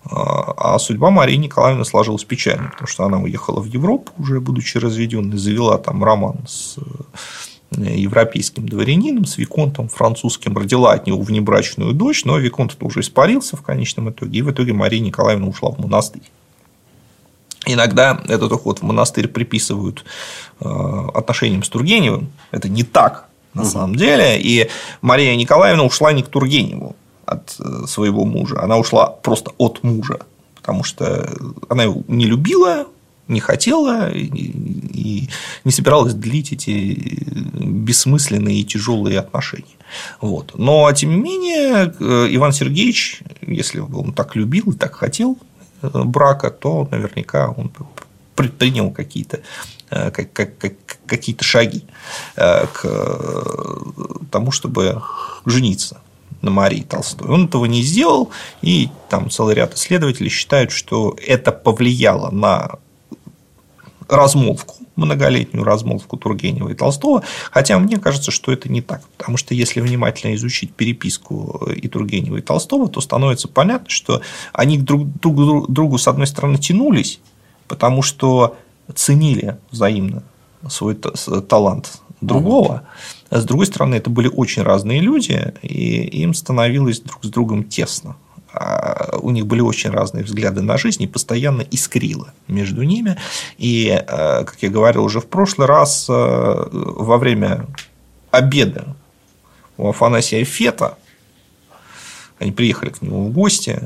А 0.07 0.77
судьба 0.77 1.09
Марии 1.09 1.35
Николаевны 1.35 1.83
сложилась 1.83 2.23
печально, 2.23 2.69
потому 2.69 2.87
что 2.87 3.05
она 3.05 3.17
уехала 3.17 3.59
в 3.59 3.65
Европу, 3.65 4.11
уже 4.19 4.39
будучи 4.39 4.77
разведенной, 4.77 5.37
завела 5.37 5.77
там 5.77 6.03
роман 6.03 6.37
с 6.47 6.77
э, 6.77 6.81
европейским 7.77 8.67
дворянином, 8.67 9.25
с 9.25 9.37
Виконтом 9.37 9.87
французским, 9.87 10.57
родила 10.57 10.93
от 10.93 11.07
него 11.07 11.21
внебрачную 11.21 11.93
дочь, 11.93 12.25
но 12.25 12.37
Виконт 12.37 12.75
уже 12.81 13.01
испарился 13.01 13.57
в 13.57 13.61
конечном 13.61 14.09
итоге, 14.09 14.39
и 14.39 14.41
в 14.41 14.51
итоге 14.51 14.73
Мария 14.73 14.99
Николаевна 14.99 15.47
ушла 15.47 15.71
в 15.71 15.79
монастырь. 15.79 16.23
Иногда 17.65 18.21
этот 18.27 18.51
уход 18.51 18.79
в 18.79 18.83
монастырь 18.83 19.27
приписывают 19.27 20.05
э, 20.59 20.65
отношениям 21.13 21.63
с 21.63 21.69
Тургеневым. 21.69 22.31
Это 22.51 22.69
не 22.69 22.83
так 22.83 23.27
на 23.53 23.63
угу. 23.63 23.69
самом 23.69 23.95
деле. 23.95 24.39
И 24.39 24.69
Мария 25.01 25.35
Николаевна 25.35 25.83
ушла 25.83 26.13
не 26.13 26.21
к 26.21 26.27
Тургеневу 26.27 26.95
от 27.25 27.55
э, 27.59 27.87
своего 27.87 28.23
мужа. 28.23 28.61
Она 28.61 28.77
ушла 28.77 29.07
просто 29.07 29.51
от 29.57 29.83
мужа, 29.83 30.19
потому 30.55 30.83
что 30.83 31.27
она 31.67 31.83
его 31.83 32.03
не 32.07 32.25
любила, 32.25 32.85
не 33.27 33.39
хотела 33.39 34.11
и 34.11 35.29
не 35.63 35.71
собиралась 35.71 36.13
длить 36.13 36.53
эти 36.53 37.27
бессмысленные 37.55 38.59
и 38.59 38.63
тяжелые 38.63 39.19
отношения. 39.19 39.65
Вот. 40.21 40.51
Но, 40.57 40.91
тем 40.91 41.11
не 41.11 41.17
менее, 41.17 41.93
э, 41.99 42.27
Иван 42.31 42.53
Сергеевич, 42.53 43.21
если 43.41 43.79
он 43.79 44.13
так 44.13 44.35
любил 44.35 44.71
и 44.71 44.75
так 44.75 44.95
хотел 44.95 45.37
Э, 45.93 46.03
брака, 46.03 46.49
то 46.49 46.87
наверняка 46.91 47.49
он 47.49 47.71
предпринял 48.35 48.91
какие-то 48.91 49.41
э, 49.89 50.11
какие-то 50.11 51.43
шаги 51.43 51.83
к 52.35 52.85
тому, 54.31 54.51
чтобы 54.51 55.01
жениться 55.45 56.01
на 56.41 56.49
Марии 56.49 56.81
Толстой. 56.81 57.29
Он 57.29 57.45
этого 57.45 57.65
не 57.65 57.83
сделал, 57.83 58.31
и 58.63 58.89
там 59.09 59.29
целый 59.29 59.53
ряд 59.53 59.75
исследователей 59.75 60.29
считают, 60.29 60.71
что 60.71 61.15
это 61.25 61.51
повлияло 61.51 62.31
на 62.31 62.79
размолвку, 64.07 64.75
многолетнюю 64.95 65.63
размолвку 65.63 66.17
Тургенева 66.17 66.69
и 66.69 66.73
Толстого, 66.73 67.23
хотя 67.51 67.77
мне 67.79 67.97
кажется, 67.97 68.31
что 68.31 68.51
это 68.51 68.69
не 68.69 68.81
так, 68.81 69.01
потому 69.17 69.37
что 69.37 69.53
если 69.53 69.81
внимательно 69.81 70.35
изучить 70.35 70.73
переписку 70.73 71.69
и 71.75 71.87
Тургенева, 71.87 72.37
и 72.37 72.41
Толстого, 72.41 72.87
то 72.87 73.01
становится 73.01 73.47
понятно, 73.47 73.89
что 73.89 74.21
они 74.53 74.77
друг 74.77 75.07
к 75.07 75.67
другу 75.71 75.97
с 75.97 76.07
одной 76.07 76.27
стороны 76.27 76.57
тянулись, 76.57 77.19
потому 77.67 78.01
что 78.01 78.55
ценили 78.93 79.57
взаимно 79.71 80.23
свой 80.69 80.95
талант 80.95 81.99
другого, 82.21 82.83
а 83.29 83.41
с 83.41 83.45
другой 83.45 83.65
стороны, 83.65 83.95
это 83.95 84.09
были 84.09 84.27
очень 84.27 84.63
разные 84.63 84.99
люди, 85.01 85.53
и 85.61 86.01
им 86.21 86.33
становилось 86.33 87.01
друг 87.01 87.23
с 87.23 87.29
другом 87.29 87.63
тесно. 87.63 88.15
А, 88.57 89.17
у 89.21 89.31
них 89.31 89.45
были 89.45 89.59
очень 89.59 89.89
разные 89.89 90.23
взгляды 90.23 90.61
на 90.61 90.77
жизнь 90.77 91.03
и 91.03 91.07
постоянно 91.07 91.61
искрило 91.61 92.33
между 92.47 92.83
ними. 92.83 93.17
И, 93.57 93.87
э, 93.89 94.03
как 94.45 94.55
я 94.61 94.69
говорил 94.69 95.03
уже 95.03 95.19
в 95.19 95.27
прошлый 95.27 95.67
раз, 95.67 96.07
э, 96.09 96.13
во 96.71 97.17
время 97.17 97.65
обеда 98.31 98.95
у 99.77 99.89
Афанасия 99.89 100.45
Фета, 100.45 100.97
они 102.39 102.51
приехали 102.51 102.89
к 102.89 103.01
нему 103.01 103.27
в 103.27 103.31
гости, 103.31 103.81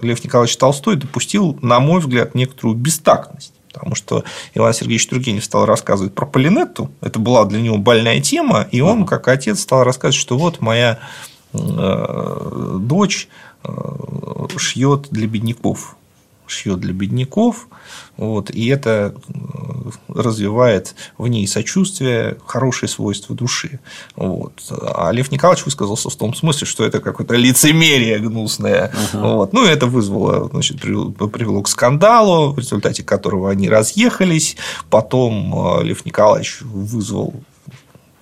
Лев 0.00 0.24
Николаевич 0.24 0.56
Толстой 0.56 0.96
допустил, 0.96 1.58
на 1.60 1.78
мой 1.78 2.00
взгляд, 2.00 2.34
некоторую 2.34 2.76
бестактность. 2.76 3.52
Потому 3.72 3.94
что 3.94 4.24
Иван 4.54 4.74
Сергеевич 4.74 5.06
Тургенев 5.06 5.44
стал 5.44 5.64
рассказывать 5.64 6.14
про 6.14 6.26
Полинетту. 6.26 6.90
Это 7.00 7.18
была 7.18 7.44
для 7.44 7.60
него 7.60 7.78
больная 7.78 8.20
тема. 8.20 8.66
И 8.70 8.80
он, 8.80 9.06
как 9.06 9.28
отец, 9.28 9.60
стал 9.60 9.84
рассказывать, 9.84 10.20
что 10.20 10.36
вот 10.36 10.60
моя 10.60 10.98
дочь 11.52 13.28
э, 13.64 13.68
шьет 14.56 15.08
для 15.10 15.26
бедняков 15.26 15.96
шьет 16.52 16.80
для 16.80 16.92
бедняков, 16.92 17.66
вот, 18.16 18.50
и 18.50 18.66
это 18.68 19.14
э, 19.28 19.90
развивает 20.08 20.94
в 21.16 21.26
ней 21.26 21.46
сочувствие, 21.46 22.36
хорошие 22.46 22.88
свойства 22.88 23.34
души. 23.34 23.80
Вот. 24.16 24.52
А 24.70 25.10
Лев 25.12 25.32
Николаевич 25.32 25.64
высказался 25.64 26.10
в 26.10 26.16
том 26.16 26.34
смысле, 26.34 26.66
что 26.66 26.84
это 26.84 27.00
какое-то 27.00 27.34
лицемерие 27.36 28.18
гнусное. 28.18 28.92
Uh-huh. 28.92 29.36
Вот. 29.36 29.52
Ну, 29.52 29.64
это 29.64 29.86
вызвало, 29.86 30.48
значит, 30.48 30.80
привело 30.80 31.62
к 31.62 31.68
скандалу, 31.68 32.52
в 32.52 32.58
результате 32.58 33.02
которого 33.02 33.50
они 33.50 33.68
разъехались. 33.68 34.56
Потом 34.90 35.82
Лев 35.82 36.04
Николаевич 36.04 36.60
вызвал 36.60 37.34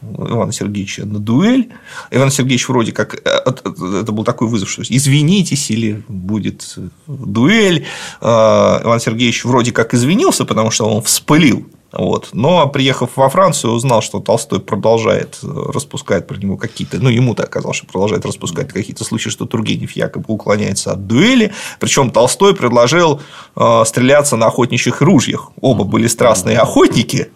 Ивана 0.03 0.53
Сергеевича 0.53 1.05
на 1.05 1.18
дуэль. 1.18 1.68
Иван 2.11 2.30
Сергеевич 2.30 2.68
вроде 2.68 2.92
как 2.92 3.14
э, 3.14 3.20
это 3.24 4.12
был 4.12 4.24
такой 4.24 4.48
вызов, 4.48 4.70
что 4.70 4.82
извинитесь 4.82 5.70
или 5.70 6.03
будет 6.09 6.76
дуэль. 7.07 7.86
А, 8.20 8.80
Иван 8.82 9.01
Сергеевич 9.01 9.44
вроде 9.44 9.72
как 9.72 9.94
извинился, 9.94 10.44
потому 10.44 10.70
что 10.70 10.88
он 10.88 11.03
вспылил. 11.03 11.66
Вот. 11.92 12.30
Но 12.32 12.68
приехав 12.68 13.11
во 13.16 13.28
Францию, 13.28 13.72
узнал, 13.72 14.01
что 14.01 14.20
Толстой 14.20 14.61
продолжает 14.61 15.38
распускать 15.42 16.26
про 16.26 16.36
него 16.36 16.57
какие-то, 16.57 16.98
ну, 16.98 17.09
ему 17.09 17.34
так 17.34 17.46
оказалось, 17.46 17.78
что 17.78 17.86
продолжает 17.86 18.24
распускать 18.24 18.68
какие-то 18.68 19.05
случаи, 19.05 19.28
что 19.28 19.44
Тургенев 19.44 19.92
якобы 19.92 20.26
уклоняется 20.28 20.92
от 20.92 21.07
дуэли. 21.07 21.53
Причем 21.80 22.11
Толстой 22.11 22.55
предложил 22.55 23.20
э, 23.57 23.82
стреляться 23.86 24.36
на 24.36 24.46
охотничьих 24.46 25.01
ружьях. 25.01 25.51
Оба 25.61 25.84
были 25.84 26.07
страстные 26.07 26.59
охотники. 26.59 27.30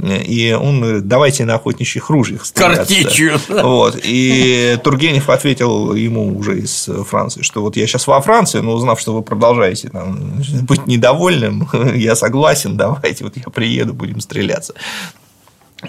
И 0.00 0.52
он 0.52 0.80
говорит, 0.80 1.08
давайте 1.08 1.44
на 1.44 1.54
охотничьих 1.54 2.10
ружьях 2.10 2.44
Картечью. 2.54 3.38
Вот. 3.48 3.98
И 4.02 4.78
Тургенев 4.82 5.28
ответил 5.28 5.94
ему 5.94 6.36
уже 6.36 6.60
из 6.60 6.88
Франции, 7.06 7.42
что 7.42 7.62
вот 7.62 7.76
я 7.76 7.86
сейчас 7.86 8.06
во 8.06 8.20
Франции, 8.20 8.60
но 8.60 8.72
узнав, 8.72 9.00
что 9.00 9.14
вы 9.14 9.22
продолжаете 9.22 9.88
там, 9.88 10.40
быть 10.62 10.86
недовольным, 10.86 11.68
я 11.94 12.14
согласен, 12.14 12.76
давайте, 12.76 13.24
вот 13.24 13.36
я 13.36 13.44
приеду, 13.44 13.94
будем 13.94 14.20
стреляться. 14.20 14.74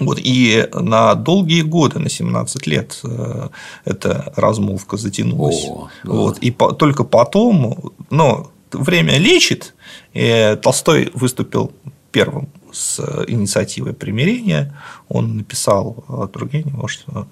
Вот, 0.00 0.18
и 0.22 0.68
на 0.72 1.14
долгие 1.14 1.62
годы, 1.62 1.98
на 1.98 2.08
17 2.08 2.66
лет, 2.66 2.98
э, 3.04 3.48
эта 3.84 4.32
размолвка 4.36 4.96
затянулась. 4.96 5.66
О, 5.68 5.88
да. 6.02 6.10
вот, 6.10 6.38
и 6.38 6.50
по, 6.50 6.72
только 6.72 7.04
потом, 7.04 7.92
но 8.08 8.50
время 8.72 9.18
лечит, 9.18 9.74
и 10.14 10.56
Толстой 10.62 11.10
выступил 11.12 11.72
первым 12.10 12.48
с 12.72 13.00
инициативой 13.28 13.92
примирения, 13.92 14.74
он 15.08 15.36
написал 15.36 16.04
Тургеневу, 16.32 16.88
что 16.88 17.26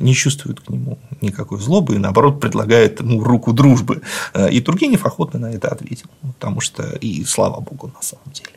не 0.00 0.14
чувствует 0.14 0.60
к 0.60 0.68
нему 0.68 0.98
никакой 1.20 1.58
злобы 1.58 1.94
и, 1.94 1.98
наоборот, 1.98 2.40
предлагает 2.40 3.00
ему 3.00 3.22
руку 3.22 3.52
дружбы. 3.52 4.02
И 4.50 4.60
Тургенев 4.60 5.06
охотно 5.06 5.40
на 5.40 5.46
это 5.46 5.68
ответил, 5.68 6.08
потому 6.22 6.60
что, 6.60 6.82
и 7.00 7.24
слава 7.24 7.60
богу, 7.60 7.90
на 7.94 8.02
самом 8.02 8.30
деле. 8.32 8.56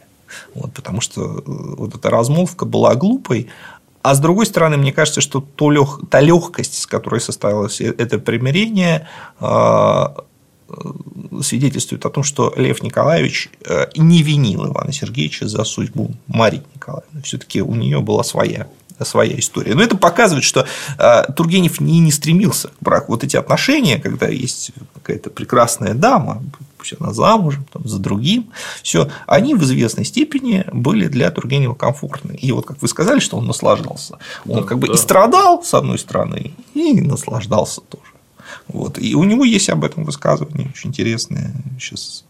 Вот, 0.54 0.74
потому 0.74 1.02
что 1.02 1.40
э, 1.40 1.42
вот 1.46 1.96
эта 1.96 2.10
размолвка 2.10 2.66
была 2.66 2.96
глупой, 2.96 3.48
а 4.02 4.16
с 4.16 4.20
другой 4.20 4.46
стороны, 4.46 4.78
мне 4.78 4.94
кажется, 4.94 5.22
что 5.22 5.42
то 5.42 5.72
лег... 5.72 6.10
та 6.10 6.22
легкость, 6.22 6.78
с 6.82 6.88
которой 6.88 7.20
состоялось 7.20 7.82
э, 7.82 7.94
это 7.98 8.20
примирение, 8.20 9.08
свидетельствует 11.42 12.06
о 12.06 12.10
том, 12.10 12.24
что 12.24 12.54
Лев 12.56 12.84
Николаевич 12.84 13.50
не 13.96 14.24
винил 14.24 14.68
Ивана 14.68 14.92
Сергеевича 14.92 15.48
за 15.48 15.64
судьбу 15.64 16.12
Марии 16.28 16.64
Николаевны. 16.76 17.22
Все-таки 17.24 17.62
у 17.62 17.76
нее 17.76 18.02
была 18.02 18.24
своя 18.24 18.68
своя 19.06 19.38
история. 19.40 19.76
Но 19.76 19.82
это 19.82 19.98
показывает, 19.98 20.44
что 20.44 20.66
э, 20.98 21.24
Тургенев 21.34 21.80
не, 21.80 22.00
не 22.00 22.12
стремился 22.12 22.70
к 22.70 22.74
браку. 22.82 23.14
Вот 23.14 23.24
эти 23.24 23.36
отношения, 23.36 23.98
когда 23.98 24.28
есть 24.28 24.72
какая-то 24.94 25.30
прекрасная 25.30 25.94
дама, 25.94 26.44
пусть 26.78 26.94
она 27.00 27.14
замужем, 27.14 27.66
там, 27.72 27.88
за 27.88 28.00
другим, 28.00 28.52
все, 28.84 29.10
они 29.28 29.56
в 29.56 29.64
известной 29.64 30.06
степени 30.06 30.66
были 30.72 31.08
для 31.08 31.30
Тургенева 31.32 31.76
комфортны. 31.76 32.34
И 32.34 32.52
вот, 32.52 32.66
как 32.66 32.82
вы 32.82 32.88
сказали, 32.88 33.20
что 33.20 33.38
он 33.38 33.48
наслаждался. 33.48 34.18
Он 34.48 34.62
да, 34.62 34.64
как 34.64 34.80
бы 34.80 34.88
да. 34.88 34.94
и 34.94 34.98
страдал, 34.98 35.64
с 35.64 35.74
одной 35.74 36.00
стороны, 36.00 36.54
и 36.74 37.02
наслаждался 37.02 37.82
тоже. 37.82 38.09
Вот. 38.68 38.98
И 39.00 39.16
у 39.16 39.24
него 39.24 39.46
есть 39.46 39.70
об 39.70 39.84
этом 39.84 40.04
высказывание 40.04 40.70
очень 40.70 40.90
интересное. 40.90 41.54
Сейчас. 41.80 42.26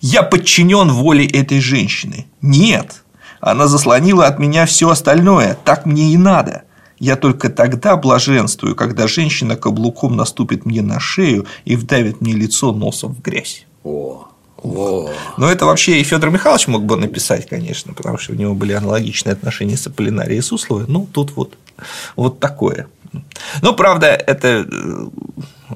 Я 0.00 0.22
подчинен 0.22 0.90
воле 0.92 1.26
этой 1.26 1.60
женщины. 1.60 2.26
Нет, 2.40 3.02
она 3.40 3.66
заслонила 3.66 4.26
от 4.26 4.38
меня 4.38 4.66
все 4.66 4.88
остальное, 4.88 5.58
так 5.64 5.86
мне 5.86 6.12
и 6.12 6.16
надо. 6.16 6.62
Я 6.98 7.16
только 7.16 7.48
тогда 7.48 7.96
блаженствую, 7.96 8.76
когда 8.76 9.08
женщина 9.08 9.56
каблуком 9.56 10.16
наступит 10.16 10.66
мне 10.66 10.82
на 10.82 11.00
шею 11.00 11.46
и 11.64 11.74
вдавит 11.76 12.20
мне 12.20 12.34
лицо 12.34 12.72
носом 12.72 13.14
в 13.14 13.22
грязь. 13.22 13.66
О, 13.84 14.28
о. 14.58 15.10
Но 15.38 15.50
это 15.50 15.64
вообще 15.64 16.00
и 16.00 16.04
Федор 16.04 16.30
Михайлович 16.30 16.68
мог 16.68 16.84
бы 16.84 16.96
написать, 16.96 17.48
конечно, 17.48 17.94
потому 17.94 18.18
что 18.18 18.32
у 18.32 18.36
него 18.36 18.54
были 18.54 18.72
аналогичные 18.72 19.32
отношения 19.32 19.78
с 19.78 19.86
Аполлинарией 19.86 20.42
Сусловой. 20.42 20.84
Ну, 20.88 21.08
тут 21.10 21.34
вот, 21.36 21.56
вот 22.16 22.38
такое. 22.38 22.86
Но, 23.62 23.74
правда, 23.74 24.06
это 24.08 24.66
э, 24.70 25.06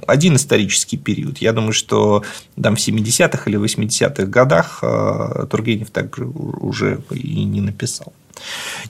один 0.07 0.37
исторический 0.37 0.97
период. 0.97 1.39
Я 1.39 1.53
думаю, 1.53 1.73
что 1.73 2.23
там 2.61 2.77
в 2.77 2.79
70-х 2.79 3.51
или 3.51 3.59
80-х 3.59 4.27
годах 4.27 4.81
э, 4.83 5.47
Тургенев 5.51 5.91
так 5.91 6.19
уже 6.19 7.01
и 7.11 7.45
не 7.45 7.61
написал. 7.61 8.13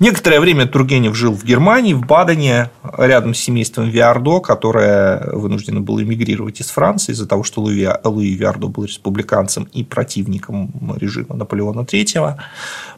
Некоторое 0.00 0.40
время 0.40 0.66
Тургенев 0.66 1.14
жил 1.14 1.32
в 1.32 1.44
Германии, 1.44 1.94
в 1.94 2.04
Бадене, 2.06 2.70
рядом 2.96 3.34
с 3.34 3.38
семейством 3.38 3.88
Виардо, 3.88 4.40
которое 4.40 5.30
вынуждено 5.32 5.80
было 5.80 6.02
эмигрировать 6.02 6.60
из 6.60 6.70
Франции 6.70 7.12
из-за 7.12 7.26
того, 7.26 7.44
что 7.44 7.60
Луи, 7.62 7.88
Луи 8.02 8.34
Виардо 8.34 8.68
был 8.68 8.84
республиканцем 8.84 9.68
и 9.72 9.84
противником 9.84 10.96
режима 10.98 11.36
Наполеона 11.36 11.80
III. 11.80 12.36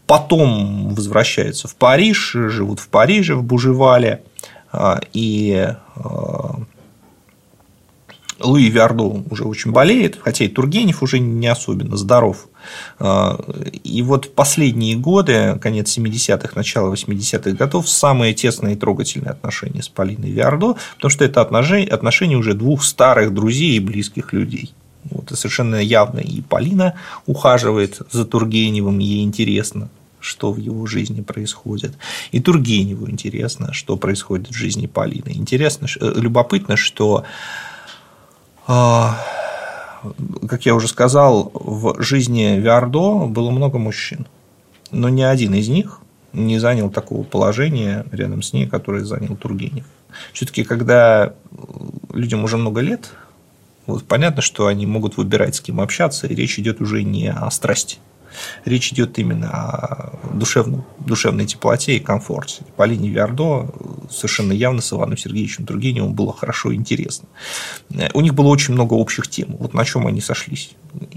Потом 0.07 0.95
возвращаются 0.95 1.69
в 1.69 1.75
Париж, 1.77 2.33
живут 2.33 2.81
в 2.81 2.89
Париже, 2.89 3.35
в 3.35 3.43
Бужевале. 3.43 4.23
Э, 4.73 4.97
и 5.12 5.75
э, 5.97 6.05
Луи 8.41 8.69
Виардо 8.69 9.05
уже 9.31 9.45
очень 9.45 9.73
болеет, 9.73 10.19
хотя 10.23 10.45
и 10.45 10.49
Тургенев 10.49 11.03
уже 11.03 11.19
не 11.19 11.47
особенно 11.47 11.97
здоров. 11.97 12.49
А, 12.99 13.39
и 13.83 14.03
вот 14.03 14.27
в 14.27 14.31
последние 14.33 14.97
годы, 14.97 15.59
конец 15.61 15.97
70-х, 15.97 16.51
начало 16.55 16.93
80-х 16.93 17.53
годов, 17.53 17.89
самые 17.89 18.35
тесные 18.35 18.75
и 18.75 18.79
трогательные 18.79 19.31
отношения 19.31 19.83
с 19.83 19.89
Полиной 19.89 20.31
Виардо, 20.31 20.77
потому 20.97 21.11
что 21.11 21.25
это 21.25 21.41
отношения 21.41 22.37
уже 22.37 22.55
двух 22.55 22.85
старых 22.85 23.33
друзей 23.33 23.77
и 23.77 23.81
близких 23.81 24.33
людей. 24.33 24.75
Вот, 25.05 25.31
и 25.31 25.37
совершенно 25.37 25.77
явно 25.77 26.19
и 26.19 26.43
Полина 26.43 26.95
ухаживает 27.27 28.01
за 28.11 28.25
Тургеневым, 28.25 28.99
ей 28.99 29.23
интересно, 29.23 29.89
что 30.27 30.53
в 30.53 30.59
его 30.59 30.87
жизни 30.87 31.20
происходит. 31.20 31.95
И 32.33 32.41
Тургеневу 32.41 33.09
интересно, 33.09 33.72
что 33.72 33.97
происходит 33.97 34.49
в 34.49 34.55
жизни 34.55 34.87
Полины. 34.87 35.33
Интересно, 35.35 35.87
э, 36.01 36.12
любопытно, 36.16 36.77
что 36.77 37.24
а, 38.66 39.18
как 40.49 40.66
я 40.66 40.74
уже 40.74 40.89
сказал, 40.89 41.51
в 41.55 42.03
жизни 42.03 42.59
Виардо 42.59 43.27
было 43.27 43.51
много 43.51 43.79
мужчин, 43.79 44.27
но 44.91 45.09
ни 45.09 45.22
один 45.22 45.55
из 45.55 45.68
них 45.68 46.01
не 46.33 46.59
занял 46.59 46.91
такого 46.91 47.22
положения 47.22 48.05
рядом 48.11 48.43
с 48.43 48.53
ней, 48.53 48.66
которое 48.66 49.05
занял 49.05 49.37
Тургенев. 49.37 49.87
Все-таки, 50.33 50.64
когда 50.64 51.35
людям 52.12 52.45
уже 52.45 52.57
много 52.57 52.81
лет, 52.81 53.11
вот 53.87 54.05
понятно, 54.05 54.43
что 54.43 54.66
они 54.66 54.87
могут 54.87 55.16
выбирать, 55.16 55.55
с 55.55 55.61
кем 55.61 55.81
общаться, 55.81 56.27
и 56.27 56.35
речь 56.35 56.59
идет 56.59 56.81
уже 56.81 57.05
не 57.05 57.31
о 57.31 57.51
страсти, 57.51 57.99
Речь 58.64 58.93
идет 58.93 59.18
именно 59.18 59.51
о 59.51 60.18
душевном, 60.35 60.85
душевной 60.99 61.47
теплоте 61.47 61.97
и 61.97 62.01
комфорте. 62.01 62.62
Полине 62.77 63.09
Виардо 63.09 63.68
совершенно 64.11 64.53
явно 64.53 64.81
с 64.81 64.93
Иваном 64.93 65.16
Сергеевичем 65.16 65.66
Тургеневым 65.66 66.14
было 66.14 66.33
хорошо 66.33 66.70
и 66.70 66.77
интересно. 66.77 67.29
У 68.14 68.20
них 68.20 68.35
было 68.35 68.49
очень 68.49 68.74
много 68.74 68.95
общих 68.95 69.29
тем. 69.29 69.57
Вот 69.59 69.74
на 69.74 69.85
чем 69.85 70.07
они 70.07 70.20
сошлись. 70.20 70.70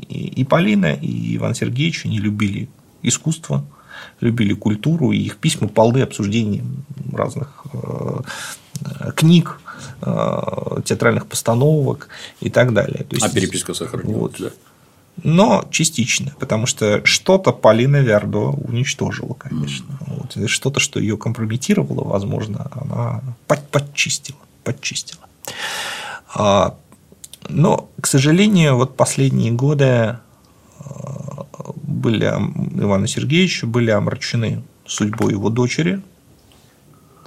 И 0.07 0.43
Полина, 0.43 0.93
и 0.93 1.37
Иван 1.37 1.55
Сергеевич, 1.55 2.05
они 2.05 2.19
любили 2.19 2.69
искусство, 3.01 3.65
любили 4.19 4.53
культуру, 4.53 5.11
и 5.11 5.17
их 5.17 5.37
письма 5.37 5.67
полны 5.67 5.99
обсуждений 6.01 6.63
разных 7.11 7.65
э, 7.73 8.21
книг, 9.15 9.61
э, 10.01 10.81
театральных 10.85 11.27
постановок 11.27 12.09
и 12.41 12.49
так 12.49 12.73
далее. 12.73 13.03
То 13.03 13.15
есть, 13.15 13.25
а 13.25 13.29
переписка 13.29 13.73
сохранилась, 13.73 14.19
вот, 14.19 14.35
да? 14.39 14.49
Но 15.23 15.65
частично, 15.71 16.33
потому 16.39 16.65
что 16.65 17.05
что-то 17.05 17.51
Полина 17.51 17.97
Виардо 17.97 18.49
уничтожила, 18.49 19.33
конечно. 19.33 19.97
Вот, 20.07 20.37
что-то, 20.49 20.79
что 20.79 20.99
ее 20.99 21.17
компрометировало, 21.17 22.03
возможно, 22.03 22.69
она 22.71 23.21
подчистила. 23.47 24.39
подчистила. 24.63 25.21
А, 26.33 26.75
но, 27.47 27.89
к 27.99 28.07
сожалению, 28.07 28.75
вот 28.75 28.95
последние 28.95 29.51
годы 29.51 29.85
а, 29.85 31.45
были 31.83 32.25
Ивана 32.25 33.07
Сергеевича 33.07 33.67
были 33.67 33.91
омрачены 33.91 34.63
судьбой 34.85 35.33
его 35.33 35.49
дочери, 35.49 36.01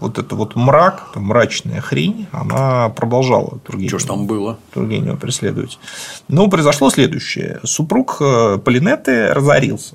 вот 0.02 0.18
это 0.18 0.34
вот 0.34 0.56
мрак, 0.56 1.12
мрачная 1.14 1.80
хрень, 1.80 2.26
она 2.32 2.88
продолжала 2.90 3.58
Тургенева. 3.64 3.88
Что 3.88 3.98
ж 3.98 4.04
там 4.04 4.26
было? 4.26 4.58
Тургенева 4.74 5.16
преследовать. 5.16 5.78
Но 6.28 6.48
произошло 6.48 6.90
следующее. 6.90 7.60
Супруг 7.64 8.18
э, 8.20 8.58
Полинеты 8.62 9.28
разорился. 9.32 9.94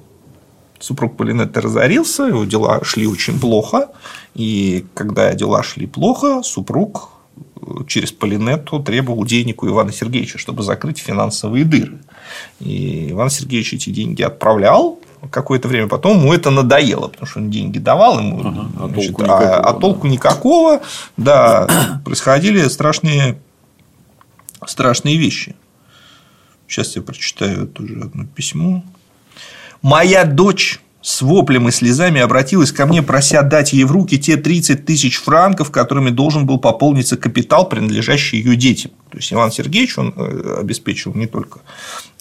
Супруг 0.79 1.17
Полинеты 1.17 1.59
разорился, 1.61 2.23
его 2.23 2.45
дела 2.45 2.83
шли 2.83 3.05
очень 3.05 3.39
плохо. 3.39 3.89
И 4.33 4.85
когда 4.93 5.33
дела 5.33 5.61
шли 5.61 5.87
плохо, 5.87 6.41
супруг 6.41 7.09
э, 7.35 7.83
через 7.87 8.11
Полинету 8.11 8.79
требовал 8.81 9.25
денег 9.25 9.63
у 9.63 9.67
Ивана 9.67 9.91
Сергеевича, 9.91 10.37
чтобы 10.37 10.63
закрыть 10.63 10.99
финансовые 10.99 11.65
дыры. 11.65 11.99
И 12.59 13.11
Иван 13.11 13.29
Сергеевич 13.29 13.73
эти 13.73 13.89
деньги 13.89 14.21
отправлял, 14.21 14.99
какое-то 15.29 15.67
время 15.67 15.87
потом 15.87 16.19
ему 16.19 16.33
это 16.33 16.49
надоело, 16.49 17.07
потому 17.07 17.27
что 17.27 17.39
он 17.39 17.49
деньги 17.49 17.77
давал 17.79 18.19
ему, 18.19 18.39
ага, 18.41 18.67
а, 18.79 18.87
значит, 18.87 19.15
толку 19.15 19.21
а, 19.21 19.25
никакого, 19.25 19.57
а, 19.57 19.73
толку 19.73 20.07
да. 20.07 20.13
никакого, 20.13 20.81
да, 21.17 22.01
происходили 22.05 22.67
страшные, 22.67 23.39
страшные 24.65 25.17
вещи. 25.17 25.55
Сейчас 26.67 26.95
я 26.95 27.01
прочитаю 27.01 27.67
тоже 27.67 28.01
одно 28.01 28.25
письмо. 28.25 28.83
Моя 29.81 30.25
дочь 30.25 30.81
с 31.01 31.21
воплем 31.21 31.67
и 31.67 31.71
слезами 31.71 32.19
обратилась 32.19 32.71
ко 32.71 32.85
мне, 32.85 33.01
прося 33.01 33.43
дать 33.43 33.73
ей 33.73 33.83
в 33.83 33.91
руки 33.91 34.19
те 34.19 34.35
30 34.35 34.85
тысяч 34.85 35.17
франков, 35.17 35.71
которыми 35.71 36.09
должен 36.09 36.45
был 36.45 36.57
пополниться 36.57 37.17
капитал, 37.17 37.69
принадлежащий 37.69 38.37
ее 38.37 38.55
детям. 38.55 38.91
То 39.09 39.17
есть 39.17 39.31
Иван 39.31 39.51
Сергеевич 39.51 39.97
он 39.97 40.13
э, 40.17 40.57
обеспечил 40.59 41.13
не 41.13 41.27
только 41.27 41.59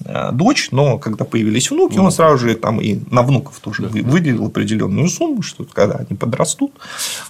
э, 0.04 0.30
дочь, 0.32 0.68
но 0.70 0.98
когда 0.98 1.24
появились 1.24 1.70
внуки, 1.70 1.98
он 1.98 2.12
сразу 2.12 2.38
же 2.46 2.54
там 2.54 2.80
и 2.80 2.98
на 3.10 3.22
внуков 3.22 3.58
тоже 3.60 3.82
выделил 3.82 4.46
определенную 4.46 5.08
сумму, 5.08 5.42
что 5.42 5.64
когда 5.64 5.96
они 5.96 6.16
подрастут, 6.16 6.72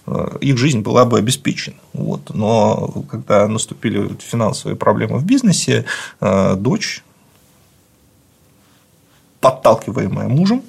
э, 0.07 0.39
их 0.41 0.59
жизнь 0.59 0.81
была 0.81 1.05
бы 1.05 1.19
обеспечена. 1.19 1.77
Вот. 1.93 2.35
Но 2.35 3.05
когда 3.09 3.49
наступили 3.49 4.11
финансовые 4.19 4.77
проблемы 4.77 5.19
в 5.19 5.25
бизнесе, 5.25 5.85
дочь 6.21 7.03
подталкиваемая 9.41 10.29
мужем, 10.29 10.63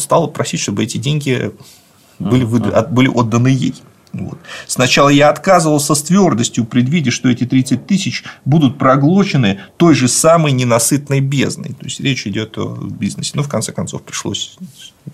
стала 0.00 0.26
просить, 0.26 0.60
чтобы 0.60 0.84
эти 0.84 0.98
деньги 0.98 1.52
были, 2.18 2.44
выда... 2.44 2.86
были 2.90 3.08
отданы 3.08 3.48
ей. 3.48 3.74
Вот. 4.12 4.38
Сначала 4.66 5.08
я 5.10 5.28
отказывался 5.28 5.94
с 5.94 6.02
твердостью, 6.02 6.64
предвидя, 6.64 7.10
что 7.10 7.28
эти 7.28 7.44
30 7.44 7.86
тысяч 7.86 8.24
будут 8.44 8.78
проглочены 8.78 9.60
той 9.76 9.94
же 9.94 10.08
самой 10.08 10.52
ненасытной 10.52 11.20
бездной. 11.20 11.70
То 11.70 11.84
есть 11.84 12.00
речь 12.00 12.26
идет 12.26 12.56
о 12.56 12.76
бизнесе. 12.76 13.32
Но 13.34 13.42
в 13.42 13.48
конце 13.48 13.72
концов 13.72 14.02
пришлось 14.02 14.56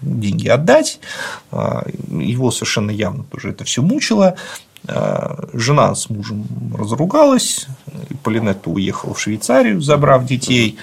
деньги 0.00 0.46
отдать. 0.46 1.00
А, 1.50 1.84
его 2.10 2.50
совершенно 2.50 2.90
явно 2.90 3.24
тоже 3.24 3.50
это 3.50 3.64
все 3.64 3.82
мучило. 3.82 4.36
А, 4.86 5.48
жена 5.52 5.94
с 5.94 6.08
мужем 6.08 6.46
разругалась, 6.76 7.66
Полинетта 8.22 8.70
уехала 8.70 9.14
в 9.14 9.20
Швейцарию, 9.20 9.80
забрав 9.80 10.24
детей. 10.26 10.78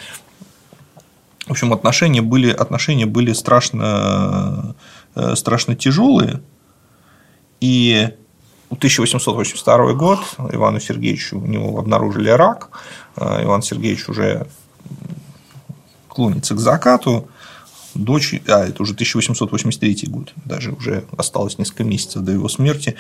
В 1.50 1.52
общем, 1.52 1.74
отношения 1.74 2.22
были, 2.22 2.52
отношения 2.52 3.08
были 3.08 3.34
страшно, 3.34 4.76
э, 5.16 5.34
страшно 5.36 5.76
тяжелые. 5.76 6.42
И 7.60 8.10
1882 8.70 9.94
год, 9.94 10.20
Ивану 10.38 10.80
Сергеевичу 10.80 11.40
у 11.40 11.48
него 11.48 11.80
обнаружили 11.80 12.30
рак, 12.30 12.70
э, 13.16 13.46
Иван 13.46 13.64
Сергеевич 13.64 14.08
уже 14.10 14.46
клонится 16.08 16.54
к 16.54 16.60
закату, 16.60 17.28
дочь, 17.96 18.36
а 18.48 18.66
это 18.66 18.84
уже 18.84 18.94
1883 18.94 20.06
год, 20.08 20.34
даже 20.46 20.72
уже 20.74 21.06
осталось 21.18 21.58
несколько 21.58 21.84
месяцев 21.84 22.22
до 22.22 22.32
его 22.32 22.48
смерти, 22.48 22.96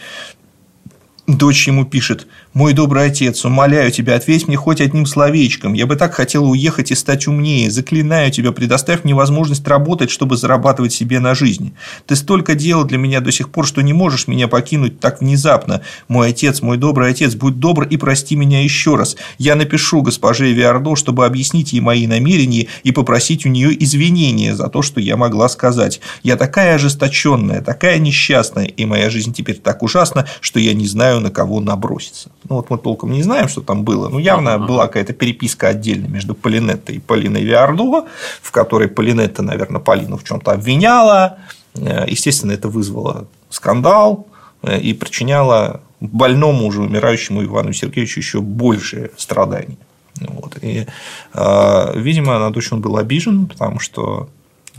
Дочь 1.29 1.67
ему 1.67 1.85
пишет 1.85 2.25
«Мой 2.55 2.73
добрый 2.73 3.05
отец, 3.05 3.45
умоляю 3.45 3.91
тебя, 3.91 4.15
ответь 4.15 4.47
мне 4.47 4.57
хоть 4.57 4.81
одним 4.81 5.05
словечком. 5.05 5.73
Я 5.73 5.85
бы 5.85 5.95
так 5.95 6.15
хотела 6.15 6.45
уехать 6.45 6.89
и 6.89 6.95
стать 6.95 7.27
умнее. 7.27 7.69
Заклинаю 7.69 8.31
тебя, 8.31 8.51
предоставь 8.51 9.03
мне 9.03 9.13
возможность 9.13 9.67
работать, 9.67 10.09
чтобы 10.09 10.37
зарабатывать 10.37 10.91
себе 10.91 11.19
на 11.19 11.35
жизнь. 11.35 11.73
Ты 12.07 12.15
столько 12.15 12.55
делал 12.55 12.83
для 12.83 12.97
меня 12.97 13.21
до 13.21 13.31
сих 13.31 13.49
пор, 13.49 13.67
что 13.67 13.81
не 13.81 13.93
можешь 13.93 14.27
меня 14.27 14.47
покинуть 14.47 14.99
так 14.99 15.21
внезапно. 15.21 15.81
Мой 16.07 16.29
отец, 16.29 16.63
мой 16.63 16.77
добрый 16.77 17.11
отец, 17.11 17.35
будь 17.35 17.59
добр 17.59 17.83
и 17.83 17.97
прости 17.97 18.35
меня 18.35 18.63
еще 18.63 18.95
раз. 18.95 19.15
Я 19.37 19.53
напишу 19.53 20.01
госпоже 20.01 20.51
Виардо, 20.51 20.95
чтобы 20.95 21.27
объяснить 21.27 21.73
ей 21.73 21.81
мои 21.81 22.07
намерения 22.07 22.65
и 22.81 22.91
попросить 22.91 23.45
у 23.45 23.49
нее 23.49 23.71
извинения 23.83 24.55
за 24.55 24.67
то, 24.67 24.81
что 24.81 24.99
я 24.99 25.15
могла 25.15 25.47
сказать. 25.49 26.01
Я 26.23 26.37
такая 26.37 26.73
ожесточенная, 26.73 27.61
такая 27.61 27.99
несчастная, 27.99 28.65
и 28.65 28.85
моя 28.85 29.11
жизнь 29.11 29.33
теперь 29.33 29.57
так 29.57 29.83
ужасна, 29.83 30.25
что 30.41 30.59
я 30.59 30.73
не 30.73 30.87
знаю, 30.87 31.18
на 31.19 31.31
кого 31.31 31.59
наброситься. 31.59 32.31
Ну, 32.49 32.55
вот 32.55 32.69
мы 32.69 32.77
толком 32.77 33.11
не 33.11 33.23
знаем, 33.23 33.47
что 33.47 33.61
там 33.61 33.83
было. 33.83 34.09
Ну, 34.09 34.19
явно 34.19 34.55
ага. 34.55 34.65
была 34.65 34.87
какая-то 34.87 35.13
переписка 35.13 35.67
отдельно 35.67 36.07
между 36.07 36.35
Полинеттой 36.35 36.95
и 36.95 36.99
Полиной 36.99 37.43
Виардо, 37.43 38.05
в 38.41 38.51
которой 38.51 38.87
Полинетта, 38.87 39.41
наверное, 39.43 39.81
Полину 39.81 40.17
в 40.17 40.23
чем-то 40.23 40.51
обвиняла. 40.51 41.37
Э, 41.75 42.05
естественно, 42.07 42.51
это 42.51 42.69
вызвало 42.69 43.27
скандал 43.49 44.27
э, 44.63 44.79
и 44.79 44.93
причиняло 44.93 45.81
больному, 45.99 46.65
уже 46.65 46.81
умирающему 46.81 47.43
Ивану 47.43 47.73
Сергеевичу 47.73 48.19
еще 48.19 48.41
больше 48.41 49.11
страданий. 49.17 49.77
Вот. 50.19 50.57
И, 50.61 50.85
э, 51.33 51.99
видимо, 51.99 52.39
на 52.39 52.51
дочь 52.51 52.71
он 52.71 52.81
был 52.81 52.97
обижен, 52.97 53.47
потому 53.47 53.79
что 53.79 54.29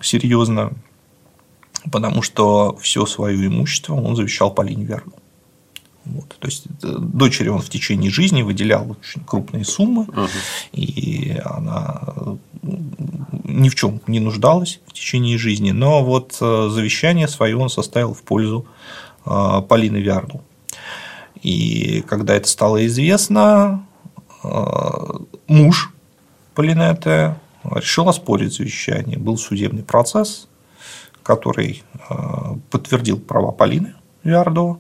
серьезно, 0.03 0.73
потому 1.91 2.23
что 2.23 2.77
все 2.81 3.07
свое 3.07 3.47
имущество 3.47 3.95
он 3.95 4.17
завещал 4.17 4.51
Полине 4.51 4.85
Верну. 4.85 5.13
Вот. 6.05 6.37
То 6.39 6.49
есть 6.49 6.65
э, 6.83 6.97
дочери 6.99 7.49
он 7.49 7.61
в 7.61 7.69
течение 7.69 8.11
жизни 8.11 8.43
выделял 8.43 8.91
очень 8.91 9.23
крупные 9.25 9.65
суммы, 9.65 10.05
uh 10.05 10.29
и 10.73 11.41
она 11.45 12.01
э, 12.17 12.37
ни 13.45 13.69
в 13.69 13.75
чем 13.75 14.01
не 14.07 14.21
нуждалась 14.21 14.81
в 14.87 14.93
течение 14.93 15.37
жизни. 15.37 15.73
Но 15.73 16.03
вот 16.03 16.37
э, 16.41 16.69
завещание 16.71 17.29
свое 17.29 17.57
он 17.57 17.69
составил 17.69 18.15
в 18.15 18.23
пользу 18.23 18.67
Полины 19.23 19.99
Виарду. 19.99 20.41
И 21.43 22.03
когда 22.09 22.35
это 22.35 22.49
стало 22.49 22.87
известно, 22.87 23.85
муж 25.47 25.93
Полинеты 26.55 27.35
решил 27.63 28.09
оспорить 28.09 28.55
завещание. 28.55 29.19
Был 29.19 29.37
судебный 29.37 29.83
процесс, 29.83 30.49
который 31.23 31.83
подтвердил 32.71 33.21
права 33.21 33.53
Полины 33.53 33.93
Виардо. 34.25 34.79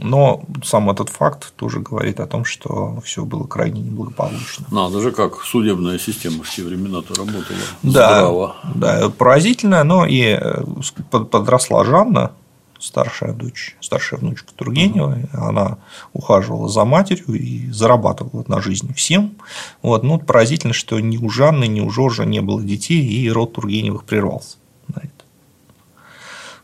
Но 0.00 0.44
сам 0.64 0.90
этот 0.90 1.08
факт 1.08 1.52
тоже 1.56 1.80
говорит 1.80 2.20
о 2.20 2.26
том, 2.26 2.44
что 2.44 3.00
все 3.04 3.24
было 3.24 3.44
крайне 3.44 3.80
неблагополучно. 3.80 4.66
Надо 4.70 5.00
же, 5.00 5.12
как 5.12 5.42
судебная 5.42 5.98
система 5.98 6.42
в 6.42 6.50
те 6.50 6.62
времена-то 6.62 7.14
работала. 7.14 7.58
Да, 7.82 8.18
Здраво. 8.18 8.56
да, 8.74 9.10
поразительно, 9.10 9.84
но 9.84 10.06
и 10.06 10.22
э, 10.22 10.62
подросла 11.10 11.84
Жанна, 11.84 12.32
старшая 12.78 13.32
дочь, 13.32 13.76
старшая 13.80 14.20
внучка 14.20 14.52
Тургенева, 14.54 15.18
она 15.32 15.78
ухаживала 16.12 16.68
за 16.68 16.84
матерью 16.84 17.34
и 17.34 17.70
зарабатывала 17.70 18.44
на 18.48 18.60
жизнь 18.60 18.92
всем. 18.94 19.36
Вот. 19.82 20.02
Ну, 20.02 20.18
поразительно, 20.18 20.72
что 20.72 21.00
ни 21.00 21.16
у 21.16 21.28
Жанны, 21.30 21.66
ни 21.66 21.80
у 21.80 21.90
Жоржа 21.90 22.24
не 22.24 22.40
было 22.40 22.62
детей, 22.62 23.02
и 23.02 23.30
род 23.30 23.54
Тургеневых 23.54 24.04
прервался. 24.04 24.56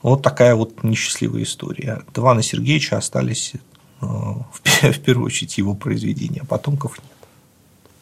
Вот 0.03 0.23
такая 0.23 0.55
вот 0.55 0.83
несчастливая 0.83 1.45
история. 1.45 2.03
От 2.09 2.19
Ивана 2.19 2.43
Сергеевича 2.43 2.99
остались 2.99 3.53
э, 4.01 4.05
в 4.83 5.01
первую 5.01 5.27
очередь 5.27 5.59
его 5.59 5.75
произведения, 5.75 6.41
а 6.43 6.47
потомков 6.47 6.99
нет. 6.99 7.09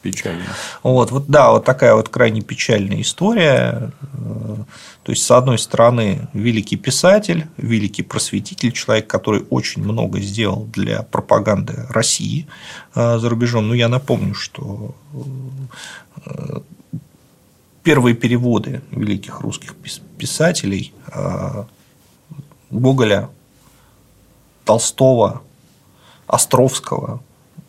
Печально. 0.03 0.47
Вот, 0.83 1.11
вот, 1.11 1.27
да, 1.27 1.51
вот 1.51 1.67
такая 1.67 1.95
вот 1.95 2.09
крайне 2.09 2.41
печальная 2.41 3.03
история. 3.03 3.93
Э, 4.15 4.57
то 5.03 5.13
есть, 5.13 5.23
с 5.25 5.31
одной 5.31 5.59
стороны, 5.59 6.29
великий 6.33 6.77
писатель, 6.77 7.47
великий 7.59 8.03
просветитель, 8.03 8.73
человек, 8.73 9.07
который 9.07 9.45
очень 9.51 9.83
много 9.83 10.21
сделал 10.21 10.65
для 10.73 11.03
пропаганды 11.03 11.85
России 11.91 12.47
э, 12.95 13.19
за 13.19 13.29
рубежом. 13.29 13.69
Но 13.69 13.75
я 13.75 13.89
напомню, 13.89 14.35
что 14.35 14.95
первые 17.83 18.15
переводы 18.15 18.81
великих 18.91 19.41
русских 19.41 19.75
писателей 20.17 20.95
Гоголя, 22.71 23.29
Толстого, 24.64 25.43
Островского. 26.27 27.21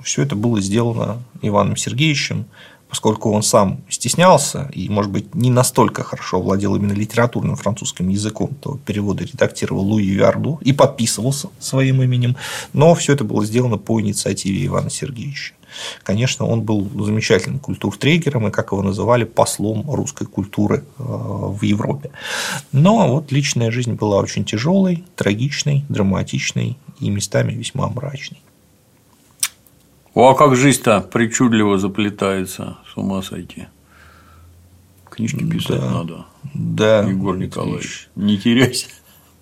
Все 0.02 0.24
это 0.24 0.36
было 0.36 0.62
сделано 0.62 1.22
Иваном 1.42 1.76
Сергеевичем, 1.76 2.46
поскольку 2.90 3.32
он 3.32 3.42
сам 3.42 3.82
стеснялся 3.90 4.70
и, 4.74 4.90
может 4.90 5.12
быть, 5.12 5.34
не 5.34 5.50
настолько 5.50 6.04
хорошо 6.04 6.42
владел 6.42 6.76
именно 6.76 6.92
литературным 6.92 7.56
французским 7.56 8.10
языком, 8.10 8.50
то 8.62 8.80
переводы 8.86 9.26
редактировал 9.26 9.84
Луи 9.84 10.10
Виарду 10.10 10.60
и 10.62 10.74
подписывался 10.74 11.50
своим 11.60 12.02
именем, 12.04 12.36
но 12.74 12.94
все 12.96 13.14
это 13.14 13.24
было 13.24 13.46
сделано 13.46 13.78
по 13.78 14.00
инициативе 14.02 14.66
Ивана 14.66 14.90
Сергеевича. 14.90 15.54
Конечно, 16.04 16.46
он 16.46 16.62
был 16.62 16.90
замечательным 17.06 17.60
культуртрегером 17.60 18.48
и, 18.48 18.52
как 18.52 18.72
его 18.72 18.82
называли, 18.82 19.24
послом 19.24 19.90
русской 19.90 20.26
культуры 20.26 20.84
э, 20.98 21.04
в 21.04 21.62
Европе. 21.64 22.12
Но 22.72 23.08
вот 23.14 23.32
личная 23.32 23.72
жизнь 23.72 23.94
была 23.94 24.18
очень 24.18 24.46
тяжелой, 24.46 25.04
трагичной, 25.16 25.86
драматичной 25.90 26.78
и 27.00 27.10
местами 27.10 27.54
весьма 27.54 27.90
мрачной. 27.90 28.42
О, 30.14 30.30
а 30.30 30.36
как 30.36 30.56
жизнь-то 30.56 31.02
причудливо 31.02 31.78
заплетается, 31.78 32.78
с 32.92 32.98
ума 32.98 33.22
сойти. 33.22 33.68
Книжки 35.10 35.44
писать 35.46 35.80
да, 35.80 35.92
надо. 35.92 36.26
Да. 36.54 37.02
Егор 37.04 37.38
Николаевич, 37.38 38.10
не 38.16 38.38
теряйся. 38.38 38.88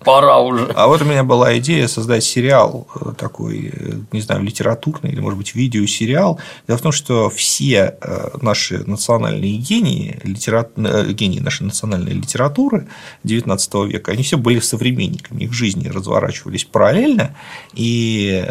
Пора 0.04 0.38
уже. 0.40 0.72
А 0.74 0.86
вот 0.86 1.02
у 1.02 1.04
меня 1.04 1.24
была 1.24 1.58
идея 1.58 1.86
создать 1.86 2.24
сериал 2.24 2.88
э, 2.94 3.12
такой, 3.18 3.70
э, 3.72 3.92
не 4.12 4.22
знаю, 4.22 4.42
литературный 4.42 5.10
или, 5.12 5.20
может 5.20 5.38
быть, 5.38 5.54
видеосериал. 5.54 6.40
Дело 6.66 6.78
в 6.78 6.82
том, 6.82 6.92
что 6.92 7.28
все 7.28 7.96
э, 8.00 8.28
наши 8.40 8.78
национальные 8.86 9.56
гении, 9.56 10.18
литера... 10.24 10.68
гении 10.76 11.40
нашей 11.40 11.64
национальной 11.64 12.12
литературы 12.12 12.88
XIX 13.24 13.88
века, 13.88 14.12
они 14.12 14.22
все 14.22 14.38
были 14.38 14.60
современниками, 14.60 15.44
их 15.44 15.52
жизни 15.52 15.88
разворачивались 15.88 16.64
параллельно, 16.64 17.36
и 17.74 18.46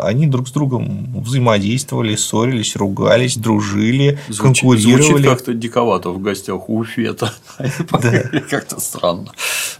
они 0.00 0.26
друг 0.26 0.48
с 0.48 0.52
другом 0.52 1.22
взаимодействовали, 1.22 2.16
ссорились, 2.16 2.74
ругались, 2.76 3.36
дружили, 3.36 4.18
звучит, 4.28 4.62
конкурировали. 4.62 5.02
Звучит 5.02 5.26
как-то 5.26 5.54
диковато 5.54 6.10
в 6.10 6.20
гостях 6.20 6.68
у 6.68 6.84
Фета. 6.84 7.32
Как-то 8.50 8.80
странно. 8.80 9.32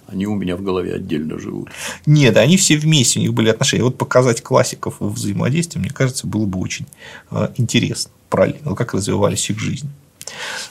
Они 0.06 0.26
у 0.26 0.34
меня 0.34 0.56
в 0.56 0.62
голове 0.62 0.99
отдельно 1.00 1.38
живут. 1.38 1.70
Нет, 2.06 2.36
они 2.36 2.56
все 2.56 2.76
вместе, 2.76 3.18
у 3.18 3.22
них 3.22 3.34
были 3.34 3.48
отношения. 3.48 3.82
Вот 3.82 3.98
показать 3.98 4.42
классиков 4.42 4.96
в 5.00 5.12
взаимодействии, 5.12 5.80
мне 5.80 5.90
кажется, 5.90 6.26
было 6.26 6.46
бы 6.46 6.58
очень 6.60 6.86
э, 7.30 7.48
интересно, 7.56 8.12
правильно, 8.28 8.74
как 8.74 8.94
развивались 8.94 9.50
их 9.50 9.58
жизни. 9.58 9.90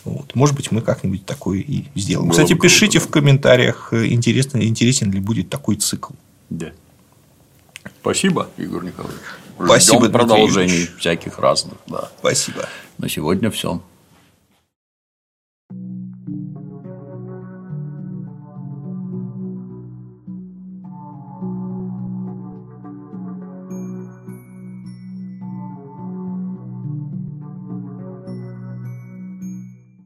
Вот. 0.05 0.35
Может 0.35 0.55
быть, 0.55 0.71
мы 0.71 0.81
как-нибудь 0.81 1.25
такое 1.25 1.59
и 1.59 1.85
сделаем. 1.95 2.29
Было 2.29 2.37
Кстати, 2.37 2.53
пишите 2.53 2.99
круто, 2.99 3.07
в 3.07 3.11
комментариях, 3.11 3.89
э, 3.91 4.07
интересно, 4.07 4.61
интересен 4.63 5.11
ли 5.11 5.19
будет 5.19 5.49
такой 5.49 5.75
цикл. 5.75 6.13
Да. 6.49 6.71
Спасибо, 8.01 8.49
Игорь 8.57 8.85
Николаевич. 8.85 9.21
Спасибо, 9.63 10.09
продолжений 10.09 10.89
всяких 10.97 11.37
разных. 11.37 11.75
Да. 11.87 12.09
Спасибо. 12.19 12.69
На 12.97 13.09
сегодня 13.09 13.51
все. 13.51 13.81